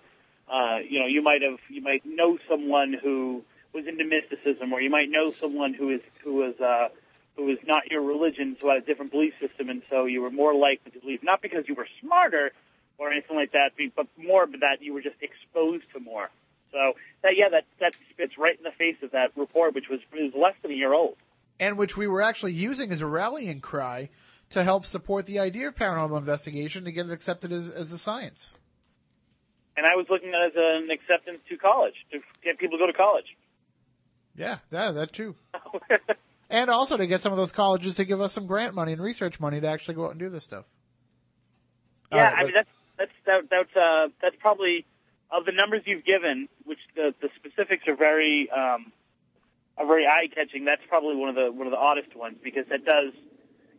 [0.51, 4.81] uh, you know, you might have you might know someone who was into mysticism, or
[4.81, 6.89] you might know someone who is who was uh,
[7.37, 10.31] who was not your religion, so had a different belief system, and so you were
[10.31, 12.53] more likely to believe, not because you were smarter
[12.99, 16.29] or anything like that, but more that you were just exposed to more.
[16.73, 16.93] So
[17.23, 20.33] that yeah, that that spits right in the face of that report, which was, was
[20.35, 21.17] less than a year old.
[21.61, 24.09] and which we were actually using as a rallying cry
[24.51, 27.99] to help support the idea of paranormal investigation to get it accepted as, as a
[27.99, 28.57] science.
[29.77, 32.83] And I was looking at it as an acceptance to college to get people to
[32.83, 33.37] go to college.
[34.37, 35.35] Yeah, yeah, that too.
[36.51, 39.03] and also to get some of those colleges to give us some grant money and
[39.03, 40.65] research money to actually go out and do this stuff.
[42.13, 44.87] Yeah, right, I mean that's that's that, that's uh, that's probably
[45.31, 48.93] of the numbers you've given, which the the specifics are very um,
[49.77, 50.65] are very eye catching.
[50.65, 53.13] That's probably one of the one of the oddest ones because that does,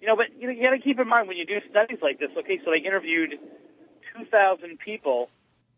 [0.02, 0.16] you know.
[0.16, 2.30] But you know, you got to keep in mind when you do studies like this.
[2.38, 3.32] Okay, so they interviewed
[4.14, 5.30] two thousand people,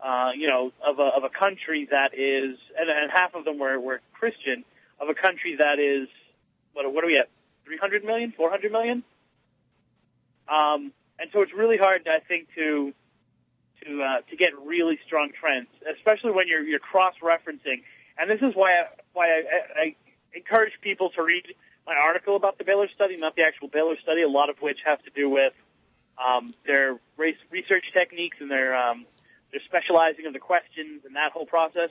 [0.03, 3.60] uh, you know, of a of a country that is, and, and half of them
[3.60, 4.64] were were Christian,
[4.99, 6.07] of a country that is
[6.73, 7.30] what what are we at?
[7.65, 9.03] 300 million, 400 million?
[10.49, 12.93] Um, and so it's really hard, I think, to
[13.85, 15.67] to uh, to get really strong trends,
[15.97, 17.83] especially when you're you're cross referencing.
[18.17, 18.83] And this is why I,
[19.13, 19.95] why I, I,
[20.33, 21.43] encourage people to read
[21.85, 24.21] my article about the Baylor study, not the actual Baylor study.
[24.21, 25.53] A lot of which have to do with
[26.17, 29.05] um, their race research techniques and their um,
[29.51, 31.89] their specializing of the questions and that whole process.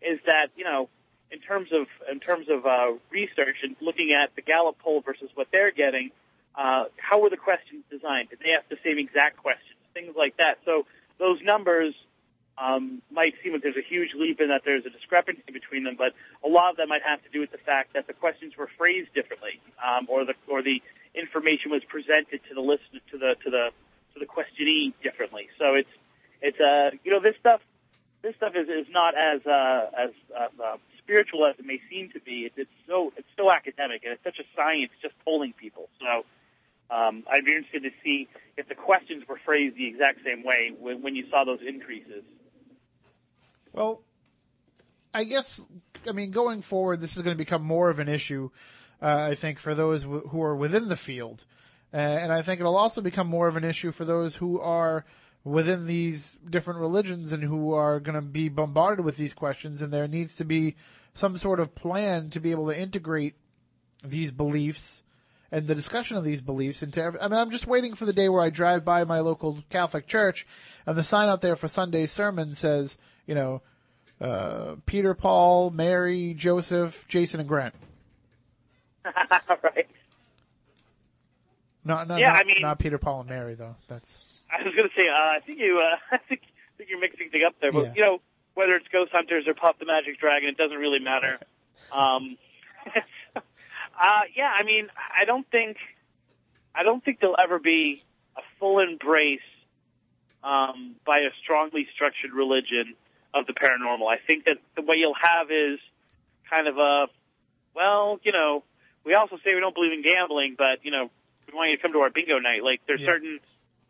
[0.00, 0.88] Is that you know
[1.30, 5.30] in terms of in terms of uh, research and looking at the Gallup poll versus
[5.34, 6.10] what they're getting,
[6.54, 8.28] uh, how were the questions designed?
[8.30, 9.78] Did they ask the same exact questions?
[9.94, 10.58] Things like that.
[10.64, 10.86] So
[11.22, 11.94] those numbers
[12.58, 15.94] um, might seem like there's a huge leap and that there's a discrepancy between them,
[15.96, 16.12] but
[16.44, 18.68] a lot of that might have to do with the fact that the questions were
[18.76, 20.82] phrased differently, um, or the or the
[21.14, 23.70] information was presented to the listener to the to the
[24.14, 25.48] to the questionee differently.
[25.58, 25.94] So it's
[26.42, 27.62] it's uh you know this stuff
[28.22, 32.10] this stuff is is not as uh, as uh, uh, spiritual as it may seem
[32.10, 32.50] to be.
[32.50, 35.88] It's, it's so it's so academic and it's such a science just polling people.
[36.00, 36.26] So
[36.92, 40.72] um, I'd be interested to see if the questions were phrased the exact same way
[40.78, 42.22] when, when you saw those increases.
[43.72, 44.02] Well,
[45.14, 45.62] I guess,
[46.06, 48.50] I mean, going forward, this is going to become more of an issue,
[49.00, 51.44] uh, I think, for those w- who are within the field.
[51.94, 55.04] Uh, and I think it'll also become more of an issue for those who are
[55.44, 59.82] within these different religions and who are going to be bombarded with these questions.
[59.82, 60.76] And there needs to be
[61.14, 63.34] some sort of plan to be able to integrate
[64.04, 65.02] these beliefs
[65.52, 68.12] and the discussion of these beliefs into every, I mean, I'm just waiting for the
[68.12, 70.46] day where I drive by my local Catholic church
[70.86, 72.96] and the sign out there for Sunday's sermon says,
[73.26, 73.60] you know,
[74.20, 77.74] uh, Peter, Paul, Mary, Joseph, Jason, and Grant.
[79.04, 79.86] right.
[81.84, 83.76] Not, not, Yeah, not, I mean- not Peter, Paul, and Mary though.
[83.88, 86.90] That's, I was going to say, uh, I think you, uh, I think, I think
[86.90, 87.72] you're mixing things up there.
[87.72, 87.92] But Yeah.
[87.96, 88.18] you know,
[88.54, 91.38] whether it's Ghost Hunters or Puff the Magic Dragon, it doesn't really matter.
[91.92, 92.36] Um,
[94.02, 95.76] uh, yeah, I mean, I don't think,
[96.74, 98.02] I don't think there'll ever be
[98.36, 99.40] a full embrace
[100.42, 102.94] um, by a strongly structured religion
[103.32, 104.06] of the paranormal.
[104.10, 105.78] I think that the what you'll have is
[106.50, 107.06] kind of a,
[107.74, 108.64] well, you know,
[109.04, 111.10] we also say we don't believe in gambling, but you know,
[111.46, 112.62] we want you to come to our bingo night.
[112.62, 113.14] Like there's Yeah.
[113.14, 113.38] certain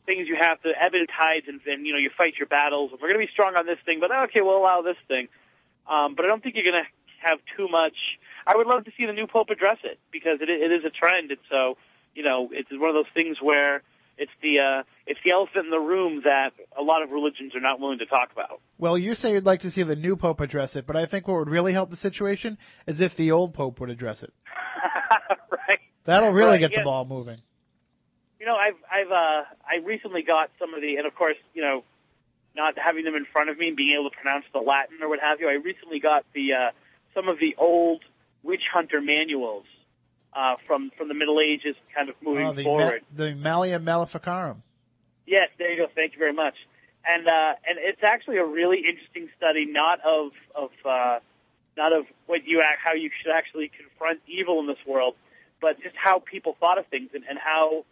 [0.05, 2.91] things you have to ebb and tides, and, and you know, you fight your battles.
[2.93, 5.29] We're going to be strong on this thing, but okay, we'll allow this thing.
[5.89, 6.91] Um, but I don't think you're going to
[7.27, 7.97] have too much.
[8.47, 10.91] I would love to see the new pope address it because it, it is a
[10.91, 11.77] trend, and so
[12.15, 13.83] you know, it's one of those things where
[14.19, 17.61] it's the uh, it's the elephant in the room that a lot of religions are
[17.61, 18.61] not willing to talk about.
[18.79, 21.27] well, you say you'd like to see the new Pope address it, but I think
[21.27, 24.33] what would really help the situation is if the old Pope would address it.
[25.69, 25.79] right.
[26.05, 26.81] That'll really Right, get yeah.
[26.81, 27.39] the ball moving.
[28.39, 31.63] You know, I've I've uh I recently got some of the and of course, you
[31.63, 31.85] know,
[32.55, 35.09] not having them in front of me and being able to pronounce the Latin or
[35.09, 36.71] what have you, I recently got the uh
[37.15, 38.03] some of the old
[38.43, 39.65] witch hunter manuals
[40.35, 43.03] uh from from the Middle Ages kind of moving Oh, the, forward.
[43.17, 44.63] Ma- the Malleus Maleficarum.
[45.27, 45.89] Yes, there you go.
[45.95, 46.55] Thank you very much.
[47.07, 51.19] And uh, and it's actually a really interesting study, not of of uh,
[51.77, 55.15] not of what you act, how you should actually confront evil in this world,
[55.61, 57.85] but just how people thought of things and, and how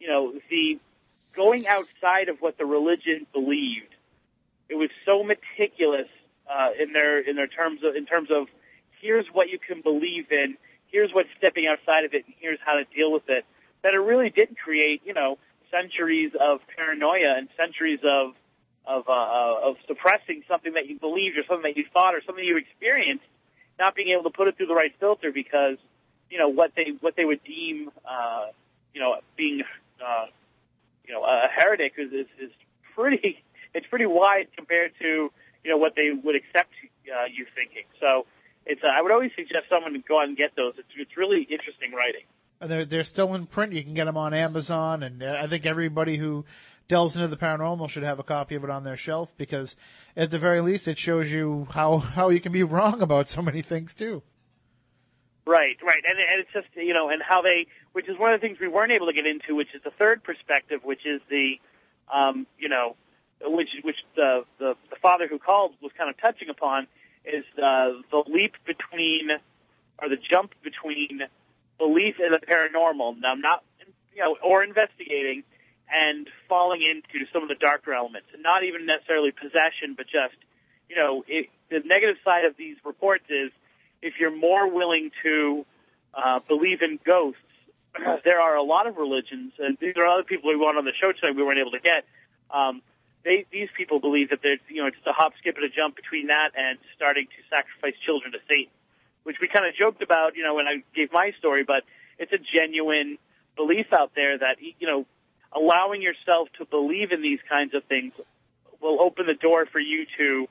[0.00, 0.78] you know the
[1.34, 3.94] going outside of what the religion believed.
[4.68, 6.08] It was so meticulous
[6.50, 8.48] uh, in their in their terms of in terms of
[9.00, 10.56] here's what you can believe in,
[10.90, 13.44] here's what's stepping outside of it, and here's how to deal with it.
[13.82, 15.38] That it really did create, you know,
[15.70, 18.34] centuries of paranoia and centuries of
[18.86, 22.22] of uh, uh, of suppressing something that you believed or something that you thought or
[22.24, 23.24] something you experienced,
[23.78, 25.76] not being able to put it through the right filter because
[26.30, 28.46] you know what they what they would deem uh,
[28.94, 29.62] you know being
[30.00, 30.26] uh,
[31.06, 32.50] you know a heretic is, is is
[32.94, 33.42] pretty
[33.74, 35.30] it's pretty wide compared to
[35.64, 36.72] you know what they would accept
[37.12, 37.84] uh, you thinking.
[38.00, 38.26] So
[38.66, 40.74] it's uh, I would always suggest someone to go out and get those.
[40.78, 42.22] It's it's really interesting writing.
[42.60, 43.72] And they're they're still in print.
[43.72, 46.44] You can get them on Amazon, and uh, I think everybody who
[46.88, 49.76] delves into the paranormal should have a copy of it on their shelf because,
[50.16, 53.42] at the very least, it shows you how how you can be wrong about so
[53.42, 54.22] many things too.
[55.46, 58.40] Right, right, and, and it's just you know, and how they, which is one of
[58.40, 61.22] the things we weren't able to get into, which is the third perspective, which is
[61.30, 61.54] the,
[62.12, 62.96] um, you know,
[63.40, 66.86] which which the the, the father who called was kind of touching upon,
[67.28, 69.30] is uh, the leap between,
[70.00, 71.20] or the jump between
[71.78, 73.62] belief in the paranormal, now not,
[74.14, 75.44] you know, or investigating,
[75.90, 80.36] and falling into some of the darker elements, and not even necessarily possession, but just,
[80.88, 83.50] you know, it, the negative side of these reports is
[84.02, 85.64] if you're more willing to
[86.14, 87.40] uh, believe in ghosts,
[88.24, 90.92] there are a lot of religions, and these are other people we want on the
[91.00, 92.04] show tonight we weren't able to get.
[92.50, 92.82] Um,
[93.24, 95.96] they, these people believe that there's, you know, just a hop, skip, and a jump
[95.96, 98.72] between that and starting to sacrifice children to Satan,
[99.24, 101.82] which we kind of joked about, you know, when I gave my story, but
[102.18, 103.18] it's a genuine
[103.56, 105.06] belief out there that, you know,
[105.52, 108.12] allowing yourself to believe in these kinds of things
[108.80, 110.46] will open the door for you to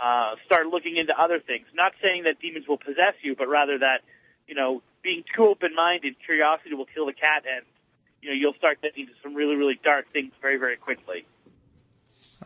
[0.00, 1.66] uh, start looking into other things.
[1.74, 4.00] Not saying that demons will possess you, but rather that,
[4.48, 7.64] you know, being too open-minded, curiosity will kill the cat, and
[8.20, 11.24] you know you'll start getting into some really, really dark things very, very quickly.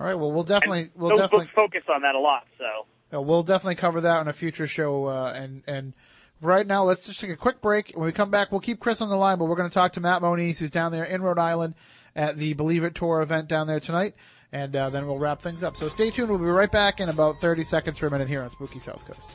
[0.00, 0.14] All right.
[0.14, 2.46] Well, we'll definitely we'll Those definitely focus on that a lot.
[2.56, 5.06] So uh, we'll definitely cover that on a future show.
[5.06, 5.92] Uh, and and
[6.40, 7.92] right now, let's just take a quick break.
[7.94, 9.92] When we come back, we'll keep Chris on the line, but we're going to talk
[9.92, 11.74] to Matt Moniz, who's down there in Rhode Island
[12.16, 14.14] at the Believe It Tour event down there tonight.
[14.52, 15.76] And uh, then we'll wrap things up.
[15.76, 16.30] So stay tuned.
[16.30, 19.04] We'll be right back in about 30 seconds for a minute here on Spooky South
[19.06, 19.30] Coast.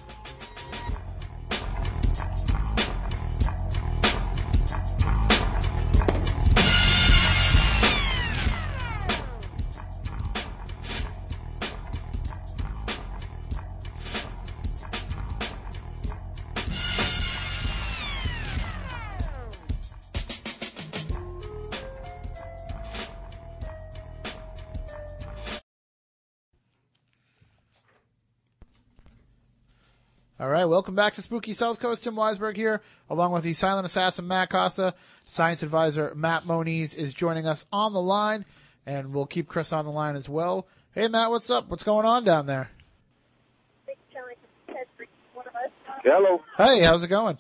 [30.66, 32.04] Right, welcome back to Spooky South Coast.
[32.04, 34.96] Tim Weisberg here, along with the silent assassin Matt Costa.
[35.28, 38.46] Science advisor Matt Moniz is joining us on the line,
[38.84, 40.68] and we'll keep Chris on the line as well.
[40.92, 41.70] Hey Matt, what's up?
[41.70, 42.72] What's going on down there?
[46.04, 46.42] Hello.
[46.58, 47.38] Hey, how's it going?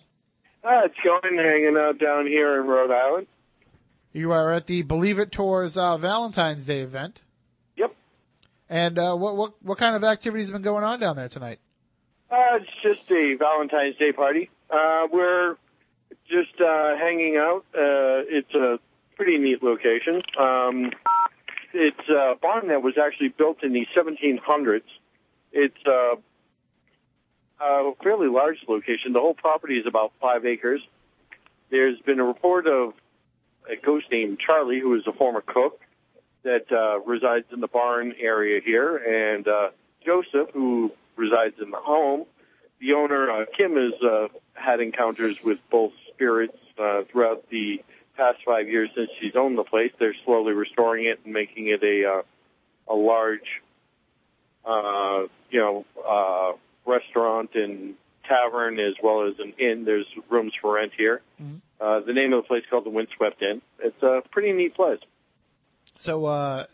[0.64, 3.28] Uh, it's going, hanging out down here in Rhode Island.
[4.14, 7.22] You are at the Believe It Tours uh, Valentine's Day event.
[7.76, 7.96] Yep.
[8.70, 11.60] And uh, what what what kind of activities have been going on down there tonight?
[12.36, 14.50] Uh, it's just a Valentine's Day party.
[14.70, 15.56] Uh, we're
[16.28, 17.64] just uh, hanging out.
[17.74, 18.78] Uh, it's a
[19.16, 20.22] pretty neat location.
[20.38, 20.92] Um,
[21.74, 24.82] it's a barn that was actually built in the 1700s.
[25.54, 26.16] It's uh,
[27.64, 29.14] a fairly large location.
[29.14, 30.82] The whole property is about five acres.
[31.70, 32.96] There's been a report of
[33.72, 35.80] a ghost named Charlie, who is a former cook,
[36.44, 39.70] that uh, resides in the barn area here, and uh,
[40.06, 42.26] Joseph, who resides in the home.
[42.80, 47.82] The owner, uh, Kim, has uh, had encounters with both spirits uh, throughout the
[48.18, 49.92] past five years since she's owned the place.
[50.00, 52.22] They're slowly restoring it and making it a uh,
[52.88, 53.62] a large,
[54.66, 56.54] uh, you know, uh,
[56.86, 57.96] restaurant and
[58.28, 59.86] tavern as well as an inn.
[59.86, 61.22] There's rooms for rent here.
[61.80, 63.62] Uh, the name of the place is called the Windswept Inn.
[63.80, 65.00] It's a pretty neat place.
[65.96, 66.66] So uh,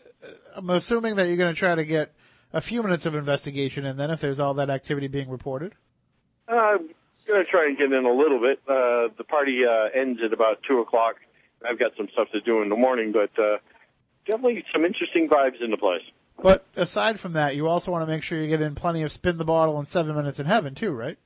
[0.54, 2.12] I'm assuming that you're going to try to get
[2.52, 5.74] a few minutes of investigation, and then if there's all that activity being reported.
[6.48, 6.88] Uh, I'm
[7.26, 8.60] going to try and get in a little bit.
[8.68, 11.16] Uh, the party uh, ends at about 2 o'clock.
[11.68, 13.58] I've got some stuff to do in the morning, but uh,
[14.26, 16.02] definitely some interesting vibes in the place.
[16.42, 19.12] But aside from that, you also want to make sure you get in plenty of
[19.12, 21.18] spin the bottle and seven minutes in heaven too, right?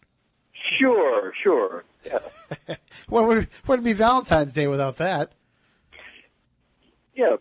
[0.79, 1.85] Sure, sure.
[2.05, 2.19] Yeah.
[3.09, 5.31] Well, would wouldn't be Valentine's Day without that.
[7.15, 7.37] yeah.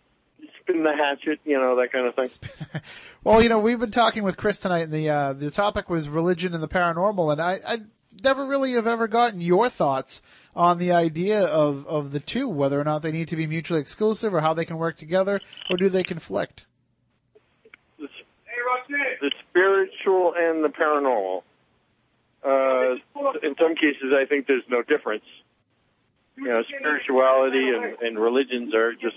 [0.66, 2.80] Spin the hatchet, you know, that kind of thing.
[3.24, 6.08] Well, you know, we've been talking with Chris tonight, and the uh, the topic was
[6.08, 7.78] religion and the paranormal, and I, I
[8.22, 10.22] never really have ever gotten your thoughts
[10.54, 13.80] on the idea of of the two, whether or not they need to be mutually
[13.80, 16.66] exclusive, or how they can work together, or do they conflict?
[17.98, 18.06] The,
[19.20, 21.42] the spiritual and the paranormal.
[22.44, 22.94] Uh,
[23.42, 25.24] in some cases, I think there's no difference.
[26.36, 29.16] You know, spirituality and, and religions are just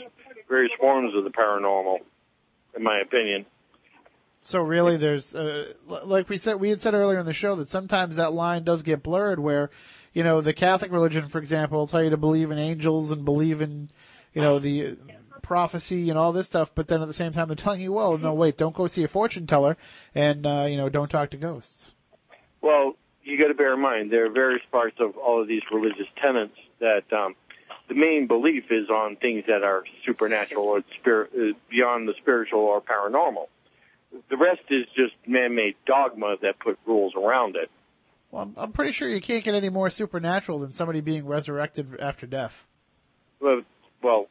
[0.50, 2.00] various forms of the paranormal,
[2.76, 3.46] in my opinion.
[4.42, 7.68] So really, there's uh, like we said, we had said earlier in the show that
[7.68, 9.40] sometimes that line does get blurred.
[9.40, 9.70] Where,
[10.14, 13.26] you know, the Catholic religion, for example, will tell you to believe in angels and
[13.26, 13.90] believe in,
[14.34, 14.98] you know, the
[15.50, 18.18] prophecy and all this stuff, but then at the same time they're telling you, well,
[18.20, 19.78] no, wait, don't go see a fortune teller,
[20.14, 21.94] and uh, you know, don't talk to ghosts.
[22.62, 22.94] Well,
[23.24, 26.08] you got to bear in mind there are various parts of all of these religious
[26.22, 27.36] tenets that um,
[27.90, 32.62] the main belief is on things that are supernatural or spirit uh, beyond the spiritual
[32.62, 33.48] or paranormal.
[34.30, 37.70] The rest is just man-made dogma that put rules around it.
[38.32, 42.00] Well, I'm, I'm pretty sure you can't get any more supernatural than somebody being resurrected
[42.00, 42.66] after death.
[43.40, 43.62] Well,
[44.02, 44.28] well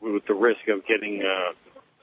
[0.00, 1.52] with the risk of getting uh,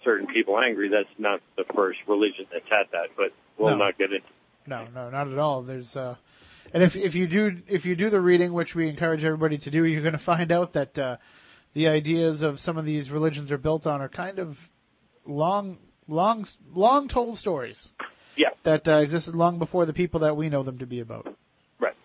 [0.03, 3.09] certain people angry, that's not the first religion that's had that.
[3.15, 3.85] But we'll No.
[3.85, 4.27] not get into.
[4.67, 5.61] No, no, not at all.
[5.63, 6.15] There's, uh,
[6.73, 9.71] and if if you do if you do the reading, which we encourage everybody to
[9.71, 11.17] do, you're going to find out that uh,
[11.73, 14.69] the ideas of some of these religions are built on are kind of
[15.25, 15.77] long,
[16.07, 17.93] long, long told stories.
[18.35, 18.49] Yeah.
[18.63, 21.35] That uh, existed long before the people that we know them to be about.
[21.79, 21.95] Right.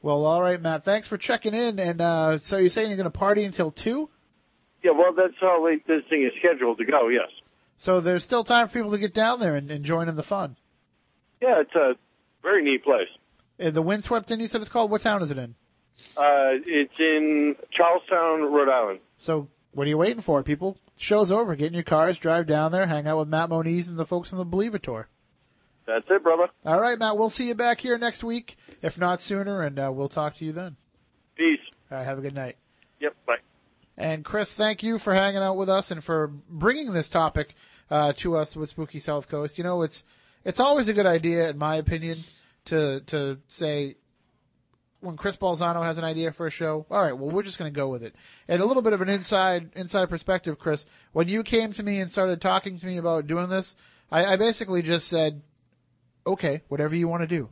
[0.00, 0.84] Well, all right, Matt.
[0.84, 1.78] Thanks for checking in.
[1.78, 4.08] And uh, so you're saying you're going to party until two?
[4.82, 7.08] Yeah, well, that's how late this thing is scheduled to go.
[7.08, 7.28] Yes.
[7.76, 10.22] So there's still time for people to get down there and, and join in the
[10.22, 10.56] fun.
[11.42, 11.94] Yeah, it's a
[12.42, 13.08] very neat place.
[13.60, 14.90] Uh, the Windswept Inn, you said it's called.
[14.90, 15.54] What town is it in?
[16.16, 19.00] Uh, it's in Charlestown, Rhode Island.
[19.16, 20.78] So what are you waiting for, people?
[20.98, 21.56] Show's over.
[21.56, 24.28] Get in your cars, drive down there, hang out with Matt Moniz and the folks
[24.28, 25.08] from the Believe Tour.
[25.86, 26.48] That's it, brother.
[26.66, 27.16] All right, Matt.
[27.16, 30.44] We'll see you back here next week, if not sooner, and uh, we'll talk to
[30.44, 30.76] you then.
[31.34, 31.60] Peace.
[31.90, 32.56] All right, have a good night.
[33.00, 33.16] Yep.
[33.26, 33.36] Bye.
[33.96, 37.54] And Chris, thank you for hanging out with us and for bringing this topic
[37.90, 39.56] uh, to us with Spooky South Coast.
[39.56, 40.04] You know, it's
[40.44, 42.18] it's always a good idea, in my opinion,
[42.68, 43.96] to to say
[45.00, 46.86] when Chris Balzano has an idea for a show.
[46.90, 48.14] All right, well, we're just going to go with it.
[48.48, 50.86] And a little bit of an inside inside perspective, Chris.
[51.12, 53.76] When you came to me and started talking to me about doing this,
[54.10, 55.42] I, I basically just said,
[56.26, 57.48] "Okay, whatever you want to do."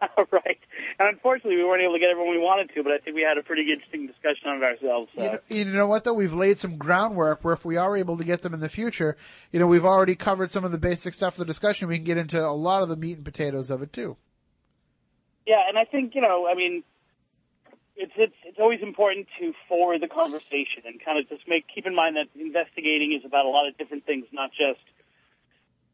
[0.32, 0.55] right.
[0.98, 3.22] And unfortunately, we weren't able to get everyone we wanted to, but I think we
[3.22, 5.10] had a pretty interesting discussion on it ourselves.
[5.14, 5.22] So.
[5.22, 6.14] You know, you know what though?
[6.14, 9.16] We've laid some groundwork where if we are able to get them in the future,
[9.52, 11.88] you know, we've already covered some of the basic stuff of the discussion.
[11.88, 14.16] We can get into a lot of the meat and potatoes of it too.
[15.46, 16.82] Yeah, and I think you know, I mean,
[17.96, 21.86] it's it's it's always important to forward the conversation and kind of just make keep
[21.86, 24.80] in mind that investigating is about a lot of different things, not just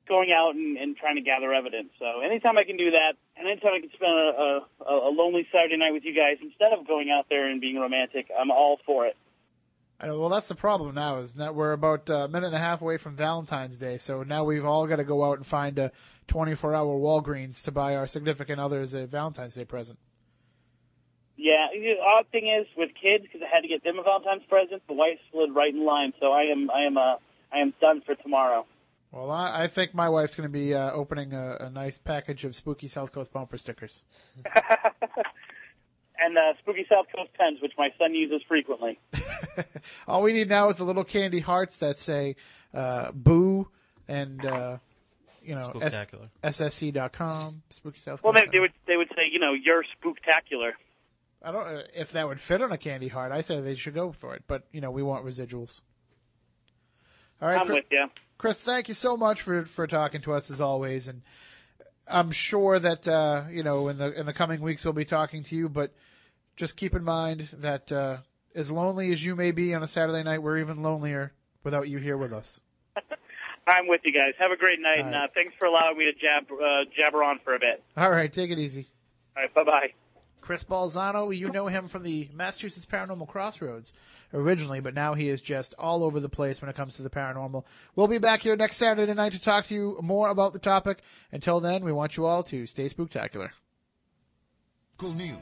[0.09, 1.91] going out and, and trying to gather evidence.
[1.99, 5.47] So anytime I can do that, and anytime I can spend a, a, a lonely
[5.53, 8.79] Saturday night with you guys instead of going out there and being romantic, I'm all
[8.85, 9.17] for it.
[10.01, 12.59] I know, well, that's the problem now is that we're about a minute and a
[12.59, 15.79] half away from Valentine's Day, so now we've all got to go out and find
[15.79, 15.93] a
[16.27, 20.01] 24-hour Walgreens to buy our significant others a Valentine's Day present.
[21.37, 24.43] Yeah, the odd thing is with kids because I had to get them a Valentine's
[24.49, 24.83] present.
[24.89, 27.17] The wife slid right in line, so I am I am uh,
[27.53, 28.67] I am done for tomorrow.
[29.13, 32.45] Well, I, I think my wife's going to be uh, opening a, a nice package
[32.45, 34.05] of spooky South Coast bumper stickers.
[36.25, 39.01] And uh, spooky South Coast pens, which my son uses frequently.
[40.07, 42.37] All we need now is the little candy hearts that say
[42.73, 43.67] uh, "boo"
[44.07, 44.77] and uh,
[45.43, 46.29] you know S- Spooktacular.
[46.45, 48.45] ssc.com, spooky South Well, Coast.
[48.47, 50.73] they, they would they would say, you know, you're spooktacular.
[51.43, 53.33] I don't know if that would fit on a candy heart.
[53.33, 55.81] I say they should go for it, but you know we want residuals.
[57.41, 58.07] All right, I'm Chris, with you.
[58.43, 61.23] Chris, thank you so much for for talking to us as always, and
[62.09, 65.45] I'm sure that uh, you know in the in the coming weeks we'll be talking
[65.45, 65.93] to you, but
[66.57, 68.17] just keep in mind that uh,
[68.53, 71.33] as lonely as you may be on a Saturday night, we're even lonelier
[71.63, 72.59] without you here with us.
[73.69, 74.33] I'm with you guys.
[74.41, 77.23] Have a great night, All and uh, thanks for allowing me to jab uh, jabber
[77.23, 77.81] on for a bit.
[77.97, 78.89] All right, take it easy.
[79.37, 79.93] All right, bye bye.
[80.41, 83.93] Chris Balzano, you know him from the Massachusetts Paranormal Crossroads
[84.33, 87.11] originally, but now he is just all over the place when it comes to the
[87.11, 87.65] paranormal.
[87.95, 90.99] We'll be back here next Saturday night to talk to you more about the topic.
[91.31, 93.51] Until then, we want you all to stay spooktacular.
[95.03, 95.37] News,